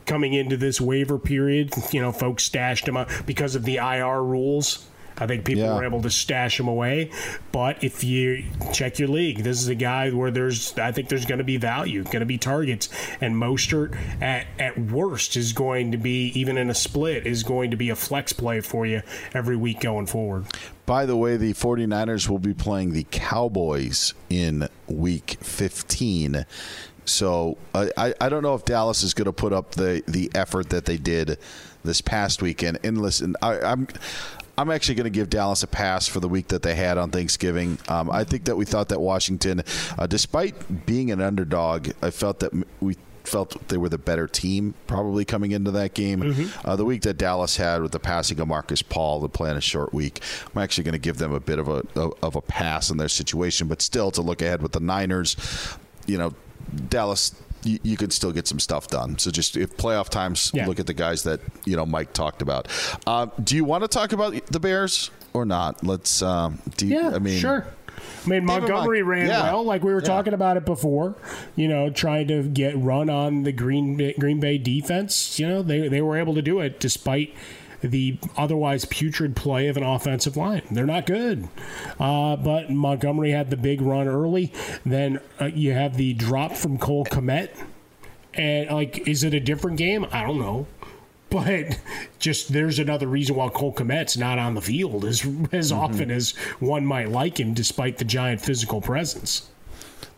coming 0.05 0.33
into 0.33 0.57
this 0.57 0.81
waiver 0.81 1.19
period. 1.19 1.73
You 1.91 2.01
know, 2.01 2.11
folks 2.11 2.43
stashed 2.43 2.87
him 2.87 2.97
up 2.97 3.09
because 3.25 3.55
of 3.55 3.63
the 3.63 3.77
IR 3.77 4.23
rules. 4.23 4.87
I 5.19 5.27
think 5.27 5.45
people 5.45 5.63
yeah. 5.63 5.75
were 5.75 5.83
able 5.83 6.01
to 6.01 6.09
stash 6.09 6.59
him 6.59 6.67
away. 6.67 7.11
But 7.51 7.83
if 7.83 8.03
you 8.03 8.45
check 8.73 8.99
your 8.99 9.07
league, 9.07 9.43
this 9.43 9.61
is 9.61 9.67
a 9.67 9.75
guy 9.75 10.09
where 10.11 10.31
there's, 10.31 10.77
I 10.77 10.91
think 10.91 11.09
there's 11.09 11.25
going 11.25 11.39
to 11.39 11.43
be 11.43 11.57
value, 11.57 12.03
going 12.03 12.19
to 12.19 12.25
be 12.25 12.37
targets. 12.37 12.89
And 13.21 13.35
Mostert, 13.35 13.97
at, 14.21 14.47
at 14.57 14.77
worst, 14.77 15.35
is 15.35 15.53
going 15.53 15.91
to 15.91 15.97
be, 15.97 16.27
even 16.39 16.57
in 16.57 16.69
a 16.69 16.75
split, 16.75 17.25
is 17.25 17.43
going 17.43 17.71
to 17.71 17.77
be 17.77 17.89
a 17.89 17.95
flex 17.95 18.33
play 18.33 18.61
for 18.61 18.85
you 18.85 19.01
every 19.33 19.55
week 19.55 19.79
going 19.79 20.05
forward. 20.05 20.45
By 20.85 21.05
the 21.05 21.15
way, 21.15 21.37
the 21.37 21.53
49ers 21.53 22.27
will 22.27 22.39
be 22.39 22.53
playing 22.53 22.93
the 22.93 23.05
Cowboys 23.11 24.13
in 24.29 24.67
week 24.87 25.37
15. 25.41 26.45
So 27.05 27.57
I, 27.73 28.13
I 28.21 28.29
don't 28.29 28.43
know 28.43 28.53
if 28.53 28.65
Dallas 28.65 29.03
is 29.03 29.13
going 29.13 29.25
to 29.25 29.33
put 29.33 29.51
up 29.51 29.71
the, 29.71 30.03
the 30.07 30.31
effort 30.35 30.69
that 30.69 30.85
they 30.85 30.97
did 30.97 31.37
this 31.83 32.01
past 32.01 32.41
weekend. 32.41 32.79
And 32.83 33.01
listen, 33.01 33.35
I, 33.41 33.59
I'm 33.59 33.87
I'm 34.59 34.69
actually 34.69 34.95
going 34.95 35.05
to 35.05 35.09
give 35.09 35.29
Dallas 35.29 35.63
a 35.63 35.67
pass 35.67 36.05
for 36.05 36.19
the 36.19 36.27
week 36.27 36.49
that 36.49 36.63
they 36.63 36.75
had 36.75 36.97
on 36.97 37.11
Thanksgiving. 37.11 37.77
Um, 37.87 38.11
I 38.11 38.25
think 38.25 38.43
that 38.43 38.57
we 38.57 38.65
thought 38.65 38.89
that 38.89 38.99
Washington, 38.99 39.63
uh, 39.97 40.05
despite 40.05 40.85
being 40.85 41.11
an 41.11 41.21
underdog, 41.21 41.91
I 42.01 42.11
felt 42.11 42.41
that 42.41 42.51
we 42.81 42.97
felt 43.23 43.69
they 43.69 43.77
were 43.77 43.87
the 43.87 43.97
better 43.97 44.27
team 44.27 44.73
probably 44.85 45.23
coming 45.23 45.51
into 45.51 45.71
that 45.71 45.93
game. 45.93 46.19
Mm-hmm. 46.19 46.67
Uh, 46.67 46.75
the 46.75 46.83
week 46.83 47.03
that 47.03 47.17
Dallas 47.17 47.55
had 47.55 47.81
with 47.81 47.93
the 47.93 48.01
passing 48.01 48.37
of 48.41 48.49
Markus 48.49 48.81
Paul, 48.81 49.21
the 49.21 49.29
plan 49.29 49.55
a 49.55 49.61
short 49.61 49.93
week, 49.93 50.21
I'm 50.53 50.61
actually 50.61 50.83
going 50.83 50.93
to 50.93 50.99
give 50.99 51.19
them 51.19 51.31
a 51.31 51.39
bit 51.39 51.57
of 51.57 51.69
a 51.69 51.85
of 52.21 52.35
a 52.35 52.41
pass 52.41 52.89
in 52.89 52.97
their 52.97 53.07
situation, 53.07 53.69
but 53.69 53.81
still 53.81 54.11
to 54.11 54.21
look 54.21 54.41
ahead 54.41 54.61
with 54.61 54.73
the 54.73 54.81
Niners, 54.81 55.37
you 56.05 56.17
know, 56.17 56.33
Dallas 56.89 57.33
you, 57.63 57.79
you, 57.83 57.97
could 57.97 58.13
still 58.13 58.31
get 58.31 58.47
some 58.47 58.59
stuff 58.59 58.87
done. 58.87 59.17
So 59.17 59.31
just 59.31 59.57
if 59.57 59.75
playoff 59.77 60.09
times, 60.09 60.51
yeah. 60.53 60.65
look 60.65 60.79
at 60.79 60.87
the 60.87 60.93
guys 60.93 61.23
that 61.23 61.39
you 61.65 61.75
know 61.75 61.85
Mike 61.85 62.13
talked 62.13 62.41
about. 62.41 62.67
Uh, 63.05 63.27
do 63.43 63.55
you 63.55 63.65
want 63.65 63.83
to 63.83 63.87
talk 63.87 64.11
about 64.11 64.33
the 64.47 64.59
Bears 64.59 65.11
or 65.33 65.45
not? 65.45 65.83
Let's. 65.83 66.21
Um, 66.21 66.59
do 66.77 66.87
you, 66.87 66.95
yeah, 66.95 67.11
I 67.15 67.19
mean, 67.19 67.39
sure. 67.39 67.65
I 68.25 68.29
mean, 68.29 68.45
Montgomery 68.45 69.01
ran 69.01 69.27
yeah. 69.27 69.51
well, 69.51 69.63
like 69.63 69.83
we 69.83 69.93
were 69.93 70.01
yeah. 70.01 70.07
talking 70.07 70.33
about 70.33 70.57
it 70.57 70.65
before. 70.65 71.15
You 71.55 71.67
know, 71.67 71.89
trying 71.89 72.27
to 72.27 72.43
get 72.43 72.77
run 72.77 73.09
on 73.09 73.43
the 73.43 73.51
Green 73.51 74.13
Green 74.17 74.39
Bay 74.39 74.57
defense. 74.57 75.39
You 75.39 75.47
know, 75.47 75.61
they 75.61 75.87
they 75.87 76.01
were 76.01 76.17
able 76.17 76.35
to 76.35 76.41
do 76.41 76.59
it 76.59 76.79
despite 76.79 77.33
the 77.81 78.17
otherwise 78.37 78.85
putrid 78.85 79.35
play 79.35 79.67
of 79.67 79.77
an 79.77 79.83
offensive 79.83 80.35
line. 80.37 80.63
They're 80.71 80.85
not 80.85 81.05
good. 81.05 81.47
Uh, 81.99 82.35
but 82.35 82.69
Montgomery 82.69 83.31
had 83.31 83.49
the 83.49 83.57
big 83.57 83.81
run 83.81 84.07
early. 84.07 84.51
Then 84.85 85.19
uh, 85.39 85.45
you 85.45 85.73
have 85.73 85.97
the 85.97 86.13
drop 86.13 86.53
from 86.53 86.77
Cole 86.77 87.05
Kmet. 87.05 87.49
And, 88.33 88.69
like, 88.69 89.07
is 89.07 89.23
it 89.23 89.33
a 89.33 89.39
different 89.39 89.77
game? 89.77 90.05
I 90.11 90.23
don't 90.23 90.39
know. 90.39 90.67
But 91.31 91.79
just 92.17 92.53
there's 92.53 92.79
another 92.79 93.05
reason 93.05 93.35
why 93.35 93.49
Cole 93.49 93.71
Kmet's 93.71 94.17
not 94.17 94.39
on 94.39 94.55
the 94.55 94.61
field 94.61 95.05
as, 95.05 95.23
as 95.51 95.71
mm-hmm. 95.71 95.79
often 95.79 96.09
as 96.09 96.31
one 96.57 96.83
might 96.87 97.09
like 97.09 97.39
him, 97.39 97.53
despite 97.53 97.99
the 97.99 98.03
giant 98.03 98.41
physical 98.41 98.81
presence. 98.81 99.47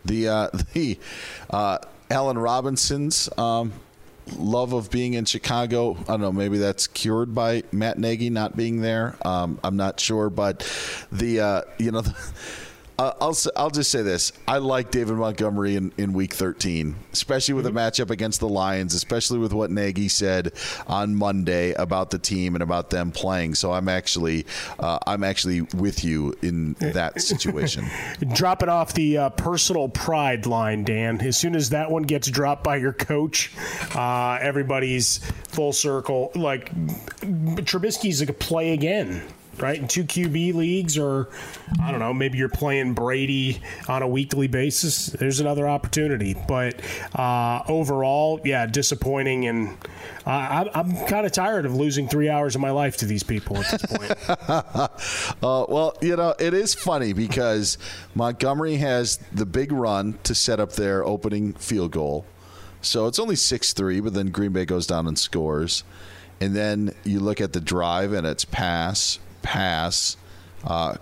The, 0.05 0.29
uh, 0.29 0.49
the, 0.73 0.97
uh, 1.49 1.79
Allen 2.09 2.37
Robinson's, 2.37 3.27
um, 3.37 3.73
love 4.37 4.73
of 4.73 4.89
being 4.89 5.13
in 5.13 5.25
Chicago. 5.25 5.97
I 6.01 6.03
don't 6.11 6.21
know. 6.21 6.31
Maybe 6.31 6.57
that's 6.57 6.87
cured 6.87 7.33
by 7.35 7.63
Matt 7.71 7.97
Nagy 7.97 8.29
not 8.29 8.55
being 8.55 8.81
there. 8.81 9.15
Um, 9.23 9.59
I'm 9.63 9.77
not 9.77 9.99
sure, 9.99 10.29
but 10.29 10.59
the 11.11 11.39
uh, 11.39 11.61
you 11.77 11.91
know. 11.91 12.01
The, 12.01 12.15
uh, 13.01 13.13
I'll 13.19 13.37
I'll 13.55 13.71
just 13.71 13.89
say 13.89 14.03
this: 14.03 14.31
I 14.47 14.59
like 14.59 14.91
David 14.91 15.15
Montgomery 15.15 15.75
in, 15.75 15.91
in 15.97 16.13
Week 16.13 16.33
13, 16.33 16.95
especially 17.11 17.55
with 17.55 17.65
mm-hmm. 17.65 17.75
a 17.75 17.81
matchup 17.81 18.11
against 18.11 18.39
the 18.39 18.47
Lions, 18.47 18.93
especially 18.93 19.39
with 19.39 19.53
what 19.53 19.71
Nagy 19.71 20.07
said 20.07 20.53
on 20.85 21.15
Monday 21.15 21.73
about 21.73 22.11
the 22.11 22.19
team 22.19 22.55
and 22.55 22.61
about 22.61 22.91
them 22.91 23.11
playing. 23.11 23.55
So 23.55 23.73
I'm 23.73 23.89
actually 23.89 24.45
uh, 24.79 24.99
I'm 25.07 25.23
actually 25.23 25.61
with 25.61 26.03
you 26.03 26.35
in 26.43 26.73
that 26.79 27.21
situation. 27.21 27.89
Drop 28.33 28.61
it 28.61 28.69
off 28.69 28.93
the 28.93 29.17
uh, 29.17 29.29
personal 29.31 29.89
pride 29.89 30.45
line, 30.45 30.83
Dan. 30.83 31.19
As 31.21 31.37
soon 31.37 31.55
as 31.55 31.71
that 31.71 31.89
one 31.89 32.03
gets 32.03 32.29
dropped 32.29 32.63
by 32.63 32.75
your 32.75 32.93
coach, 32.93 33.51
uh, 33.95 34.37
everybody's 34.39 35.17
full 35.47 35.73
circle. 35.73 36.31
Like 36.35 36.71
Trubisky's 37.21 38.21
a 38.21 38.31
play 38.31 38.73
again 38.73 39.23
right? 39.61 39.77
In 39.77 39.87
two 39.87 40.03
QB 40.03 40.53
leagues, 40.53 40.97
or 40.97 41.29
I 41.81 41.91
don't 41.91 41.99
know, 41.99 42.13
maybe 42.13 42.37
you're 42.37 42.49
playing 42.49 42.93
Brady 42.93 43.61
on 43.87 44.01
a 44.01 44.07
weekly 44.07 44.47
basis. 44.47 45.07
There's 45.07 45.39
another 45.39 45.67
opportunity, 45.67 46.35
but 46.47 46.79
uh, 47.15 47.63
overall, 47.67 48.39
yeah, 48.43 48.65
disappointing, 48.65 49.47
and 49.47 49.77
uh, 50.25 50.29
I'm, 50.29 50.69
I'm 50.73 51.05
kind 51.07 51.25
of 51.25 51.31
tired 51.31 51.65
of 51.65 51.75
losing 51.75 52.07
three 52.07 52.29
hours 52.29 52.55
of 52.55 52.61
my 52.61 52.71
life 52.71 52.97
to 52.97 53.05
these 53.05 53.23
people 53.23 53.57
at 53.57 53.71
this 53.71 53.85
point. 53.85 54.29
uh, 54.49 54.87
well, 55.41 55.97
you 56.01 56.15
know, 56.15 56.35
it 56.39 56.53
is 56.53 56.73
funny 56.73 57.13
because 57.13 57.77
Montgomery 58.15 58.75
has 58.75 59.17
the 59.31 59.45
big 59.45 59.71
run 59.71 60.19
to 60.23 60.35
set 60.35 60.59
up 60.59 60.73
their 60.73 61.05
opening 61.05 61.53
field 61.53 61.91
goal. 61.91 62.25
So 62.81 63.05
it's 63.07 63.19
only 63.19 63.35
6 63.35 63.73
3, 63.73 63.99
but 63.99 64.13
then 64.13 64.27
Green 64.27 64.51
Bay 64.51 64.65
goes 64.65 64.87
down 64.87 65.07
and 65.07 65.17
scores. 65.17 65.83
And 66.39 66.55
then 66.55 66.93
you 67.03 67.19
look 67.19 67.39
at 67.39 67.53
the 67.53 67.61
drive 67.61 68.13
and 68.13 68.25
it's 68.25 68.45
pass, 68.45 69.19
pass, 69.41 70.17
uh, 70.65 70.95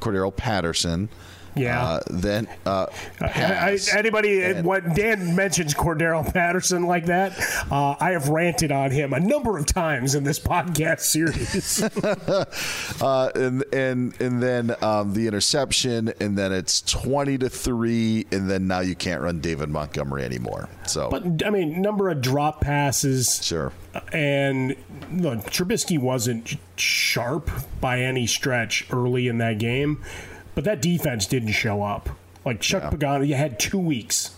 Cordarrelle 0.00 0.36
Patterson. 0.36 1.08
Yeah. 1.54 1.82
Uh, 1.82 2.00
then 2.10 2.48
uh, 2.64 2.86
I, 3.20 3.78
anybody 3.94 4.42
and, 4.42 4.64
when 4.64 4.94
Dan 4.94 5.36
mentions 5.36 5.74
Cordarrelle 5.74 6.32
Patterson 6.32 6.84
like 6.84 7.06
that, 7.06 7.38
uh, 7.70 7.94
I 8.00 8.10
have 8.10 8.28
ranted 8.28 8.72
on 8.72 8.90
him 8.90 9.12
a 9.12 9.20
number 9.20 9.58
of 9.58 9.66
times 9.66 10.14
in 10.14 10.24
this 10.24 10.38
podcast 10.38 11.00
series. 11.00 11.82
uh, 13.02 13.30
and 13.34 13.64
and 13.72 14.20
and 14.20 14.42
then 14.42 14.74
um, 14.82 15.12
the 15.12 15.26
interception, 15.26 16.12
and 16.20 16.38
then 16.38 16.52
it's 16.52 16.80
twenty 16.80 17.36
to 17.38 17.50
three, 17.50 18.26
and 18.32 18.48
then 18.48 18.66
now 18.66 18.80
you 18.80 18.94
can't 18.94 19.20
run 19.20 19.40
David 19.40 19.68
Montgomery 19.68 20.24
anymore. 20.24 20.68
So, 20.86 21.10
but 21.10 21.44
I 21.44 21.50
mean, 21.50 21.82
number 21.82 22.08
of 22.08 22.20
drop 22.20 22.60
passes, 22.62 23.44
sure. 23.44 23.72
And 24.12 24.74
look, 25.12 25.40
Trubisky 25.50 25.98
wasn't 25.98 26.56
sharp 26.76 27.50
by 27.80 28.00
any 28.00 28.26
stretch 28.26 28.86
early 28.90 29.28
in 29.28 29.38
that 29.38 29.58
game 29.58 30.02
but 30.54 30.64
that 30.64 30.82
defense 30.82 31.26
didn't 31.26 31.52
show 31.52 31.82
up. 31.82 32.08
Like 32.44 32.60
Chuck 32.60 32.82
yeah. 32.82 32.90
Pagano, 32.90 33.26
you 33.26 33.34
had 33.34 33.58
two 33.60 33.78
weeks, 33.78 34.34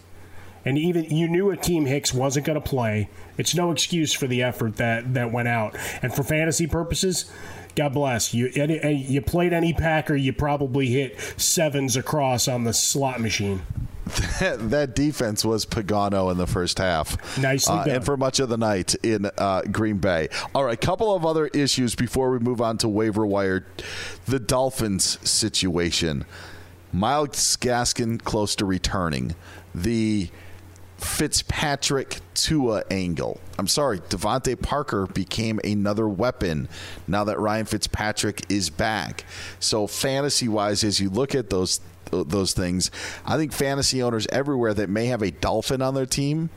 and 0.65 0.77
even 0.77 1.05
you 1.05 1.27
knew 1.29 1.47
Akiem 1.47 1.87
Hicks 1.87 2.13
wasn't 2.13 2.47
going 2.47 2.61
to 2.61 2.69
play. 2.69 3.09
It's 3.39 3.55
no 3.55 3.71
excuse 3.71 4.13
for 4.13 4.27
the 4.27 4.43
effort 4.43 4.77
that 4.77 5.15
that 5.15 5.33
went 5.33 5.49
out. 5.49 5.77
And 6.03 6.15
for 6.15 6.23
fantasy 6.23 6.67
purposes, 6.67 7.31
God 7.75 7.95
bless 7.95 8.33
you. 8.35 8.49
You 8.49 9.21
played 9.23 9.53
any 9.53 9.73
Packer, 9.73 10.15
you 10.15 10.33
probably 10.33 10.87
hit 10.89 11.19
sevens 11.37 11.97
across 11.97 12.47
on 12.47 12.65
the 12.65 12.73
slot 12.73 13.21
machine. 13.21 13.63
That, 14.41 14.71
that 14.71 14.95
defense 14.95 15.45
was 15.45 15.65
Pagano 15.65 16.31
in 16.31 16.37
the 16.37 16.47
first 16.47 16.79
half. 16.79 17.39
Nicely 17.39 17.75
uh, 17.75 17.85
And 17.85 18.05
for 18.05 18.17
much 18.17 18.41
of 18.41 18.49
the 18.49 18.57
night 18.57 18.95
in 19.03 19.31
uh, 19.39 19.63
Green 19.63 19.99
Bay. 19.99 20.29
All 20.55 20.65
right, 20.65 20.81
couple 20.81 21.15
of 21.15 21.25
other 21.25 21.47
issues 21.49 21.95
before 21.95 22.31
we 22.31 22.39
move 22.39 22.61
on 22.61 22.79
to 22.79 22.89
waiver 22.89 23.25
wire. 23.25 23.67
The 24.27 24.39
Dolphins 24.39 25.19
situation. 25.29 26.25
Myles 26.93 27.57
Gaskin 27.57 28.23
close 28.23 28.55
to 28.57 28.65
returning. 28.65 29.35
The 29.75 30.29
Fitzpatrick 30.99 32.21
Tua 32.35 32.85
angle. 32.91 33.41
I'm 33.59 33.67
sorry, 33.67 34.01
DeVante 34.01 34.61
Parker 34.61 35.07
became 35.07 35.61
another 35.65 36.09
weapon 36.09 36.69
now 37.07 37.25
that 37.25 37.39
Ryan 37.39 37.67
Fitzpatrick 37.67 38.51
is 38.51 38.71
back. 38.71 39.25
So 39.61 39.87
fantasy 39.87 40.49
wise, 40.49 40.83
as 40.83 41.01
you 41.01 41.11
look 41.11 41.35
at 41.35 41.51
those 41.51 41.81
those 42.23 42.53
things, 42.53 42.91
I 43.27 43.37
think 43.37 43.53
fantasy 43.53 44.03
owners 44.03 44.27
everywhere 44.31 44.75
that 44.75 44.89
may 44.89 45.07
have 45.07 45.23
a 45.23 45.31
Dolphin 45.31 45.83
on 45.83 45.95
their 45.95 46.07
team 46.07 46.51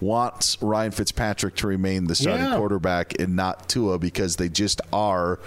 wants 0.00 0.60
Ryan 0.60 0.90
Fitzpatrick 0.92 1.54
to 1.56 1.66
remain 1.66 2.06
the 2.06 2.14
starting 2.14 2.46
yeah. 2.46 2.56
quarterback 2.56 3.18
and 3.20 3.36
not 3.36 3.68
Tua 3.68 3.98
because 3.98 4.36
they 4.36 4.48
just 4.48 4.80
are 4.92 5.38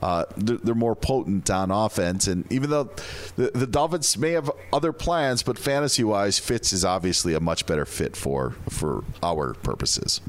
uh, 0.00 0.24
they're, 0.36 0.74
more 0.74 0.96
potent 0.96 1.50
on 1.50 1.70
offense. 1.70 2.26
And 2.26 2.50
even 2.50 2.70
though 2.70 2.90
the, 3.36 3.50
the 3.54 3.66
Dolphins 3.66 4.16
may 4.16 4.32
have 4.32 4.50
other 4.72 4.92
plans, 4.92 5.42
but 5.42 5.58
fantasy 5.58 6.04
wise, 6.04 6.38
Fitz 6.38 6.72
is 6.72 6.84
obviously 6.84 7.34
a 7.34 7.40
much 7.40 7.66
better 7.66 7.84
fit 7.84 8.16
for 8.16 8.54
for 8.68 9.04
our 9.22 9.54
purposes. 9.54 10.20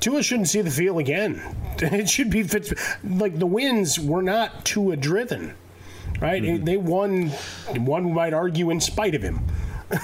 Tua 0.00 0.22
shouldn't 0.22 0.48
see 0.48 0.62
the 0.62 0.70
field 0.70 0.98
again. 0.98 1.42
It 1.80 2.08
should 2.08 2.30
be 2.30 2.42
Fitz. 2.42 2.72
Like 3.04 3.38
the 3.38 3.46
wins 3.46 3.98
were 3.98 4.22
not 4.22 4.64
Tua 4.64 4.96
driven, 4.96 5.54
right? 6.20 6.42
Mm-hmm. 6.42 6.64
They 6.64 6.76
won. 6.76 7.28
One 7.84 8.12
might 8.12 8.32
argue 8.32 8.70
in 8.70 8.80
spite 8.80 9.14
of 9.14 9.22
him. 9.22 9.40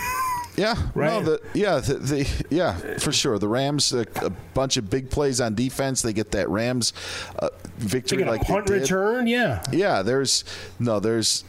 Yeah, 0.56 0.76
right. 0.94 1.10
No, 1.10 1.20
the, 1.20 1.40
yeah, 1.52 1.78
the, 1.78 1.94
the, 1.94 2.44
yeah, 2.48 2.98
for 2.98 3.10
sure. 3.10 3.38
The 3.38 3.48
Rams, 3.48 3.92
a, 3.92 4.06
a, 4.22 4.30
bunch 4.30 4.76
of 4.76 4.88
big 4.88 5.10
plays 5.10 5.40
on 5.40 5.54
defense. 5.54 6.02
They 6.02 6.12
get 6.12 6.30
that 6.30 6.48
Rams 6.48 6.92
uh, 7.40 7.48
victory, 7.78 8.24
like 8.24 8.42
punt 8.42 8.70
return. 8.70 9.26
Yeah, 9.26 9.64
yeah. 9.72 10.02
There's 10.02 10.44
no, 10.78 11.00
there's 11.00 11.44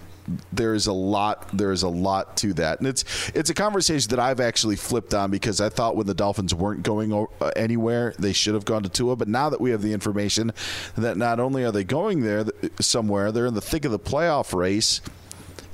there 0.51 0.73
is 0.73 0.87
a 0.87 0.93
lot 0.93 1.47
there 1.55 1.71
is 1.71 1.83
a 1.83 1.87
lot 1.87 2.35
to 2.37 2.53
that 2.53 2.79
and 2.79 2.87
it's 2.87 3.29
it's 3.35 3.49
a 3.49 3.53
conversation 3.53 4.09
that 4.09 4.19
I've 4.19 4.39
actually 4.39 4.75
flipped 4.75 5.13
on 5.13 5.29
because 5.29 5.61
I 5.61 5.69
thought 5.69 5.95
when 5.95 6.07
the 6.07 6.15
Dolphins 6.15 6.53
weren't 6.53 6.81
going 6.83 7.13
uh, 7.13 7.51
anywhere 7.55 8.13
they 8.17 8.33
should 8.33 8.55
have 8.55 8.65
gone 8.65 8.83
to 8.83 8.89
Tua 8.89 9.15
but 9.15 9.27
now 9.27 9.49
that 9.49 9.61
we 9.61 9.69
have 9.71 9.81
the 9.81 9.93
information 9.93 10.51
that 10.97 11.17
not 11.17 11.39
only 11.39 11.63
are 11.63 11.71
they 11.71 11.83
going 11.83 12.21
there 12.21 12.45
somewhere 12.79 13.31
they're 13.31 13.45
in 13.45 13.53
the 13.53 13.61
thick 13.61 13.85
of 13.85 13.91
the 13.91 13.99
playoff 13.99 14.53
race 14.53 15.01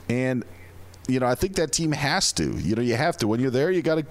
and 0.09 0.43
you 1.07 1.19
know, 1.19 1.25
I 1.25 1.35
think 1.35 1.55
that 1.55 1.71
team 1.71 1.91
has 1.91 2.31
to. 2.33 2.57
You 2.57 2.75
know, 2.75 2.81
you 2.81 2.95
have 2.95 3.17
to. 3.17 3.27
When 3.27 3.39
you're 3.39 3.51
there, 3.51 3.71
you 3.71 3.81
got 3.81 3.95
to 3.95 4.05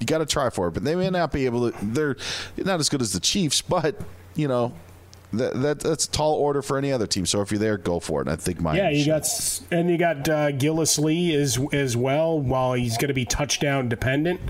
you 0.00 0.06
got 0.06 0.18
to 0.18 0.26
try 0.26 0.50
for 0.50 0.68
it. 0.68 0.72
But 0.72 0.84
they 0.84 0.94
may 0.94 1.08
not 1.08 1.32
be 1.32 1.46
able 1.46 1.70
to. 1.70 1.84
They're 1.84 2.16
not 2.58 2.80
as 2.80 2.88
good 2.88 3.00
as 3.00 3.12
the 3.12 3.20
Chiefs, 3.20 3.62
but 3.62 4.00
you 4.34 4.48
know, 4.48 4.74
that, 5.38 5.60
that, 5.62 5.80
that's 5.80 6.06
a 6.06 6.10
tall 6.10 6.34
order 6.34 6.62
for 6.62 6.78
any 6.78 6.92
other 6.92 7.06
team. 7.06 7.26
So 7.26 7.40
if 7.40 7.50
you're 7.50 7.58
there, 7.58 7.78
go 7.78 8.00
for 8.00 8.20
it. 8.20 8.28
And 8.28 8.30
I 8.30 8.36
think 8.36 8.60
mine. 8.60 8.76
Yeah, 8.76 8.90
you 8.90 9.06
got 9.06 9.26
and 9.70 9.90
you 9.90 9.98
got 9.98 10.28
uh, 10.28 10.52
Gillislee 10.52 11.34
as 11.34 11.58
as 11.72 11.96
well. 11.96 12.38
While 12.38 12.74
he's 12.74 12.96
going 12.96 13.08
to 13.08 13.14
be 13.14 13.24
touchdown 13.24 13.88
dependent, 13.88 14.40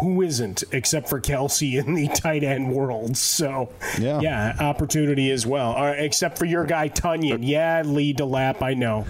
who 0.00 0.22
isn't 0.22 0.64
except 0.72 1.08
for 1.08 1.20
Kelce 1.20 1.84
in 1.84 1.94
the 1.94 2.08
tight 2.14 2.42
end 2.42 2.72
world? 2.72 3.16
So 3.16 3.70
yeah, 3.98 4.20
yeah 4.20 4.56
opportunity 4.60 5.30
as 5.30 5.46
well. 5.46 5.76
Uh, 5.76 5.92
except 5.96 6.38
for 6.38 6.44
your 6.44 6.64
guy 6.64 6.88
Tonyan. 6.88 7.38
Yeah, 7.42 7.82
Lee 7.84 8.14
DeLapp. 8.14 8.62
I 8.62 8.74
know. 8.74 9.06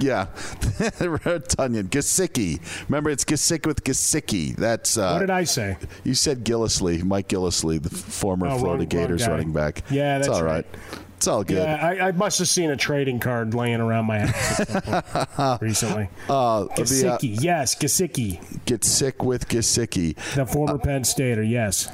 Yeah, 0.10 0.26
Tonyan 0.34 1.90
Gesicki. 1.90 2.58
Remember, 2.88 3.10
it's 3.10 3.24
Gesicki 3.24 3.66
with 3.66 3.84
Gesicki. 3.84 4.56
That's 4.56 4.96
uh, 4.96 5.12
what 5.12 5.18
did 5.18 5.28
I 5.28 5.44
say? 5.44 5.76
You 6.04 6.14
said 6.14 6.42
Gillislee, 6.42 7.02
Mike 7.04 7.28
Gillislee, 7.28 7.82
the 7.82 7.90
former 7.90 8.46
oh, 8.46 8.58
Florida 8.58 8.84
wrong, 8.84 8.88
Gators 8.88 9.22
wrong 9.22 9.32
running 9.32 9.52
back. 9.52 9.82
Yeah, 9.90 10.16
that's 10.16 10.28
all 10.30 10.42
right. 10.42 10.64
right. 10.64 11.00
It's 11.16 11.28
all 11.28 11.44
good. 11.44 11.58
Yeah, 11.58 11.86
I, 11.86 12.08
I, 12.08 12.12
must 12.12 12.38
have 12.38 12.48
seen 12.48 12.70
a 12.70 12.78
trading 12.78 13.20
card 13.20 13.52
laying 13.52 13.78
around 13.82 14.06
my 14.06 14.20
house 14.20 15.60
recently. 15.60 16.08
Uh, 16.30 16.64
Gesicki, 16.68 17.36
uh, 17.36 17.40
yes, 17.42 17.74
Gesicki. 17.74 18.64
Get 18.64 18.84
sick 18.84 19.22
with 19.22 19.46
Gesicki. 19.48 20.14
The 20.34 20.46
former 20.46 20.76
uh, 20.76 20.78
Penn 20.78 21.04
Stater, 21.04 21.42
yes. 21.42 21.90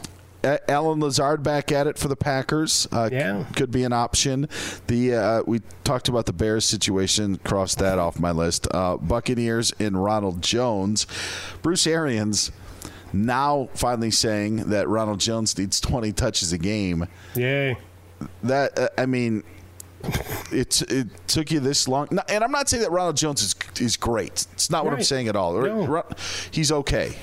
Allen 0.68 1.00
Lazard 1.00 1.42
back 1.42 1.72
at 1.72 1.86
it 1.86 1.98
for 1.98 2.08
the 2.08 2.16
Packers. 2.16 2.86
Uh, 2.92 3.08
yeah, 3.12 3.44
could 3.54 3.70
be 3.70 3.84
an 3.84 3.92
option. 3.92 4.48
The 4.86 5.14
uh, 5.14 5.42
we 5.46 5.60
talked 5.84 6.08
about 6.08 6.26
the 6.26 6.32
Bears 6.32 6.64
situation. 6.64 7.38
Crossed 7.38 7.78
that 7.78 7.98
off 7.98 8.18
my 8.18 8.30
list. 8.30 8.66
Uh, 8.72 8.96
Buccaneers 8.96 9.72
and 9.78 10.02
Ronald 10.02 10.42
Jones. 10.42 11.06
Bruce 11.62 11.86
Arians 11.86 12.52
now 13.12 13.68
finally 13.74 14.10
saying 14.10 14.56
that 14.70 14.88
Ronald 14.88 15.20
Jones 15.20 15.56
needs 15.56 15.80
20 15.80 16.12
touches 16.12 16.52
a 16.52 16.58
game. 16.58 17.06
Yay 17.34 17.76
that 18.42 18.78
uh, 18.78 18.88
I 18.98 19.06
mean, 19.06 19.42
it 20.52 20.82
it 20.90 21.08
took 21.26 21.50
you 21.50 21.60
this 21.60 21.88
long, 21.88 22.08
and 22.28 22.44
I'm 22.44 22.52
not 22.52 22.68
saying 22.68 22.82
that 22.82 22.90
Ronald 22.90 23.16
Jones 23.16 23.42
is 23.42 23.54
is 23.80 23.96
great. 23.96 24.46
It's 24.52 24.70
not 24.70 24.84
what. 24.84 24.94
I'm 24.94 25.02
saying 25.02 25.28
at 25.28 25.36
all. 25.36 25.60
No. 25.60 26.04
He's 26.50 26.72
okay. 26.72 27.16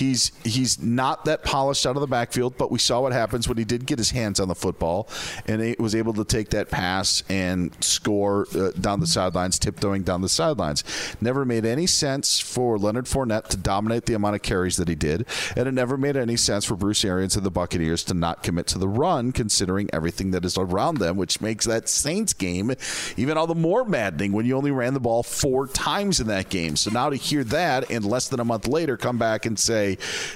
He's 0.00 0.32
he's 0.44 0.80
not 0.80 1.26
that 1.26 1.44
polished 1.44 1.86
out 1.86 1.94
of 1.96 2.00
the 2.00 2.06
backfield, 2.06 2.56
but 2.56 2.70
we 2.70 2.78
saw 2.78 3.02
what 3.02 3.12
happens 3.12 3.46
when 3.46 3.58
he 3.58 3.64
did 3.64 3.84
get 3.84 3.98
his 3.98 4.10
hands 4.10 4.40
on 4.40 4.48
the 4.48 4.54
football 4.54 5.08
and 5.46 5.60
he 5.60 5.76
was 5.78 5.94
able 5.94 6.14
to 6.14 6.24
take 6.24 6.50
that 6.50 6.70
pass 6.70 7.22
and 7.28 7.76
score 7.84 8.46
uh, 8.54 8.70
down 8.72 9.00
the 9.00 9.06
sidelines, 9.06 9.58
tiptoeing 9.58 10.02
down 10.02 10.22
the 10.22 10.28
sidelines. 10.28 10.84
Never 11.20 11.44
made 11.44 11.66
any 11.66 11.86
sense 11.86 12.40
for 12.40 12.78
Leonard 12.78 13.04
Fournette 13.04 13.48
to 13.48 13.56
dominate 13.56 14.06
the 14.06 14.14
amount 14.14 14.36
of 14.36 14.42
carries 14.42 14.76
that 14.78 14.88
he 14.88 14.94
did, 14.94 15.26
and 15.54 15.68
it 15.68 15.72
never 15.72 15.96
made 15.96 16.16
any 16.16 16.36
sense 16.36 16.64
for 16.64 16.76
Bruce 16.76 17.04
Arians 17.04 17.36
and 17.36 17.44
the 17.44 17.50
Buccaneers 17.50 18.02
to 18.04 18.14
not 18.14 18.42
commit 18.42 18.66
to 18.68 18.78
the 18.78 18.88
run, 18.88 19.32
considering 19.32 19.90
everything 19.92 20.30
that 20.30 20.44
is 20.44 20.56
around 20.56 20.98
them, 20.98 21.16
which 21.16 21.40
makes 21.40 21.66
that 21.66 21.88
Saints 21.88 22.32
game 22.32 22.72
even 23.16 23.36
all 23.36 23.46
the 23.46 23.54
more 23.54 23.84
maddening 23.84 24.32
when 24.32 24.46
you 24.46 24.56
only 24.56 24.70
ran 24.70 24.94
the 24.94 25.00
ball 25.00 25.22
four 25.22 25.66
times 25.66 26.20
in 26.20 26.26
that 26.28 26.48
game. 26.48 26.76
So 26.76 26.90
now 26.90 27.10
to 27.10 27.16
hear 27.16 27.44
that 27.44 27.90
and 27.90 28.04
less 28.04 28.28
than 28.28 28.40
a 28.40 28.44
month 28.44 28.66
later 28.66 28.96
come 28.96 29.18
back 29.18 29.46
and 29.46 29.58
say, 29.58 29.89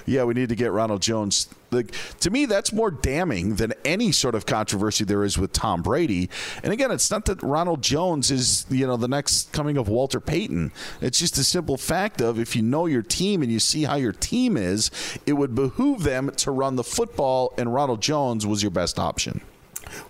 yeah, 0.07 0.25
we 0.25 0.35
need 0.35 0.49
to 0.49 0.57
get 0.57 0.73
Ronald 0.73 1.03
Jones 1.03 1.49
the, 1.75 1.85
to 2.21 2.31
me, 2.31 2.47
that's 2.47 2.73
more 2.73 2.91
damning 2.91 3.57
than 3.57 3.75
any 3.85 4.13
sort 4.13 4.35
of 4.35 4.47
controversy 4.47 5.05
there 5.05 5.25
is 5.25 5.37
with 5.37 5.53
Tom 5.53 5.83
Brady. 5.83 6.31
And 6.63 6.73
again, 6.73 6.91
it's 6.91 7.11
not 7.11 7.27
that 7.27 7.43
Ronald 7.43 7.83
Jones 7.83 8.31
is 8.31 8.65
you 8.71 8.87
know 8.87 8.97
the 8.97 9.09
next 9.09 9.53
coming 9.53 9.77
of 9.77 9.89
Walter 9.89 10.21
Payton. 10.21 10.73
It's 11.01 11.19
just 11.19 11.37
a 11.39 11.45
simple 11.45 11.77
fact 11.77 12.21
of 12.21 12.39
if 12.39 12.57
you 12.57 12.63
know 12.63 12.87
your 12.87 13.03
team 13.03 13.43
and 13.43 13.51
you 13.51 13.59
see 13.59 13.85
how 13.85 13.97
your 13.97 14.13
team 14.13 14.57
is, 14.57 14.91
it 15.27 15.35
would 15.35 15.55
behoove 15.55 16.05
them 16.05 16.31
to 16.37 16.51
run 16.51 16.77
the 16.77 16.85
football, 16.85 17.53
and 17.59 17.75
Ronald 17.75 18.01
Jones 18.01 18.47
was 18.47 18.63
your 18.63 18.71
best 18.71 18.99
option. 18.99 19.41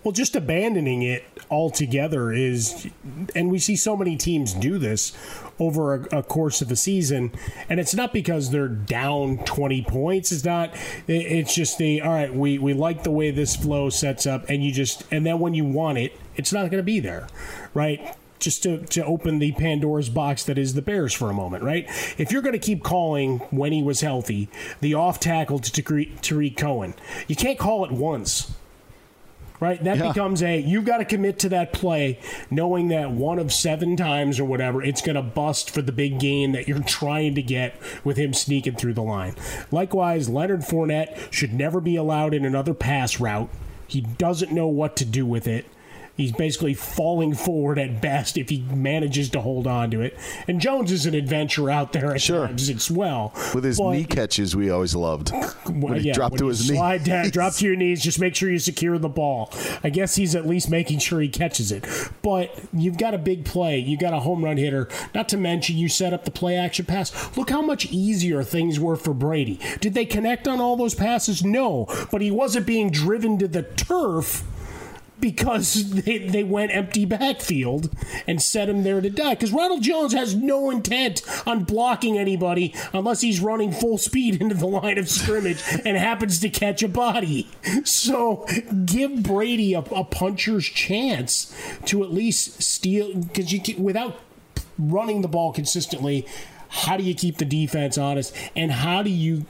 Well, 0.03 0.11
just 0.11 0.35
abandoning 0.35 1.01
it 1.01 1.23
altogether 1.49 2.31
is, 2.31 2.87
and 3.35 3.49
we 3.49 3.59
see 3.59 3.75
so 3.75 3.95
many 3.95 4.17
teams 4.17 4.53
do 4.53 4.77
this 4.77 5.13
over 5.59 5.95
a, 5.95 6.19
a, 6.19 6.23
course 6.23 6.61
of 6.61 6.71
a 6.71 6.75
season, 6.75 7.31
and 7.69 7.79
it's 7.79 7.95
not 7.95 8.13
because 8.13 8.51
they're 8.51 8.67
down 8.67 9.37
20 9.45 9.83
points. 9.83 10.31
It's 10.31 10.43
not. 10.43 10.75
It's 11.07 11.53
just 11.55 11.77
the 11.77 12.01
all 12.01 12.13
right. 12.13 12.33
We 12.33 12.57
we 12.57 12.73
like 12.73 13.03
the 13.03 13.11
way 13.11 13.31
this 13.31 13.55
flow 13.55 13.89
sets 13.89 14.25
up, 14.25 14.45
and 14.49 14.63
you 14.63 14.71
just 14.71 15.03
and 15.11 15.25
then 15.25 15.39
when 15.39 15.53
you 15.53 15.65
want 15.65 15.97
it, 15.97 16.19
it's 16.35 16.51
not 16.51 16.69
going 16.69 16.71
to 16.71 16.83
be 16.83 16.99
there, 16.99 17.27
right? 17.73 18.15
just 18.37 18.63
to, 18.63 18.85
to 18.85 19.03
open 19.03 19.39
the 19.39 19.53
Pandora's 19.53 20.09
box 20.09 20.43
that 20.43 20.57
is 20.57 20.73
the 20.73 20.81
Bears 20.81 21.13
for 21.13 21.29
a 21.29 21.33
moment, 21.33 21.63
right? 21.63 21.85
If 22.17 22.31
you're 22.31 22.41
going 22.41 22.53
to 22.53 22.59
keep 22.59 22.83
calling 22.83 23.39
when 23.49 23.71
he 23.71 23.81
was 23.81 24.01
healthy 24.01 24.49
the 24.81 24.93
off 24.93 25.19
tackle 25.19 25.59
to 25.59 25.71
Tarik 26.21 26.57
Cohen, 26.57 26.93
you 27.27 27.35
can't 27.35 27.57
call 27.57 27.85
it 27.85 27.91
once 27.91 28.53
right? 29.65 29.83
That 29.83 29.97
yeah. 29.97 30.09
becomes 30.09 30.43
a 30.43 30.59
you've 30.59 30.85
got 30.85 30.97
to 30.97 31.05
commit 31.05 31.39
to 31.39 31.49
that 31.49 31.73
play, 31.73 32.19
knowing 32.51 32.89
that 32.89 33.11
one 33.11 33.39
of 33.39 33.51
seven 33.51 33.97
times 33.97 34.39
or 34.39 34.45
whatever 34.45 34.83
it's 34.83 35.01
going 35.01 35.15
to 35.15 35.23
bust 35.23 35.71
for 35.71 35.81
the 35.81 35.91
big 35.91 36.19
gain 36.19 36.51
that 36.51 36.67
you're 36.67 36.83
trying 36.83 37.33
to 37.35 37.41
get 37.41 37.75
with 38.03 38.17
him 38.17 38.33
sneaking 38.33 38.75
through 38.75 38.93
the 38.93 39.01
line. 39.01 39.35
Likewise, 39.71 40.29
Leonard 40.29 40.61
Fournette 40.61 41.31
should 41.33 41.53
never 41.53 41.81
be 41.81 41.95
allowed 41.95 42.33
in 42.33 42.45
another 42.45 42.73
pass 42.73 43.19
route. 43.19 43.49
He 43.87 44.01
doesn't 44.01 44.51
know 44.51 44.67
what 44.67 44.95
to 44.97 45.05
do 45.05 45.25
with 45.25 45.47
it. 45.47 45.65
He's 46.17 46.31
basically 46.31 46.73
falling 46.73 47.33
forward 47.33 47.77
at 47.77 48.01
best 48.01 48.37
if 48.37 48.49
he 48.49 48.61
manages 48.61 49.29
to 49.31 49.41
hold 49.41 49.67
on 49.67 49.91
to 49.91 50.01
it. 50.01 50.17
And 50.47 50.61
Jones 50.61 50.91
is 50.91 51.05
an 51.05 51.13
adventure 51.13 51.69
out 51.69 51.91
there 51.91 52.13
at 52.13 52.21
sure. 52.21 52.47
times 52.47 52.69
as 52.69 52.89
well. 52.89 53.33
With 53.53 53.65
his 53.65 53.77
but, 53.77 53.91
knee 53.91 54.05
catches, 54.05 54.55
we 54.55 54.69
always 54.69 54.95
loved. 54.95 55.31
When 55.67 55.95
he 55.95 56.07
yeah, 56.07 56.13
dropped 56.13 56.37
to 56.37 56.47
his 56.47 56.67
slide 56.67 57.01
knee. 57.01 57.07
Down, 57.07 57.29
drop 57.31 57.53
to 57.55 57.65
your 57.65 57.75
knees. 57.75 58.01
Just 58.01 58.19
make 58.19 58.33
sure 58.33 58.49
you 58.49 58.59
secure 58.59 58.97
the 58.97 59.09
ball. 59.09 59.51
I 59.83 59.89
guess 59.89 60.15
he's 60.15 60.35
at 60.35 60.47
least 60.47 60.69
making 60.69 60.99
sure 60.99 61.19
he 61.19 61.27
catches 61.27 61.71
it. 61.71 61.85
But 62.21 62.57
you've 62.71 62.97
got 62.97 63.13
a 63.13 63.17
big 63.17 63.43
play. 63.43 63.79
you've 63.79 63.99
got 63.99 64.13
a 64.13 64.21
home 64.21 64.45
run 64.45 64.55
hitter. 64.55 64.87
Not 65.13 65.27
to 65.29 65.37
mention 65.37 65.75
you 65.75 65.89
set 65.89 66.13
up 66.13 66.23
the 66.23 66.31
play 66.31 66.55
action 66.55 66.85
pass. 66.85 67.35
Look 67.35 67.49
how 67.49 67.61
much 67.61 67.87
easier 67.87 68.41
things 68.41 68.79
were 68.79 68.95
for 68.95 69.13
Brady. 69.13 69.59
Did 69.81 69.93
they 69.93 70.05
connect 70.05 70.47
on 70.47 70.61
all 70.61 70.77
those 70.77 70.95
passes? 70.95 71.43
No. 71.43 71.87
But 72.09 72.21
he 72.21 72.31
wasn't 72.31 72.65
being 72.65 72.89
driven 72.89 73.37
to 73.39 73.47
the 73.49 73.63
turf 73.63 74.43
because 75.25 75.89
they, 76.03 76.19
they 76.19 76.43
went 76.43 76.71
empty 76.71 77.03
backfield 77.03 77.89
and 78.27 78.39
set 78.39 78.69
him 78.69 78.83
there 78.83 79.01
to 79.01 79.09
die. 79.09 79.33
Because 79.33 79.51
Ronald 79.51 79.81
Jones 79.81 80.13
has 80.13 80.35
no 80.35 80.69
intent 80.69 81.23
on 81.47 81.63
blocking 81.63 82.15
anybody 82.15 82.75
unless 82.93 83.21
he's 83.21 83.39
running 83.39 83.71
full 83.71 83.97
speed 83.97 84.35
into 84.41 84.53
the 84.53 84.67
line 84.67 84.99
of 84.99 85.09
scrimmage 85.09 85.63
and 85.83 85.97
happens 85.97 86.39
to 86.41 86.49
catch 86.49 86.83
a 86.83 86.87
body. 86.87 87.49
So 87.83 88.45
give 88.85 89.23
Brady 89.23 89.73
a, 89.73 89.79
a 89.79 90.03
puncher's 90.03 90.65
chance 90.65 91.51
to 91.85 92.03
at 92.03 92.13
least 92.13 92.61
steal 92.61 93.15
because 93.15 93.51
you 93.51 93.61
can, 93.61 93.83
without 93.83 94.19
running 94.77 95.23
the 95.23 95.27
ball 95.27 95.53
consistently 95.53 96.27
how 96.75 96.97
do 96.97 97.03
you 97.03 97.15
keep 97.15 97.37
the 97.37 97.45
defense 97.45 97.97
honest? 97.97 98.35
And 98.55 98.71
how 98.71 99.01
do 99.01 99.09
you 99.09 99.45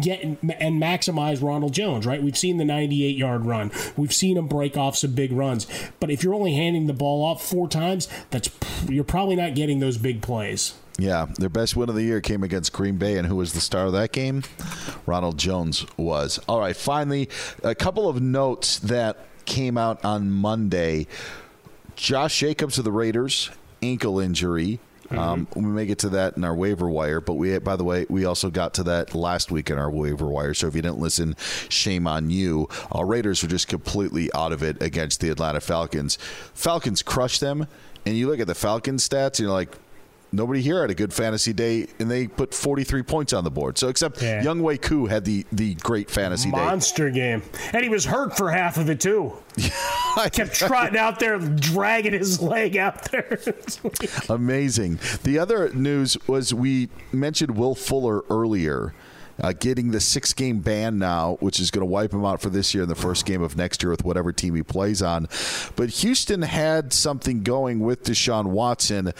get 0.00 0.22
and 0.22 0.38
maximize 0.82 1.42
Ronald 1.42 1.74
Jones, 1.74 2.06
right? 2.06 2.22
We've 2.22 2.38
seen 2.38 2.56
the 2.56 2.64
98 2.64 3.16
yard 3.16 3.44
run. 3.44 3.70
We've 3.96 4.12
seen 4.12 4.38
him 4.38 4.48
break 4.48 4.76
off 4.76 4.96
some 4.96 5.12
big 5.12 5.30
runs. 5.30 5.66
But 6.00 6.10
if 6.10 6.22
you're 6.22 6.34
only 6.34 6.54
handing 6.54 6.86
the 6.86 6.94
ball 6.94 7.22
off 7.22 7.46
four 7.46 7.68
times, 7.68 8.08
that's 8.30 8.48
you're 8.88 9.04
probably 9.04 9.36
not 9.36 9.54
getting 9.54 9.80
those 9.80 9.98
big 9.98 10.22
plays. 10.22 10.74
Yeah, 10.96 11.26
their 11.38 11.48
best 11.48 11.76
win 11.76 11.88
of 11.88 11.96
the 11.96 12.02
year 12.02 12.20
came 12.20 12.42
against 12.42 12.72
Green 12.72 12.96
Bay, 12.96 13.18
and 13.18 13.26
who 13.26 13.36
was 13.36 13.52
the 13.52 13.60
star 13.60 13.86
of 13.86 13.92
that 13.92 14.12
game? 14.12 14.44
Ronald 15.06 15.38
Jones 15.38 15.84
was. 15.96 16.38
All 16.48 16.60
right, 16.60 16.76
finally, 16.76 17.28
a 17.62 17.74
couple 17.74 18.08
of 18.08 18.22
notes 18.22 18.78
that 18.78 19.18
came 19.44 19.76
out 19.76 20.04
on 20.04 20.30
Monday. 20.30 21.08
Josh 21.96 22.38
Jacobs 22.38 22.78
of 22.78 22.84
the 22.84 22.92
Raiders, 22.92 23.50
ankle 23.82 24.20
injury. 24.20 24.78
Mm-hmm. 25.04 25.18
Um, 25.18 25.48
we 25.54 25.62
may 25.62 25.86
get 25.86 25.98
to 26.00 26.08
that 26.10 26.36
in 26.36 26.44
our 26.44 26.54
waiver 26.54 26.88
wire, 26.88 27.20
but 27.20 27.34
we, 27.34 27.58
by 27.58 27.76
the 27.76 27.84
way, 27.84 28.06
we 28.08 28.24
also 28.24 28.50
got 28.50 28.74
to 28.74 28.82
that 28.84 29.14
last 29.14 29.50
week 29.50 29.70
in 29.70 29.78
our 29.78 29.90
waiver 29.90 30.26
wire. 30.26 30.54
So 30.54 30.66
if 30.66 30.74
you 30.74 30.82
didn't 30.82 30.98
listen, 30.98 31.36
shame 31.68 32.06
on 32.06 32.30
you. 32.30 32.68
Our 32.92 33.06
Raiders 33.06 33.42
were 33.42 33.48
just 33.48 33.68
completely 33.68 34.32
out 34.34 34.52
of 34.52 34.62
it 34.62 34.82
against 34.82 35.20
the 35.20 35.30
Atlanta 35.30 35.60
Falcons. 35.60 36.16
Falcons 36.54 37.02
crushed 37.02 37.40
them, 37.40 37.66
and 38.06 38.16
you 38.16 38.28
look 38.28 38.40
at 38.40 38.46
the 38.46 38.54
Falcons 38.54 39.06
stats, 39.08 39.38
and 39.38 39.40
you're 39.40 39.50
like, 39.50 39.76
nobody 40.36 40.60
here 40.60 40.80
had 40.80 40.90
a 40.90 40.94
good 40.94 41.12
fantasy 41.12 41.52
day, 41.52 41.86
and 41.98 42.10
they 42.10 42.26
put 42.26 42.54
43 42.54 43.02
points 43.02 43.32
on 43.32 43.44
the 43.44 43.50
board. 43.50 43.78
So 43.78 43.88
except 43.88 44.22
yeah. 44.22 44.42
Younghoe 44.42 44.80
Koo 44.80 45.06
had 45.06 45.24
the 45.24 45.44
the 45.52 45.74
great 45.76 46.10
fantasy 46.10 46.50
day. 46.50 46.56
monster 46.56 47.10
day. 47.10 47.14
game, 47.14 47.42
and 47.72 47.82
he 47.82 47.88
was 47.88 48.04
hurt 48.04 48.36
for 48.36 48.50
half 48.50 48.76
of 48.76 48.90
it 48.90 49.00
too. 49.00 49.32
I 50.16 50.28
kept 50.32 50.54
trotting 50.54 50.98
out 50.98 51.20
there, 51.20 51.38
dragging 51.38 52.12
his 52.12 52.40
leg 52.40 52.76
out 52.76 53.10
there. 53.10 53.38
Amazing. 54.28 54.98
The 55.22 55.38
other 55.38 55.72
news 55.72 56.16
was 56.26 56.52
we 56.52 56.88
mentioned 57.12 57.56
Will 57.56 57.74
Fuller 57.74 58.22
earlier 58.30 58.94
uh, 59.40 59.52
getting 59.52 59.90
the 59.90 60.00
six 60.00 60.32
game 60.32 60.60
ban 60.60 60.98
now, 60.98 61.36
which 61.40 61.58
is 61.58 61.70
going 61.70 61.80
to 61.80 61.90
wipe 61.90 62.12
him 62.12 62.24
out 62.24 62.40
for 62.40 62.50
this 62.50 62.74
year 62.74 62.82
and 62.82 62.90
the 62.90 62.96
first 62.96 63.26
game 63.26 63.42
of 63.42 63.56
next 63.56 63.82
year 63.82 63.90
with 63.90 64.04
whatever 64.04 64.32
team 64.32 64.54
he 64.54 64.62
plays 64.62 65.02
on. 65.02 65.28
But 65.76 65.90
Houston 65.90 66.42
had 66.42 66.92
something 66.92 67.42
going 67.42 67.80
with 67.80 68.04
Deshaun 68.04 68.46
Watson. 68.46 69.12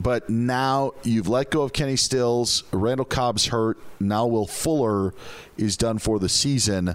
But 0.00 0.28
now 0.30 0.92
you've 1.02 1.28
let 1.28 1.50
go 1.50 1.62
of 1.62 1.72
Kenny 1.72 1.96
Stills. 1.96 2.64
Randall 2.72 3.04
Cobb's 3.04 3.46
hurt. 3.46 3.78
Now 4.00 4.26
Will 4.26 4.46
Fuller 4.46 5.14
is 5.56 5.76
done 5.76 5.98
for 5.98 6.18
the 6.18 6.28
season. 6.28 6.94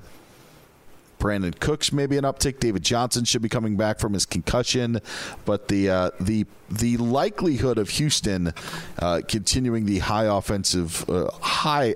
Brandin 1.20 1.60
Cooks 1.60 1.92
maybe 1.92 2.18
an 2.18 2.24
uptick. 2.24 2.60
David 2.60 2.82
Johnson 2.82 3.26
should 3.26 3.42
be 3.42 3.50
coming 3.50 3.76
back 3.76 4.00
from 4.00 4.14
his 4.14 4.26
concussion, 4.26 5.02
but 5.46 5.68
the 5.68 5.90
uh, 5.90 6.12
the 6.20 6.46
the 6.72 6.96
likelihood 6.98 7.78
of 7.78 7.90
Houston 7.90 8.54
uh, 9.00 9.22
continuing 9.28 9.86
the 9.86 10.00
high 10.00 10.26
offensive 10.26 11.08
uh, 11.10 11.30
high 11.42 11.96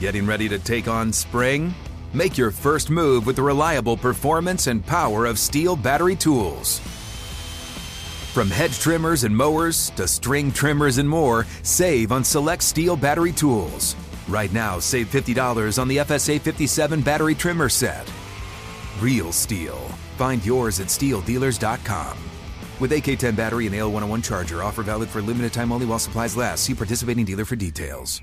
Getting 0.00 0.24
ready 0.24 0.48
to 0.48 0.58
take 0.58 0.88
on 0.88 1.12
spring? 1.12 1.74
Make 2.14 2.38
your 2.38 2.50
first 2.50 2.88
move 2.88 3.26
with 3.26 3.36
the 3.36 3.42
reliable 3.42 3.98
performance 3.98 4.66
and 4.66 4.84
power 4.84 5.26
of 5.26 5.36
STIHL 5.36 5.76
battery 5.76 6.16
tools. 6.16 6.78
From 8.32 8.48
hedge 8.48 8.78
trimmers 8.78 9.24
and 9.24 9.36
mowers 9.36 9.90
to 9.96 10.08
string 10.08 10.52
trimmers 10.52 10.96
and 10.96 11.06
more, 11.06 11.46
save 11.62 12.12
on 12.12 12.24
select 12.24 12.62
STIHL 12.62 12.98
battery 12.98 13.30
tools. 13.30 13.94
Right 14.26 14.50
now, 14.54 14.78
save 14.78 15.10
$50 15.10 15.78
on 15.78 15.86
the 15.86 15.98
FSA 15.98 16.40
57 16.40 17.02
battery 17.02 17.34
trimmer 17.34 17.68
set. 17.68 18.10
Real 19.00 19.32
STIHL. 19.32 19.76
Find 20.16 20.42
yours 20.46 20.80
at 20.80 20.86
stihldealers.com. 20.86 22.16
With 22.80 22.92
AK10 22.92 23.36
battery 23.36 23.66
and 23.66 23.74
AL101 23.76 24.24
charger, 24.24 24.62
offer 24.62 24.82
valid 24.82 25.10
for 25.10 25.20
limited 25.20 25.52
time 25.52 25.70
only 25.70 25.84
while 25.84 25.98
supplies 25.98 26.38
last. 26.38 26.64
See 26.64 26.74
participating 26.74 27.26
dealer 27.26 27.44
for 27.44 27.56
details. 27.56 28.22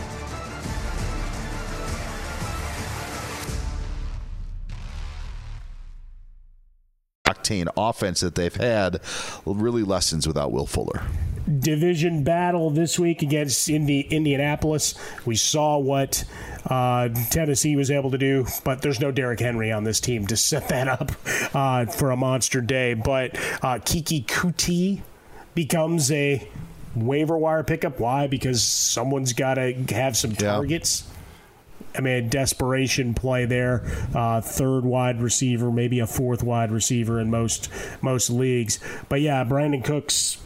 Octane 7.33 7.67
offense 7.77 8.19
that 8.21 8.35
they've 8.35 8.55
had 8.55 9.01
really 9.45 9.83
lessens 9.83 10.27
without 10.27 10.51
Will 10.51 10.65
Fuller. 10.65 11.03
Division 11.59 12.23
battle 12.23 12.69
this 12.69 12.99
week 12.99 13.21
against 13.23 13.67
Indi- 13.69 14.01
Indianapolis. 14.01 14.95
We 15.25 15.35
saw 15.35 15.77
what 15.77 16.23
uh, 16.65 17.09
Tennessee 17.29 17.75
was 17.75 17.91
able 17.91 18.11
to 18.11 18.17
do, 18.17 18.45
but 18.63 18.81
there's 18.81 18.99
no 18.99 19.11
Derrick 19.11 19.39
Henry 19.39 19.71
on 19.71 19.83
this 19.83 19.99
team 19.99 20.27
to 20.27 20.37
set 20.37 20.69
that 20.69 20.87
up 20.87 21.11
uh, 21.53 21.85
for 21.87 22.11
a 22.11 22.15
monster 22.15 22.61
day. 22.61 22.93
But 22.93 23.35
uh, 23.63 23.79
Keke 23.79 24.25
Coutee 24.25 25.01
becomes 25.55 26.11
a 26.11 26.47
waiver 26.95 27.37
wire 27.37 27.63
pickup. 27.63 27.99
Why? 27.99 28.27
Because 28.27 28.63
someone's 28.63 29.33
got 29.33 29.55
to 29.55 29.73
have 29.89 30.15
some 30.15 30.33
targets. 30.33 31.03
I 31.95 32.01
mean, 32.01 32.29
desperation 32.29 33.13
play 33.13 33.45
there. 33.45 33.83
Uh, 34.15 34.41
third 34.41 34.85
wide 34.85 35.21
receiver, 35.21 35.71
maybe 35.71 35.99
a 35.99 36.07
fourth 36.07 36.43
wide 36.43 36.71
receiver 36.71 37.19
in 37.19 37.29
most 37.29 37.69
most 38.01 38.29
leagues. 38.29 38.79
But 39.09 39.21
yeah, 39.21 39.43
Brandin 39.43 39.83
Cooks, 39.83 40.37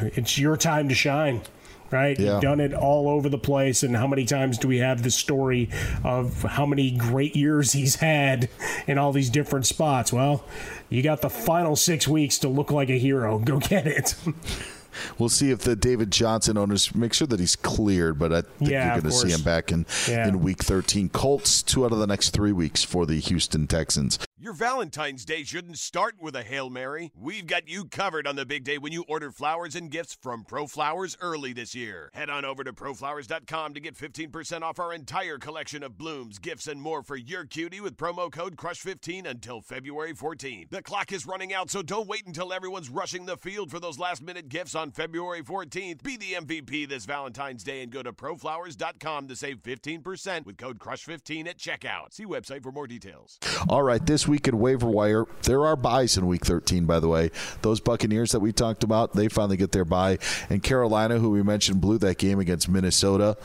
it's 0.00 0.38
your 0.38 0.56
time 0.56 0.88
to 0.88 0.94
shine. 0.94 1.42
Right, 1.88 2.18
Yeah. 2.18 2.32
you've 2.32 2.42
done 2.42 2.58
it 2.58 2.74
all 2.74 3.08
over 3.08 3.28
the 3.28 3.38
place, 3.38 3.84
and 3.84 3.96
how 3.96 4.08
many 4.08 4.24
times 4.24 4.58
do 4.58 4.66
we 4.66 4.78
have 4.78 5.04
the 5.04 5.10
story 5.12 5.70
of 6.02 6.42
how 6.42 6.66
many 6.66 6.90
great 6.90 7.36
years 7.36 7.70
he's 7.74 7.94
had 7.94 8.48
in 8.88 8.98
all 8.98 9.12
these 9.12 9.30
different 9.30 9.66
spots? 9.66 10.12
Well, 10.12 10.44
you 10.90 11.00
got 11.04 11.20
the 11.22 11.30
final 11.30 11.76
six 11.76 12.08
weeks 12.08 12.38
to 12.40 12.48
look 12.48 12.72
like 12.72 12.88
a 12.90 12.98
hero. 12.98 13.38
Go 13.38 13.60
get 13.60 13.86
it. 13.86 14.16
We'll 15.18 15.28
see 15.28 15.50
if 15.50 15.60
the 15.60 15.76
David 15.76 16.10
Johnson 16.10 16.56
owners 16.56 16.94
make 16.94 17.12
sure 17.12 17.26
that 17.26 17.40
he's 17.40 17.56
cleared, 17.56 18.18
but 18.18 18.32
I 18.32 18.40
think 18.42 18.70
Yeah, 18.70 18.84
you're 18.94 19.02
going 19.02 19.12
to 19.12 19.16
see 19.18 19.30
him 19.30 19.42
back 19.42 19.72
in, 19.72 19.86
Yeah. 20.08 20.28
in 20.28 20.40
week 20.42 20.62
13. 20.62 21.08
Colts, 21.10 21.62
two 21.62 21.84
out 21.84 21.92
of 21.92 21.98
the 21.98 22.06
next 22.06 22.30
three 22.30 22.52
weeks 22.52 22.82
for 22.84 23.06
the 23.06 23.18
Houston 23.20 23.66
Texans. 23.66 24.18
Your 24.38 24.52
Valentine's 24.52 25.24
Day 25.24 25.44
shouldn't 25.44 25.78
start 25.78 26.16
with 26.20 26.36
a 26.36 26.42
Hail 26.42 26.68
Mary. 26.68 27.10
We've 27.18 27.46
got 27.46 27.70
you 27.70 27.86
covered 27.86 28.26
on 28.26 28.36
the 28.36 28.44
big 28.44 28.64
day 28.64 28.76
when 28.76 28.92
you 28.92 29.02
order 29.08 29.30
flowers 29.30 29.74
and 29.74 29.90
gifts 29.90 30.14
from 30.20 30.44
ProFlowers 30.44 31.16
early 31.22 31.54
this 31.54 31.74
year. 31.74 32.10
Head 32.12 32.28
on 32.28 32.44
over 32.44 32.62
to 32.62 32.74
proflowers.com 32.74 33.72
to 33.72 33.80
get 33.80 33.96
15% 33.96 34.60
off 34.60 34.78
our 34.78 34.92
entire 34.92 35.38
collection 35.38 35.82
of 35.82 35.96
blooms, 35.96 36.38
gifts, 36.38 36.66
and 36.66 36.82
more 36.82 37.02
for 37.02 37.16
your 37.16 37.46
cutie 37.46 37.80
with 37.80 37.96
promo 37.96 38.30
code 38.30 38.56
CRUSH15 38.56 39.26
until 39.26 39.62
February 39.62 40.12
14th. 40.12 40.68
The 40.68 40.82
clock 40.82 41.12
is 41.12 41.26
running 41.26 41.54
out, 41.54 41.70
so 41.70 41.80
don't 41.80 42.06
wait 42.06 42.26
until 42.26 42.52
everyone's 42.52 42.90
rushing 42.90 43.24
the 43.24 43.38
field 43.38 43.70
for 43.70 43.80
those 43.80 43.98
last 43.98 44.20
minute 44.20 44.50
gifts 44.50 44.74
on 44.74 44.90
February 44.90 45.42
14th. 45.42 46.02
Be 46.02 46.18
the 46.18 46.34
MVP 46.34 46.86
this 46.86 47.06
Valentine's 47.06 47.64
Day 47.64 47.82
and 47.82 47.90
go 47.90 48.02
to 48.02 48.12
proflowers.com 48.12 49.28
to 49.28 49.34
save 49.34 49.62
15% 49.62 50.44
with 50.44 50.58
code 50.58 50.78
CRUSH15 50.78 51.48
at 51.48 51.56
checkout. 51.56 52.12
See 52.12 52.26
website 52.26 52.62
for 52.62 52.70
more 52.70 52.86
details. 52.86 53.38
All 53.70 53.82
right, 53.82 54.04
this 54.04 54.25
week 54.28 54.48
in 54.48 54.58
waiver 54.58 54.88
wire, 54.88 55.26
there 55.42 55.64
are 55.66 55.76
byes 55.76 56.16
in 56.16 56.26
week 56.26 56.44
13, 56.44 56.86
by 56.86 57.00
the 57.00 57.08
way. 57.08 57.30
Those 57.62 57.80
Buccaneers 57.80 58.32
that 58.32 58.40
we 58.40 58.52
talked 58.52 58.84
about, 58.84 59.14
they 59.14 59.28
finally 59.28 59.56
get 59.56 59.72
their 59.72 59.84
bye. 59.84 60.18
And 60.50 60.62
Carolina, 60.62 61.18
who 61.18 61.30
we 61.30 61.42
mentioned 61.42 61.80
blew 61.80 61.98
that 61.98 62.18
game 62.18 62.38
against 62.38 62.68
Minnesota. 62.68 63.36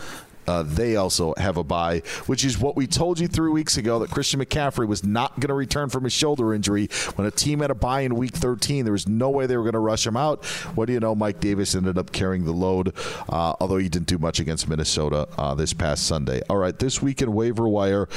Uh, 0.48 0.64
they 0.64 0.96
also 0.96 1.34
have 1.38 1.58
a 1.58 1.64
bye, 1.64 2.00
which 2.26 2.44
is 2.44 2.58
what 2.58 2.76
we 2.76 2.88
told 2.88 3.20
you 3.20 3.28
three 3.28 3.52
weeks 3.52 3.78
ago 3.78 4.00
that 4.00 4.10
Christian 4.10 4.40
McCaffrey 4.40 4.88
was 4.88 5.04
not 5.04 5.40
going 5.40 5.50
to 5.50 5.54
return 5.54 5.90
from 5.90 6.04
his 6.04 6.14
shoulder 6.14 6.54
injury. 6.54 6.88
When 7.16 7.28
a 7.28 7.32
team 7.32 7.60
had 7.60 7.72
a 7.72 7.76
bye 7.76 8.02
in 8.02 8.16
week 8.16 8.34
13, 8.34 8.84
there 8.84 8.92
was 8.92 9.08
no 9.08 9.30
way 9.30 9.46
they 9.46 9.56
were 9.56 9.64
going 9.64 9.74
to 9.74 9.80
rush 9.80 10.06
him 10.06 10.18
out. 10.18 10.44
What 10.76 10.88
do 10.88 10.94
you 10.94 11.00
know? 11.00 11.14
Mike 11.14 11.40
Davis 11.40 11.76
ended 11.76 11.98
up 11.98 12.12
carrying 12.12 12.46
the 12.46 12.54
load, 12.54 12.94
uh, 13.30 13.54
although 13.60 13.78
he 13.78 13.88
didn't 13.88 14.08
do 14.08 14.18
much 14.18 14.40
against 14.40 14.68
Minnesota 14.68 15.28
uh, 15.38 15.54
this 15.54 15.74
past 15.74 16.08
Sunday. 16.08 16.42
All 16.50 16.58
right, 16.58 16.78
this 16.78 17.02
week 17.02 17.22
in 17.22 17.34
waiver 17.34 17.68
wire, 17.68 18.10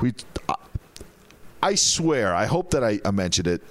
we. 0.00 0.12
I 1.62 1.74
swear, 1.74 2.34
I 2.34 2.46
hope 2.46 2.70
that 2.70 2.82
I, 2.84 3.00
I 3.04 3.10
mentioned 3.10 3.46
it. 3.46 3.62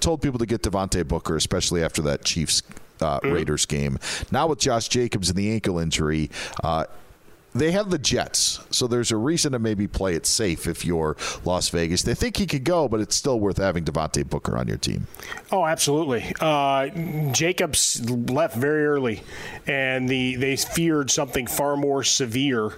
Told 0.00 0.22
people 0.22 0.38
to 0.38 0.46
get 0.46 0.62
Devontae 0.62 1.06
Booker, 1.06 1.36
especially 1.36 1.82
after 1.82 2.02
that 2.02 2.24
Chiefs 2.24 2.62
uh, 3.00 3.18
Raiders 3.24 3.66
game. 3.66 3.98
Now 4.30 4.46
with 4.46 4.60
Josh 4.60 4.88
Jacobs 4.88 5.28
and 5.28 5.36
the 5.36 5.50
ankle 5.52 5.78
injury, 5.78 6.30
uh, 6.62 6.84
they 7.54 7.72
have 7.72 7.90
the 7.90 7.98
Jets, 7.98 8.60
so 8.70 8.86
there's 8.86 9.10
a 9.10 9.16
reason 9.16 9.52
to 9.52 9.58
maybe 9.58 9.86
play 9.86 10.14
it 10.14 10.26
safe 10.26 10.66
if 10.66 10.84
you're 10.84 11.16
Las 11.44 11.70
Vegas. 11.70 12.02
They 12.02 12.14
think 12.14 12.36
he 12.36 12.46
could 12.46 12.64
go, 12.64 12.88
but 12.88 13.00
it's 13.00 13.16
still 13.16 13.40
worth 13.40 13.56
having 13.56 13.84
Devontae 13.84 14.28
Booker 14.28 14.56
on 14.56 14.68
your 14.68 14.76
team. 14.76 15.06
Oh, 15.50 15.64
absolutely. 15.64 16.32
Uh, 16.40 16.88
Jacobs 17.32 18.08
left 18.10 18.56
very 18.56 18.86
early, 18.86 19.22
and 19.66 20.08
the 20.08 20.36
they 20.36 20.56
feared 20.56 21.10
something 21.10 21.46
far 21.46 21.76
more 21.76 22.04
severe. 22.04 22.74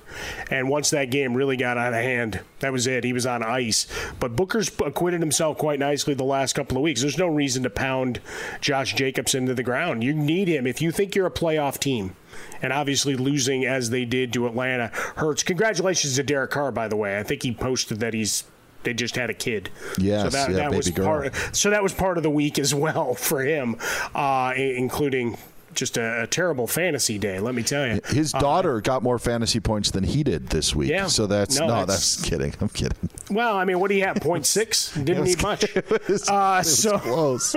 And 0.51 0.69
once 0.69 0.91
that 0.91 1.11
game 1.11 1.35
really 1.35 1.57
got 1.57 1.77
out 1.77 1.93
of 1.93 2.03
hand, 2.03 2.41
that 2.61 2.73
was 2.73 2.87
it. 2.87 3.05
He 3.05 3.13
was 3.13 3.27
on 3.27 3.43
ice. 3.43 3.87
But 4.19 4.37
Booker's 4.37 4.71
acquitted 4.85 5.21
himself 5.21 5.59
quite 5.59 5.79
nicely 5.79 6.15
the 6.15 6.25
last 6.25 6.55
couple 6.55 6.77
of 6.77 6.83
weeks. 6.83 7.01
There's 7.01 7.19
no 7.19 7.27
reason 7.27 7.65
to 7.65 7.71
pound 7.71 8.21
Josh 8.61 8.95
Jacobs 8.95 9.35
into 9.35 9.55
the 9.55 9.63
ground. 9.63 10.05
You 10.05 10.15
need 10.15 10.49
him 10.49 10.67
if 10.67 10.81
you 10.81 10.93
think 10.93 11.15
you're 11.15 11.27
a 11.27 11.31
playoff 11.31 11.79
team. 11.79 12.15
And 12.63 12.73
obviously, 12.73 13.17
losing 13.17 13.65
as 13.65 13.91
they 13.91 14.05
did 14.05 14.33
to 14.35 14.47
Atlanta 14.47 14.89
hurts. 15.17 15.43
Congratulations 15.43 16.17
to 16.17 16.23
Derek 16.23 16.51
Carr, 16.51 16.73
by 16.73 16.89
the 16.89 16.97
way. 16.97 17.19
I 17.19 17.23
think 17.23 17.43
he 17.43 17.53
posted 17.53 18.01
that 18.01 18.15
he's 18.15 18.45
they 18.83 18.95
just 18.95 19.15
had 19.17 19.29
a 19.31 19.35
kid. 19.35 19.71
Yes, 19.99 20.23
so 20.23 20.31
that, 20.31 20.51
yeah, 20.51 20.57
that 20.57 20.75
was 20.75 20.89
girl. 20.91 21.05
part. 21.07 21.35
So 21.53 21.71
that 21.71 21.83
was 21.83 21.93
part 21.93 22.17
of 22.17 22.23
the 22.23 22.31
week 22.31 22.59
as 22.59 22.75
well 22.87 23.15
for 23.15 23.43
him, 23.43 23.77
uh, 24.15 24.55
including 24.57 25.37
just 25.75 25.97
a, 25.97 26.23
a 26.23 26.27
terrible 26.27 26.67
fantasy 26.67 27.19
day. 27.19 27.39
Let 27.41 27.55
me 27.55 27.63
tell 27.63 27.87
you. 27.87 28.01
His 28.09 28.33
daughter 28.33 28.81
got 28.81 29.03
more 29.03 29.19
fantasy 29.19 29.61
points 29.61 29.91
than 29.91 30.05
he 30.05 30.23
did 30.23 30.49
this 30.49 30.75
week. 30.75 30.91
Yeah. 30.91 31.07
So 31.07 31.27
that's 31.27 31.59
No, 31.59 31.67
no, 31.67 31.73
that's- 31.75 32.17
that's, 32.17 32.29
kidding. 32.29 32.55
I'm 32.61 32.69
kidding. 32.69 33.09
Well, 33.31 33.57
I 33.57 33.65
mean, 33.65 33.79
what 33.79 33.89
do 33.89 33.95
you 33.95 34.05
have? 34.05 34.17
Point 34.21 34.47
six? 34.47 34.93
Didn't 34.95 35.25
need 35.25 35.43
much. 35.43 35.65
uh, 36.29 36.63
so 36.63 36.99
close. 36.99 37.55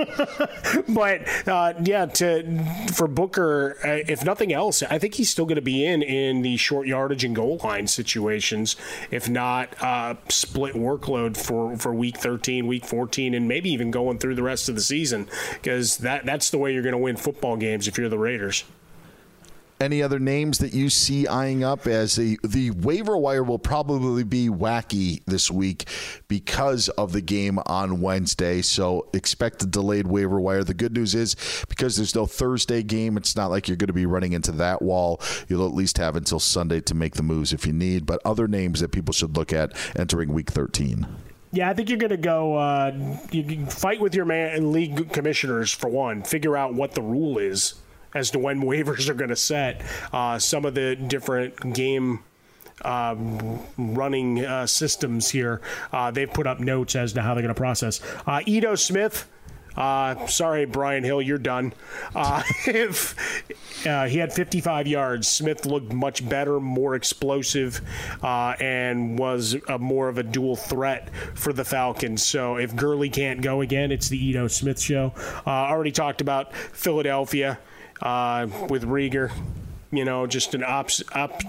but 0.88 1.48
uh, 1.48 1.74
yeah, 1.82 2.06
to 2.06 2.64
for 2.94 3.08
Booker, 3.08 3.76
uh, 3.84 4.10
if 4.10 4.24
nothing 4.24 4.52
else, 4.52 4.82
I 4.82 4.98
think 4.98 5.14
he's 5.14 5.30
still 5.30 5.46
going 5.46 5.56
to 5.56 5.62
be 5.62 5.84
in 5.84 6.02
in 6.02 6.42
the 6.42 6.56
short 6.56 6.86
yardage 6.86 7.24
and 7.24 7.34
goal 7.34 7.60
line 7.64 7.86
situations. 7.86 8.76
If 9.10 9.28
not, 9.28 9.74
uh, 9.82 10.14
split 10.28 10.74
workload 10.74 11.36
for 11.36 11.76
for 11.76 11.92
week 11.92 12.18
thirteen, 12.18 12.66
week 12.66 12.84
fourteen, 12.84 13.34
and 13.34 13.48
maybe 13.48 13.70
even 13.70 13.90
going 13.90 14.18
through 14.18 14.36
the 14.36 14.42
rest 14.42 14.68
of 14.68 14.74
the 14.74 14.82
season 14.82 15.28
because 15.54 15.98
that 15.98 16.24
that's 16.24 16.50
the 16.50 16.58
way 16.58 16.72
you're 16.72 16.82
going 16.82 16.92
to 16.92 16.98
win 16.98 17.16
football 17.16 17.56
games 17.56 17.88
if 17.88 17.98
you're 17.98 18.08
the 18.08 18.18
Raiders. 18.18 18.64
Any 19.80 20.02
other 20.02 20.20
names 20.20 20.58
that 20.58 20.72
you 20.72 20.88
see 20.88 21.26
eyeing 21.26 21.64
up 21.64 21.88
as 21.88 22.14
the 22.14 22.38
the 22.44 22.70
waiver 22.70 23.16
wire 23.16 23.42
will 23.42 23.58
probably 23.58 24.22
be 24.22 24.48
wacky 24.48 25.22
this 25.26 25.50
week 25.50 25.88
because 26.28 26.88
of 26.90 27.12
the 27.12 27.20
game 27.20 27.58
on 27.66 28.00
Wednesday. 28.00 28.62
So 28.62 29.08
expect 29.12 29.64
a 29.64 29.66
delayed 29.66 30.06
waiver 30.06 30.40
wire. 30.40 30.62
The 30.62 30.74
good 30.74 30.92
news 30.92 31.16
is 31.16 31.34
because 31.68 31.96
there's 31.96 32.14
no 32.14 32.24
Thursday 32.24 32.84
game, 32.84 33.16
it's 33.16 33.34
not 33.34 33.50
like 33.50 33.66
you're 33.66 33.76
going 33.76 33.88
to 33.88 33.92
be 33.92 34.06
running 34.06 34.32
into 34.32 34.52
that 34.52 34.80
wall. 34.80 35.20
You'll 35.48 35.66
at 35.66 35.74
least 35.74 35.98
have 35.98 36.14
until 36.14 36.38
Sunday 36.38 36.80
to 36.82 36.94
make 36.94 37.14
the 37.14 37.24
moves 37.24 37.52
if 37.52 37.66
you 37.66 37.72
need. 37.72 38.06
But 38.06 38.20
other 38.24 38.46
names 38.46 38.80
that 38.80 38.92
people 38.92 39.12
should 39.12 39.36
look 39.36 39.52
at 39.52 39.72
entering 39.96 40.32
Week 40.32 40.50
13. 40.50 41.06
Yeah, 41.50 41.68
I 41.68 41.74
think 41.74 41.88
you're 41.88 41.98
going 41.98 42.10
to 42.10 42.16
go. 42.16 42.56
Uh, 42.56 43.16
you 43.30 43.66
fight 43.66 44.00
with 44.00 44.14
your 44.14 44.24
man 44.24 44.56
and 44.56 44.72
league 44.72 45.12
commissioners 45.12 45.72
for 45.72 45.88
one. 45.88 46.22
Figure 46.22 46.56
out 46.56 46.74
what 46.74 46.92
the 46.92 47.02
rule 47.02 47.38
is 47.38 47.74
as 48.14 48.30
to 48.30 48.38
when 48.38 48.62
waivers 48.62 49.08
are 49.08 49.14
going 49.14 49.30
to 49.30 49.36
set. 49.36 49.82
Uh, 50.12 50.38
some 50.38 50.64
of 50.64 50.74
the 50.74 50.96
different 50.96 51.74
game. 51.74 52.20
Uh, 52.82 53.14
running 53.78 54.44
uh, 54.44 54.66
systems 54.66 55.30
here. 55.30 55.60
Uh, 55.92 56.10
they've 56.10 56.32
put 56.32 56.44
up 56.44 56.58
notes 56.58 56.96
as 56.96 57.12
to 57.12 57.22
how 57.22 57.32
they're 57.32 57.42
going 57.42 57.54
to 57.54 57.58
process. 57.58 58.00
Uh, 58.26 58.40
Ito 58.44 58.74
Smith, 58.74 59.30
uh, 59.76 60.26
sorry, 60.26 60.64
Brian 60.66 61.04
Hill, 61.04 61.22
you're 61.22 61.38
done. 61.38 61.72
If 62.66 63.14
he 63.84 64.18
had 64.18 64.32
55 64.32 64.88
yards, 64.88 65.28
Smith 65.28 65.66
looked 65.66 65.92
much 65.92 66.28
better, 66.28 66.58
more 66.58 66.96
explosive, 66.96 67.80
and 68.22 69.18
was 69.20 69.56
a, 69.68 69.78
more 69.78 70.08
of 70.08 70.18
a 70.18 70.24
dual 70.24 70.56
threat 70.56 71.14
for 71.34 71.52
the 71.52 71.64
Falcons. 71.64 72.24
So 72.24 72.56
if 72.56 72.74
Gurley 72.74 73.08
can't 73.08 73.40
go 73.40 73.60
again, 73.60 73.92
it's 73.92 74.08
the 74.08 74.18
Ito 74.18 74.48
Smith 74.48 74.80
show. 74.80 75.14
Already 75.46 75.92
talked 75.92 76.20
about 76.20 76.54
Philadelphia 76.56 77.60
uh, 78.04 78.46
with 78.68 78.84
Reagor. 78.84 79.32
You 79.90 80.04
know, 80.04 80.26
just 80.26 80.54
an 80.54 80.62
ops, 80.62 81.02
op, 81.12 81.42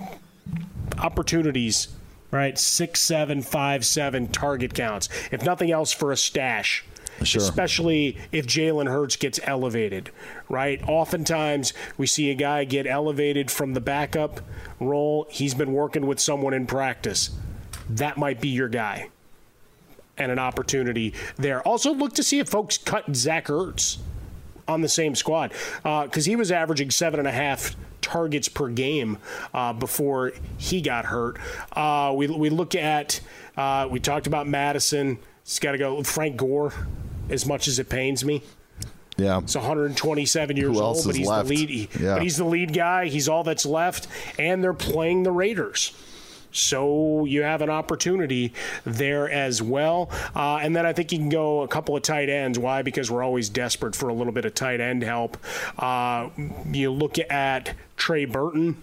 opportunities 0.97 1.89
right? 2.35 2.57
Six, 2.57 3.01
seven, 3.01 3.41
five, 3.41 3.85
seven 3.85 4.27
target 4.27 4.73
counts. 4.73 5.07
If 5.31 5.43
nothing 5.43 5.71
else, 5.71 5.93
for 5.93 6.11
a 6.11 6.17
stash. 6.17 6.83
Sure. 7.23 7.41
Especially 7.41 8.17
if 8.33 8.45
Jalen 8.45 8.87
Hurts 8.87 9.15
gets 9.15 9.39
elevated, 9.43 10.11
right? 10.49 10.81
Oftentimes 10.85 11.71
we 11.97 12.07
see 12.07 12.29
a 12.29 12.35
guy 12.35 12.65
get 12.65 12.85
elevated 12.85 13.49
from 13.49 13.73
the 13.73 13.79
backup 13.79 14.41
role. 14.81 15.25
He's 15.29 15.53
been 15.53 15.71
working 15.71 16.07
with 16.07 16.19
someone 16.19 16.53
in 16.53 16.67
practice. 16.67 17.29
That 17.89 18.17
might 18.17 18.41
be 18.41 18.49
your 18.49 18.67
guy. 18.67 19.09
And 20.17 20.29
an 20.29 20.39
opportunity 20.39 21.13
there. 21.37 21.61
Also, 21.61 21.93
look 21.93 22.13
to 22.15 22.23
see 22.23 22.39
if 22.39 22.49
folks 22.49 22.77
cut 22.77 23.15
Zach 23.15 23.45
Ertz 23.45 23.97
on 24.68 24.82
the 24.82 24.89
same 24.89 25.16
squad 25.16 25.51
because 25.84 26.28
uh, 26.28 26.30
he 26.30 26.36
was 26.36 26.51
averaging 26.51 26.89
seven 26.91 27.20
and 27.20 27.28
a 27.28 27.32
half 27.32 27.76
targets 28.01 28.47
per 28.47 28.68
game 28.70 29.18
uh, 29.53 29.74
before 29.74 30.32
he 30.57 30.82
got 30.82 31.05
hurt. 31.05 31.38
Uh, 31.74 32.13
we, 32.16 32.28
we 32.28 32.49
look 32.49 32.76
at, 32.76 33.20
uh, 33.57 33.88
we 33.89 33.99
talked 33.99 34.28
about 34.28 34.47
Mattison. 34.47 35.18
He's 35.43 35.59
got 35.59 35.74
to 35.74 35.78
go. 35.78 36.01
Frank 36.03 36.38
Gore, 36.38 36.74
as 37.30 37.45
much 37.45 37.68
as 37.68 37.80
it 37.80 37.89
pains 37.89 38.24
me. 38.26 38.43
Yeah, 39.18 39.39
he's 39.39 39.55
127 39.55 40.57
years 40.57 40.78
old, 40.80 40.97
but 41.05 41.16
he's 41.16 41.28
left? 41.28 41.47
the 41.47 41.55
lead. 41.55 41.70
he- 41.70 41.89
Yeah. 42.03 42.16
But 42.16 42.24
he's 42.24 42.38
the 42.38 42.43
lead 42.43 42.74
guy. 42.74 43.05
He's 43.07 43.30
all 43.30 43.43
that's 43.43 43.66
left, 43.66 44.07
and 44.38 44.63
they're 44.63 44.74
playing 44.74 45.24
the 45.24 45.32
Raiders. 45.32 45.93
So 46.55 47.25
you 47.25 47.43
have 47.43 47.61
an 47.61 47.69
opportunity 47.69 48.53
there 48.85 49.29
as 49.29 49.61
well. 49.61 50.09
Uh, 50.35 50.59
and 50.61 50.75
then 50.75 50.85
I 50.85 50.93
think 50.93 51.11
you 51.11 51.17
can 51.17 51.29
go 51.29 51.61
a 51.61 51.67
couple 51.67 51.95
of 51.95 52.03
tight 52.03 52.29
ends. 52.29 52.57
Why? 52.57 52.81
Because 52.81 53.11
we're 53.11 53.23
always 53.23 53.49
desperate 53.49 53.95
for 53.95 54.09
a 54.09 54.13
little 54.13 54.33
bit 54.33 54.45
of 54.45 54.53
tight 54.53 54.79
end 54.79 55.03
help. 55.03 55.37
Uh, 55.77 56.29
you 56.71 56.91
look 56.91 57.17
at 57.19 57.75
Trey 57.97 58.25
Burton 58.25 58.81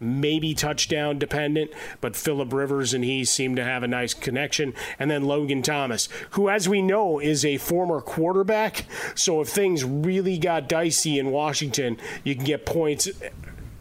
maybe 0.00 0.54
touchdown 0.54 1.18
dependent, 1.18 1.70
but 2.00 2.16
Philip 2.16 2.52
Rivers 2.52 2.94
and 2.94 3.04
he 3.04 3.24
seem 3.24 3.54
to 3.56 3.64
have 3.64 3.82
a 3.82 3.88
nice 3.88 4.14
connection. 4.14 4.72
And 4.98 5.10
then 5.10 5.24
Logan 5.24 5.62
Thomas, 5.62 6.08
who, 6.30 6.48
as 6.48 6.68
we 6.68 6.80
know, 6.80 7.20
is 7.20 7.44
a 7.44 7.58
former 7.58 8.00
quarterback. 8.00 8.86
So 9.14 9.42
if 9.42 9.48
things 9.48 9.84
really 9.84 10.38
got 10.38 10.68
dicey 10.68 11.18
in 11.18 11.30
Washington, 11.30 11.98
you 12.24 12.34
can 12.34 12.44
get 12.44 12.64
points. 12.64 13.08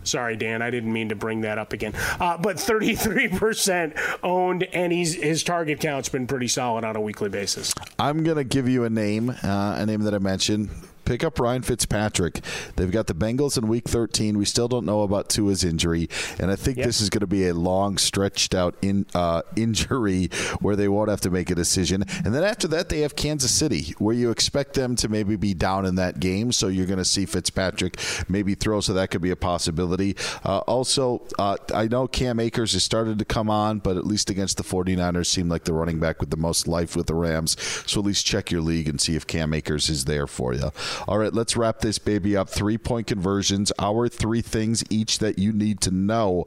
Sorry, 0.10 0.36
Dan, 0.36 0.62
I 0.62 0.70
didn't 0.70 0.92
mean 0.92 1.10
to 1.10 1.16
bring 1.16 1.42
that 1.42 1.58
up 1.58 1.72
again. 1.74 1.94
Uh, 2.20 2.38
but 2.38 2.58
33% 2.58 4.20
owned, 4.24 4.64
and 4.64 4.92
he's, 4.92 5.14
his 5.16 5.44
target 5.44 5.80
count's 5.80 6.10
been 6.10 6.28
pretty 6.28 6.48
solid 6.48 6.84
on 6.84 6.96
a 6.96 7.02
weekly 7.02 7.30
basis. 7.30 7.74
I'm 7.98 8.24
going 8.24 8.38
to 8.38 8.44
give 8.44 8.68
you 8.68 8.84
a 8.86 8.90
name, 8.90 9.30
uh, 9.30 9.76
a 9.78 9.86
name 9.86 10.02
that 10.02 10.14
I 10.14 10.20
mentioned. 10.20 10.70
Pick 11.10 11.24
up 11.24 11.40
Ryan 11.40 11.64
Fitzpatrick. 11.64 12.42
They've 12.76 12.92
got 12.92 13.08
the 13.08 13.16
Bengals 13.16 13.58
in 13.58 13.68
Week 13.68 13.88
13. 13.88 14.38
We 14.38 14.46
still 14.46 14.68
don't 14.68 14.86
know 14.86 15.02
about 15.02 15.28
Tua's 15.28 15.64
injury, 15.64 16.08
and 16.40 16.52
I 16.52 16.56
think 16.56 16.78
Yep. 16.78 16.86
this 16.86 17.02
is 17.02 17.10
going 17.10 17.22
to 17.22 17.26
be 17.26 17.48
a 17.48 17.54
long, 17.56 17.98
stretched 17.98 18.54
out 18.54 18.76
in 18.84 19.08
uh, 19.16 19.42
injury 19.56 20.30
where 20.60 20.76
they 20.76 20.88
won't 20.88 21.10
have 21.10 21.22
to 21.22 21.32
make 21.32 21.50
a 21.50 21.56
decision. 21.56 22.04
And 22.24 22.36
then 22.36 22.44
after 22.44 22.68
that, 22.68 22.90
they 22.90 23.00
have 23.00 23.16
Kansas 23.16 23.50
City, 23.50 23.96
where 23.98 24.14
you 24.14 24.30
expect 24.30 24.76
them 24.76 24.96
to 24.98 25.10
maybe 25.10 25.36
be 25.36 25.56
down 25.56 25.88
in 25.88 25.96
that 25.96 26.20
game. 26.20 26.52
So 26.52 26.68
you're 26.68 26.86
going 26.86 27.00
to 27.00 27.06
see 27.06 27.26
Fitzpatrick 27.26 28.00
maybe 28.28 28.54
throw. 28.54 28.80
So 28.80 28.94
that 28.94 29.10
could 29.10 29.24
be 29.24 29.32
a 29.32 29.36
possibility. 29.36 30.16
Uh, 30.46 30.60
also, 30.60 31.24
uh, 31.40 31.58
I 31.74 31.88
know 31.88 32.08
Cam 32.08 32.40
Akers 32.40 32.74
has 32.74 32.84
started 32.84 33.18
to 33.18 33.26
come 33.26 33.50
on, 33.50 33.80
but 33.80 33.98
at 33.98 34.06
least 34.06 34.30
against 34.30 34.58
the 34.58 34.64
49ers, 34.64 35.26
seem 35.26 35.50
like 35.50 35.64
the 35.64 35.74
running 35.74 36.00
back 36.00 36.20
with 36.20 36.30
the 36.30 36.38
most 36.38 36.68
life 36.68 36.96
with 36.96 37.08
the 37.08 37.16
Rams. 37.16 37.58
So 37.88 38.00
at 38.00 38.06
least 38.06 38.28
check 38.28 38.52
your 38.52 38.62
league 38.62 38.88
and 38.88 39.02
see 39.02 39.16
if 39.16 39.26
Cam 39.26 39.56
Akers 39.56 39.90
is 39.90 40.06
there 40.06 40.28
for 40.28 40.54
you. 40.54 40.72
All 41.08 41.18
right, 41.18 41.34
let's 41.34 41.56
wrap 41.56 41.80
this 41.80 42.00
baby 42.00 42.36
up. 42.36 42.50
Three 42.50 42.78
point 42.78 43.08
conversions, 43.08 43.72
our 43.80 44.08
three 44.08 44.42
things 44.42 44.84
each 44.90 45.20
that 45.20 45.40
you 45.40 45.52
need 45.52 45.82
to 45.82 45.92
know. 45.92 46.46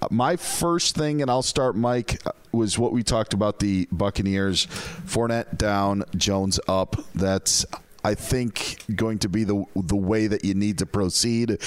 Uh, 0.00 0.08
my 0.10 0.36
first 0.36 0.96
thing, 0.96 1.22
and 1.22 1.30
I'll 1.30 1.42
start, 1.42 1.76
Mike, 1.76 2.20
uh, 2.26 2.32
was 2.52 2.78
what 2.78 2.92
we 2.92 3.02
talked 3.02 3.34
about 3.34 3.58
the 3.58 3.88
Buccaneers. 3.90 4.66
Fournette 4.66 5.56
down, 5.58 6.04
Jones 6.16 6.60
up. 6.68 6.96
That's. 7.14 7.66
I 8.04 8.14
think 8.14 8.78
going 8.94 9.18
to 9.20 9.28
be 9.30 9.44
the 9.44 9.64
the 9.74 9.96
way 9.96 10.26
that 10.26 10.44
you 10.44 10.54
need 10.54 10.78
to 10.78 10.86
proceed. 10.86 11.58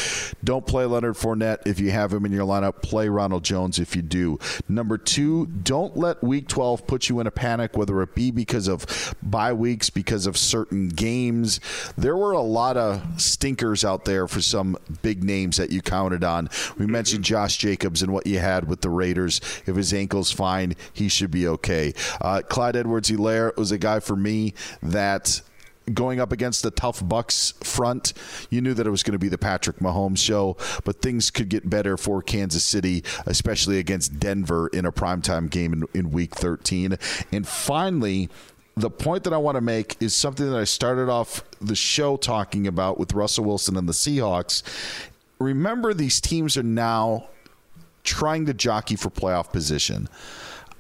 Don't 0.44 0.66
play 0.66 0.86
Leonard 0.86 1.16
Fournette 1.16 1.66
if 1.66 1.80
you 1.80 1.90
have 1.92 2.14
him 2.14 2.26
in 2.26 2.32
your 2.32 2.46
lineup. 2.46 2.84
Play 2.84 3.10
Ronald 3.10 3.44
Jones 3.44 3.80
if 3.80 3.96
you 3.96 4.04
do. 4.04 4.38
Number 4.70 5.00
two, 5.00 5.48
don't 5.48 5.98
let 5.98 6.24
Week 6.24 6.48
12 6.48 6.86
put 6.86 7.10
you 7.10 7.20
in 7.20 7.28
a 7.28 7.32
panic, 7.32 7.76
whether 7.76 8.02
it 8.04 8.14
be 8.14 8.30
because 8.30 8.68
of 8.68 9.16
bye 9.24 9.54
weeks, 9.54 9.90
because 9.90 10.28
of 10.28 10.38
certain 10.38 10.90
games. 10.90 11.60
There 11.98 12.16
were 12.16 12.34
a 12.34 12.42
lot 12.42 12.78
of 12.78 13.02
stinkers 13.20 13.84
out 13.84 14.06
there 14.06 14.28
for 14.28 14.42
some 14.42 14.78
big 15.02 15.24
names 15.24 15.58
that 15.58 15.72
you 15.72 15.82
counted 15.82 16.24
on. 16.24 16.50
We 16.78 16.86
mentioned 16.86 17.24
Josh 17.24 17.58
Jacobs 17.58 18.04
and 18.04 18.14
what 18.14 18.28
you 18.28 18.40
had 18.40 18.68
with 18.68 18.82
the 18.82 18.90
Raiders. 18.90 19.42
If 19.66 19.76
his 19.76 19.94
ankle's 19.94 20.32
fine, 20.32 20.76
he 20.94 21.10
should 21.10 21.32
be 21.32 21.48
okay. 21.48 21.94
Uh, 22.22 22.42
Clyde 22.48 22.76
Edwards-Helaire 22.76 23.56
was 23.58 23.72
a 23.72 23.78
guy 23.78 24.00
for 24.00 24.16
me 24.16 24.54
that 24.84 25.42
going 25.94 26.20
up 26.20 26.32
against 26.32 26.64
the 26.64 26.72
tough 26.72 27.08
Bucks 27.08 27.54
front, 27.62 28.14
you 28.50 28.62
knew 28.62 28.74
that 28.74 28.88
it 28.88 28.90
was 28.90 29.04
going 29.04 29.14
to 29.14 29.20
be 29.20 29.30
the 29.30 29.38
Patrick 29.38 29.78
Mahomes 29.78 30.20
show, 30.20 30.58
but 30.84 31.02
things 31.02 31.32
could 31.32 31.50
get 31.50 31.70
better 31.70 31.98
for 31.98 32.22
Kansas 32.22 32.64
City, 32.64 33.04
especially 33.26 33.80
against 33.80 34.20
Denver 34.20 34.68
in 34.70 34.86
a 34.86 34.92
primetime 34.92 35.50
game 35.50 35.74
in, 35.74 35.84
in 35.94 36.12
week 36.12 36.36
13. 36.36 36.98
And 37.32 37.48
finally, 37.48 38.30
the 38.76 38.92
point 38.92 39.24
that 39.24 39.34
I 39.34 39.38
want 39.38 39.56
to 39.56 39.62
make 39.62 39.98
is 40.00 40.16
something 40.16 40.50
that 40.50 40.58
I 40.58 40.64
started 40.64 41.10
off 41.10 41.44
the 41.60 41.76
show 41.76 42.16
talking 42.16 42.68
about 42.68 43.00
with 43.00 43.14
Russell 43.14 43.46
Wilson 43.46 43.76
and 43.76 43.90
the 43.90 43.94
Seahawks. 43.94 44.62
Remember, 45.40 45.94
these 45.94 46.22
teams 46.22 46.58
are 46.58 46.64
now 46.64 47.28
trying 48.04 48.46
to 48.46 48.54
jockey 48.54 48.96
for 48.96 49.10
playoff 49.10 49.52
position. 49.52 50.08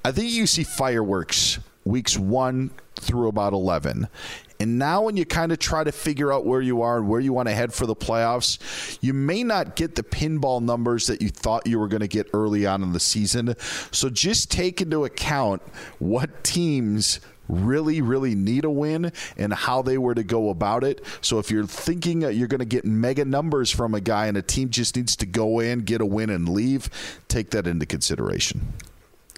I 0.06 0.12
think 0.12 0.32
you 0.32 0.46
see 0.48 0.64
fireworks 0.64 1.60
weeks 1.86 2.18
one 2.18 2.72
through 3.00 3.28
about 3.28 3.54
11. 3.54 4.08
And 4.60 4.80
now, 4.80 5.04
when 5.04 5.18
you 5.18 5.26
kind 5.26 5.52
of 5.52 5.60
try 5.60 5.84
to 5.84 5.92
figure 5.92 6.34
out 6.34 6.46
where 6.46 6.62
you 6.62 6.82
are 6.82 6.98
and 6.98 7.08
where 7.08 7.20
you 7.20 7.34
want 7.34 7.48
to 7.48 7.54
head 7.54 7.74
for 7.74 7.86
the 7.86 7.96
playoffs, 7.96 8.98
you 9.02 9.14
may 9.14 9.44
not 9.44 9.76
get 9.76 9.96
the 9.96 10.04
pinball 10.04 10.62
numbers 10.62 11.08
that 11.08 11.22
you 11.22 11.30
thought 11.30 11.68
you 11.68 11.80
were 11.80 11.88
going 11.88 12.02
to 12.02 12.08
get 12.08 12.28
early 12.34 12.66
on 12.66 12.82
in 12.82 12.94
the 12.94 13.00
season. 13.00 13.56
So 13.92 14.10
just 14.10 14.52
take 14.52 14.82
into 14.82 15.06
account 15.06 15.62
what 16.00 16.44
teams 16.44 17.20
really, 17.50 18.02
really 18.02 18.36
need 18.36 18.66
a 18.66 18.70
win 18.70 19.12
and 19.38 19.54
how 19.54 19.82
they 19.82 19.98
were 19.98 20.16
to 20.16 20.24
go 20.24 20.50
about 20.50 20.84
it. 20.84 21.04
So 21.22 21.40
if 21.40 21.50
you're 21.50 21.66
thinking 21.66 22.22
you're 22.22 22.48
going 22.48 22.60
to 22.60 22.66
get 22.66 22.86
mega 22.86 23.26
numbers 23.26 23.72
from 23.72 23.94
a 23.94 24.02
guy 24.02 24.28
and 24.28 24.38
a 24.38 24.42
team 24.42 24.70
just 24.70 24.96
needs 24.96 25.16
to 25.18 25.26
go 25.26 25.60
in, 25.60 25.80
get 25.80 26.02
a 26.02 26.06
win, 26.06 26.30
and 26.30 26.50
leave, 26.50 26.90
take 27.28 27.52
that 27.52 27.68
into 27.68 27.86
consideration. 27.86 28.74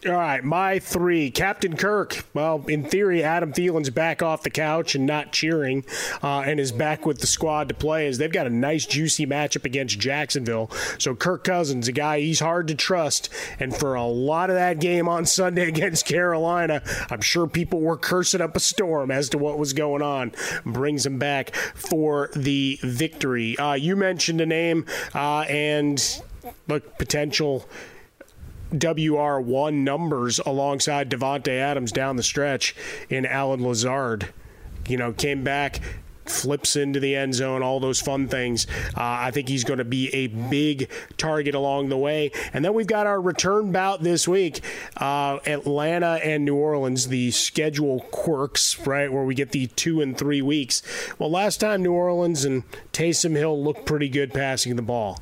All 0.06 0.14
right, 0.14 0.42
my 0.42 0.80
three. 0.80 1.30
Captain 1.30 1.76
Kirk. 1.76 2.24
Well, 2.34 2.64
in 2.70 2.86
theory, 2.86 3.22
Adam 3.22 3.52
Thielen's 3.52 3.90
back 3.90 4.24
off 4.24 4.44
the 4.44 4.50
couch 4.50 4.96
and 4.96 5.06
not 5.06 5.34
cheering, 5.34 5.84
uh, 6.24 6.40
and 6.40 6.58
is 6.58 6.72
back 6.72 7.06
with 7.06 7.20
the 7.20 7.28
squad 7.28 7.68
to 7.68 7.76
play. 7.76 8.08
As 8.08 8.18
they've 8.18 8.32
got 8.32 8.48
a 8.48 8.50
nice, 8.50 8.86
juicy 8.86 9.28
matchup 9.28 9.66
against 9.66 10.00
Jacksonville. 10.00 10.72
So 11.00 11.16
Kirk 11.16 11.44
Cousins, 11.44 11.90
a 11.90 11.92
guy 11.92 12.22
he's 12.22 12.40
hard 12.40 12.70
to 12.70 12.76
trust, 12.76 13.28
and 13.60 13.76
for 13.76 13.96
a 13.96 14.06
lot 14.06 14.50
of 14.50 14.56
that 14.56 14.80
game 14.80 15.10
on 15.10 15.26
Sunday 15.26 15.68
against 15.68 16.06
Carolina, 16.06 16.82
I'm 17.10 17.22
sure 17.22 17.46
people 17.46 17.82
were 17.82 17.98
cursing 17.98 18.40
up 18.40 18.56
a 18.56 18.62
storm 18.62 19.12
as 19.12 19.28
to 19.30 19.38
what 19.38 19.58
was 19.58 19.74
going 19.74 20.02
on. 20.02 20.32
Brings 20.66 21.06
him 21.06 21.20
back 21.20 21.54
for 21.54 22.30
the 22.38 22.80
victory. 22.84 23.58
Uh, 23.58 23.74
you 23.74 23.98
mentioned 23.98 24.40
a 24.40 24.46
name, 24.46 24.86
uh, 25.14 25.42
and 25.42 26.22
look, 26.70 26.98
potential 26.98 27.68
WR1 28.72 29.74
numbers 29.74 30.40
alongside 30.46 31.10
Davante 31.10 31.50
Adams 31.50 31.92
down 31.92 32.16
the 32.16 32.24
stretch 32.24 32.76
in 33.10 33.26
Allen 33.26 33.66
Lazard. 33.66 34.34
You 34.88 34.98
know, 34.98 35.12
came 35.12 35.44
back, 35.44 35.82
flips 36.26 36.76
into 36.76 37.00
the 37.00 37.16
end 37.16 37.34
zone, 37.34 37.64
all 37.64 37.80
those 37.80 38.00
fun 38.00 38.28
things. 38.28 38.68
Uh, 38.96 39.02
I 39.02 39.32
think 39.32 39.50
he's 39.50 39.64
going 39.64 39.80
to 39.80 39.86
be 39.86 40.14
a 40.14 40.28
big 40.28 40.90
target 41.18 41.56
along 41.56 41.90
the 41.90 41.98
way. 41.98 42.32
And 42.54 42.64
then 42.64 42.74
we've 42.74 42.88
got 42.88 43.08
our 43.08 43.20
return 43.20 43.72
bout 43.72 44.04
this 44.04 44.28
week 44.28 44.62
uh, 44.98 45.40
Atlanta 45.46 46.20
and 46.24 46.46
New 46.46 46.56
Orleans, 46.56 47.08
the 47.08 47.32
schedule 47.32 48.02
quirks, 48.12 48.80
right, 48.86 49.12
where 49.12 49.24
we 49.24 49.36
get 49.36 49.52
the 49.52 49.68
two 49.68 50.02
and 50.02 50.18
three 50.18 50.42
weeks. 50.42 50.82
Well, 51.18 51.32
last 51.32 51.60
time 51.60 51.84
New 51.84 51.94
Orleans 51.94 52.46
and 52.46 52.64
Taysom 52.94 53.36
Hill 53.36 53.62
looked 53.62 53.86
pretty 53.86 54.10
good 54.10 54.34
passing 54.34 54.76
the 54.76 54.82
ball 54.82 55.20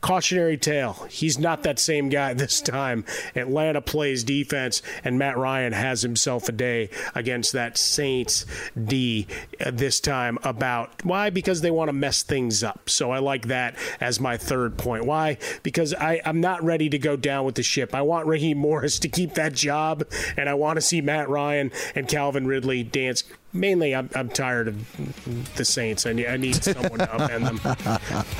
cautionary 0.00 0.56
tale. 0.56 1.06
He's 1.10 1.38
not 1.38 1.62
that 1.62 1.78
same 1.78 2.08
guy 2.08 2.34
this 2.38 2.60
time. 2.60 3.04
Atlanta 3.34 3.80
plays 3.80 4.24
defense, 4.24 4.82
and 5.04 5.18
Matt 5.18 5.36
Ryan 5.36 5.72
has 5.72 6.02
himself 6.02 6.48
a 6.48 6.52
day 6.52 6.90
against 7.14 7.52
that 7.52 7.76
Saints 7.76 8.46
D 8.82 9.26
uh, 9.64 9.70
this 9.72 10.00
time. 10.00 10.38
About 10.42 11.04
why? 11.04 11.30
Because 11.30 11.60
they 11.60 11.70
want 11.70 11.88
to 11.88 11.92
mess 11.92 12.22
things 12.22 12.62
up. 12.62 12.88
So 12.88 13.10
I 13.10 13.18
like 13.18 13.48
that 13.48 13.76
as 14.00 14.20
my 14.20 14.36
third 14.36 14.76
point. 14.76 15.04
Why? 15.04 15.38
Because 15.62 15.94
I, 15.94 16.20
I'm 16.24 16.40
not 16.40 16.62
ready 16.62 16.88
to 16.88 16.98
go 16.98 17.16
down 17.16 17.44
with 17.44 17.54
the 17.54 17.62
ship. 17.62 17.94
I 17.94 18.02
want 18.02 18.26
Raheem 18.26 18.58
Morris 18.58 18.98
to 19.00 19.08
keep 19.08 19.34
that 19.34 19.52
job, 19.52 20.04
and 20.36 20.48
I 20.48 20.54
want 20.54 20.76
to 20.76 20.80
see 20.80 21.00
Matt 21.00 21.28
Ryan 21.28 21.72
and 21.94 22.08
Calvin 22.08 22.46
Ridley 22.46 22.82
dance 22.82 23.24
mainly 23.52 23.94
I'm, 23.94 24.10
I'm 24.14 24.28
tired 24.28 24.68
of 24.68 25.54
the 25.56 25.64
Saints. 25.64 26.06
I 26.06 26.12
need, 26.12 26.26
I 26.26 26.36
need 26.36 26.62
someone 26.62 26.98
to 26.98 27.06
upend 27.06 27.44
them. 27.44 28.24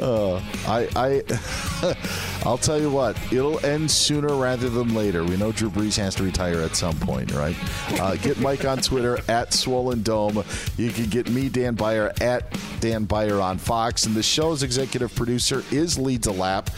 Uh, 0.00 0.40
I, 0.66 0.88
I, 0.94 1.94
I'll 2.46 2.58
tell 2.58 2.80
you 2.80 2.90
what, 2.90 3.16
it'll 3.32 3.64
end 3.64 3.90
sooner 3.90 4.34
rather 4.34 4.68
than 4.68 4.94
later. 4.94 5.24
We 5.24 5.36
know 5.36 5.50
Drew 5.50 5.70
Brees 5.70 5.96
has 5.98 6.14
to 6.16 6.22
retire 6.22 6.60
at 6.60 6.76
some 6.76 6.96
point, 7.00 7.32
right? 7.32 7.56
Uh, 8.00 8.14
get 8.16 8.38
Mike 8.38 8.64
on 8.64 8.78
Twitter 8.78 9.18
at 9.28 9.52
Swollen 9.52 10.02
Dome. 10.02 10.44
You 10.76 10.90
can 10.90 11.06
get 11.06 11.28
me, 11.30 11.48
Dan 11.48 11.74
Beyer, 11.74 12.12
at 12.20 12.56
Dan 12.80 13.04
Beyer 13.04 13.40
on 13.40 13.58
Fox. 13.58 14.06
And 14.06 14.14
the 14.14 14.22
show's 14.22 14.62
executive 14.62 15.14
producer 15.14 15.64
is 15.72 15.98
Lee 15.98 16.18
DeLapp, 16.18 16.68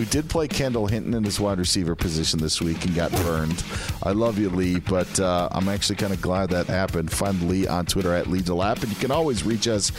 who 0.00 0.06
did 0.06 0.30
play 0.30 0.48
Kendall 0.48 0.86
Hinton 0.86 1.12
in 1.12 1.22
his 1.22 1.38
wide 1.38 1.58
receiver 1.58 1.94
position 1.94 2.40
this 2.40 2.62
week 2.62 2.86
and 2.86 2.94
got 2.94 3.12
burned. 3.12 3.62
I 4.02 4.12
love 4.12 4.38
you, 4.38 4.48
Lee, 4.48 4.80
but 4.80 5.20
uh, 5.20 5.50
I'm 5.52 5.68
actually 5.68 5.96
kind 5.96 6.14
of 6.14 6.22
glad 6.22 6.48
that 6.50 6.68
happened. 6.68 7.12
Find 7.12 7.50
Lee 7.50 7.66
on 7.66 7.84
Twitter 7.84 8.14
at 8.14 8.26
Lee 8.26 8.40
DeLapp, 8.40 8.82
and 8.82 8.88
you 8.88 8.96
can 8.96 9.10
always 9.10 9.44
reach 9.44 9.68
us 9.68 9.92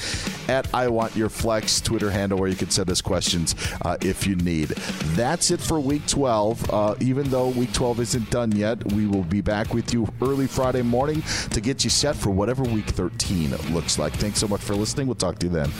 at 0.49 0.67
I 0.73 0.87
Want 0.87 1.15
Your 1.15 1.29
Flex 1.29 1.79
Twitter 1.79 2.09
handle 2.09 2.39
where 2.39 2.49
you 2.49 2.55
can 2.55 2.71
send 2.71 2.89
us 2.89 2.99
questions 2.99 3.53
uh, 3.85 3.95
if 4.01 4.25
you 4.25 4.35
need. 4.37 4.69
That's 5.13 5.51
it 5.51 5.59
for 5.61 5.79
Week 5.79 6.07
12. 6.07 6.73
Uh, 6.73 6.95
even 6.99 7.29
though 7.29 7.49
Week 7.49 7.71
12 7.71 7.99
isn't 7.99 8.29
done 8.31 8.51
yet, 8.53 8.83
we 8.93 9.05
will 9.05 9.25
be 9.25 9.41
back 9.41 9.71
with 9.71 9.93
you 9.93 10.07
early 10.19 10.47
Friday 10.47 10.81
morning 10.81 11.21
to 11.51 11.61
get 11.61 11.83
you 11.83 11.91
set 11.91 12.15
for 12.15 12.31
whatever 12.31 12.63
Week 12.63 12.87
13 12.87 13.55
looks 13.71 13.99
like. 13.99 14.13
Thanks 14.13 14.39
so 14.39 14.47
much 14.47 14.61
for 14.61 14.73
listening. 14.73 15.05
We'll 15.05 15.13
talk 15.13 15.37
to 15.37 15.45
you 15.45 15.53
then. 15.53 15.71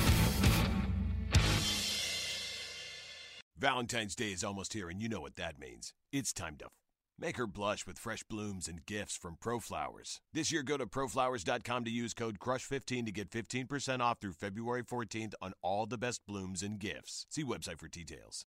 Valentine's 3.61 4.15
Day 4.15 4.31
is 4.31 4.43
almost 4.43 4.73
here, 4.73 4.89
and 4.89 4.99
you 4.99 5.07
know 5.07 5.21
what 5.21 5.35
that 5.35 5.59
means. 5.59 5.93
It's 6.11 6.33
time 6.33 6.55
to 6.57 6.65
make 7.19 7.37
her 7.37 7.45
blush 7.45 7.85
with 7.85 7.99
fresh 7.99 8.23
blooms 8.23 8.67
and 8.67 8.83
gifts 8.87 9.15
from 9.15 9.37
ProFlowers. 9.37 10.19
This 10.33 10.51
year, 10.51 10.63
go 10.63 10.77
to 10.77 10.87
proflowers.com 10.87 11.83
to 11.85 11.91
use 11.91 12.15
code 12.15 12.39
CRUSH15 12.39 13.05
to 13.05 13.11
get 13.11 13.29
15% 13.29 13.99
off 13.99 14.17
through 14.19 14.33
February 14.33 14.83
14th 14.83 15.35
on 15.43 15.53
all 15.61 15.85
the 15.85 15.99
best 15.99 16.21
blooms 16.25 16.63
and 16.63 16.79
gifts. 16.79 17.27
See 17.29 17.43
website 17.43 17.77
for 17.77 17.87
details. 17.87 18.47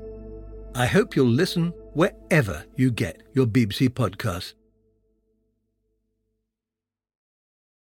I 0.73 0.85
hope 0.85 1.15
you'll 1.15 1.27
listen 1.27 1.73
wherever 1.93 2.65
you 2.75 2.91
get 2.91 3.23
your 3.33 3.45
BBC 3.45 3.89
podcasts. 3.89 4.53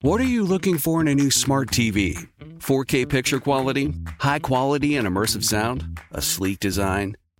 What 0.01 0.21
are 0.21 0.25
you 0.25 0.43
looking 0.43 0.77
for 0.77 1.01
in 1.01 1.07
a 1.07 1.15
new 1.15 1.31
smart 1.31 1.69
TV? 1.69 2.27
4K 2.59 3.09
picture 3.09 3.39
quality? 3.39 3.93
High 4.19 4.39
quality 4.39 4.95
and 4.95 5.07
immersive 5.07 5.43
sound? 5.43 5.99
A 6.11 6.21
sleek 6.21 6.59
design? 6.59 7.17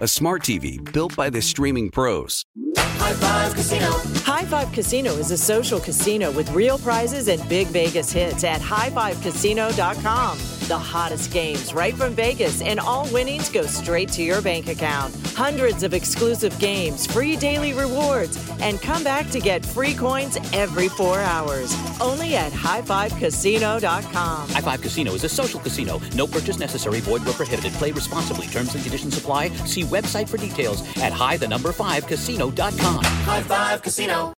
a 0.00 0.08
smart 0.08 0.42
TV 0.42 0.80
built 0.92 1.14
by 1.16 1.30
the 1.30 1.40
streaming 1.40 1.90
pros. 1.90 2.44
High 2.76 3.12
Five 3.14 3.54
Casino. 3.54 3.90
High 4.24 4.44
Five 4.44 4.72
Casino 4.72 5.12
is 5.12 5.30
a 5.30 5.36
social 5.36 5.78
casino 5.78 6.32
with 6.32 6.50
real 6.50 6.78
prizes 6.78 7.28
and 7.28 7.46
big 7.48 7.68
Vegas 7.68 8.10
hits 8.10 8.42
at 8.42 8.60
highfivecasino.com. 8.60 10.38
The 10.66 10.76
hottest 10.76 11.32
games 11.32 11.72
right 11.72 11.94
from 11.94 12.14
Vegas, 12.14 12.60
and 12.60 12.80
all 12.80 13.06
winnings 13.12 13.48
go 13.48 13.62
straight 13.66 14.08
to 14.12 14.22
your 14.24 14.42
bank 14.42 14.66
account. 14.66 15.14
Hundreds 15.36 15.84
of 15.84 15.94
exclusive 15.94 16.58
games, 16.58 17.06
free 17.06 17.36
daily 17.36 17.72
rewards, 17.72 18.36
and 18.60 18.82
come 18.82 19.04
back 19.04 19.30
to 19.30 19.38
get 19.38 19.64
free 19.64 19.94
coins 19.94 20.36
every 20.52 20.88
four 20.88 21.20
hours. 21.20 21.72
Only 22.00 22.34
at 22.34 22.50
highfivecasino.com. 22.50 24.48
High 24.48 24.60
Five 24.60 24.80
Casino 24.80 25.12
is 25.12 25.22
a 25.22 25.28
social 25.28 25.60
casino. 25.60 26.00
No 26.16 26.26
purchase 26.26 26.58
necessary. 26.58 26.98
Void 27.00 27.24
where 27.24 27.34
prohibited. 27.34 27.72
Play 27.74 27.92
responsibly. 27.92 28.48
Terms 28.48 28.74
and 28.74 28.82
conditions 28.82 29.16
apply. 29.16 29.50
See 29.66 29.84
website 29.86 30.28
for 30.28 30.36
details 30.36 30.82
at 30.98 31.12
high 31.12 31.36
the 31.36 31.48
number 31.48 31.72
five 31.72 32.06
casino.com. 32.06 33.04
High 33.04 33.42
Five 33.42 33.82
Casino. 33.82 34.34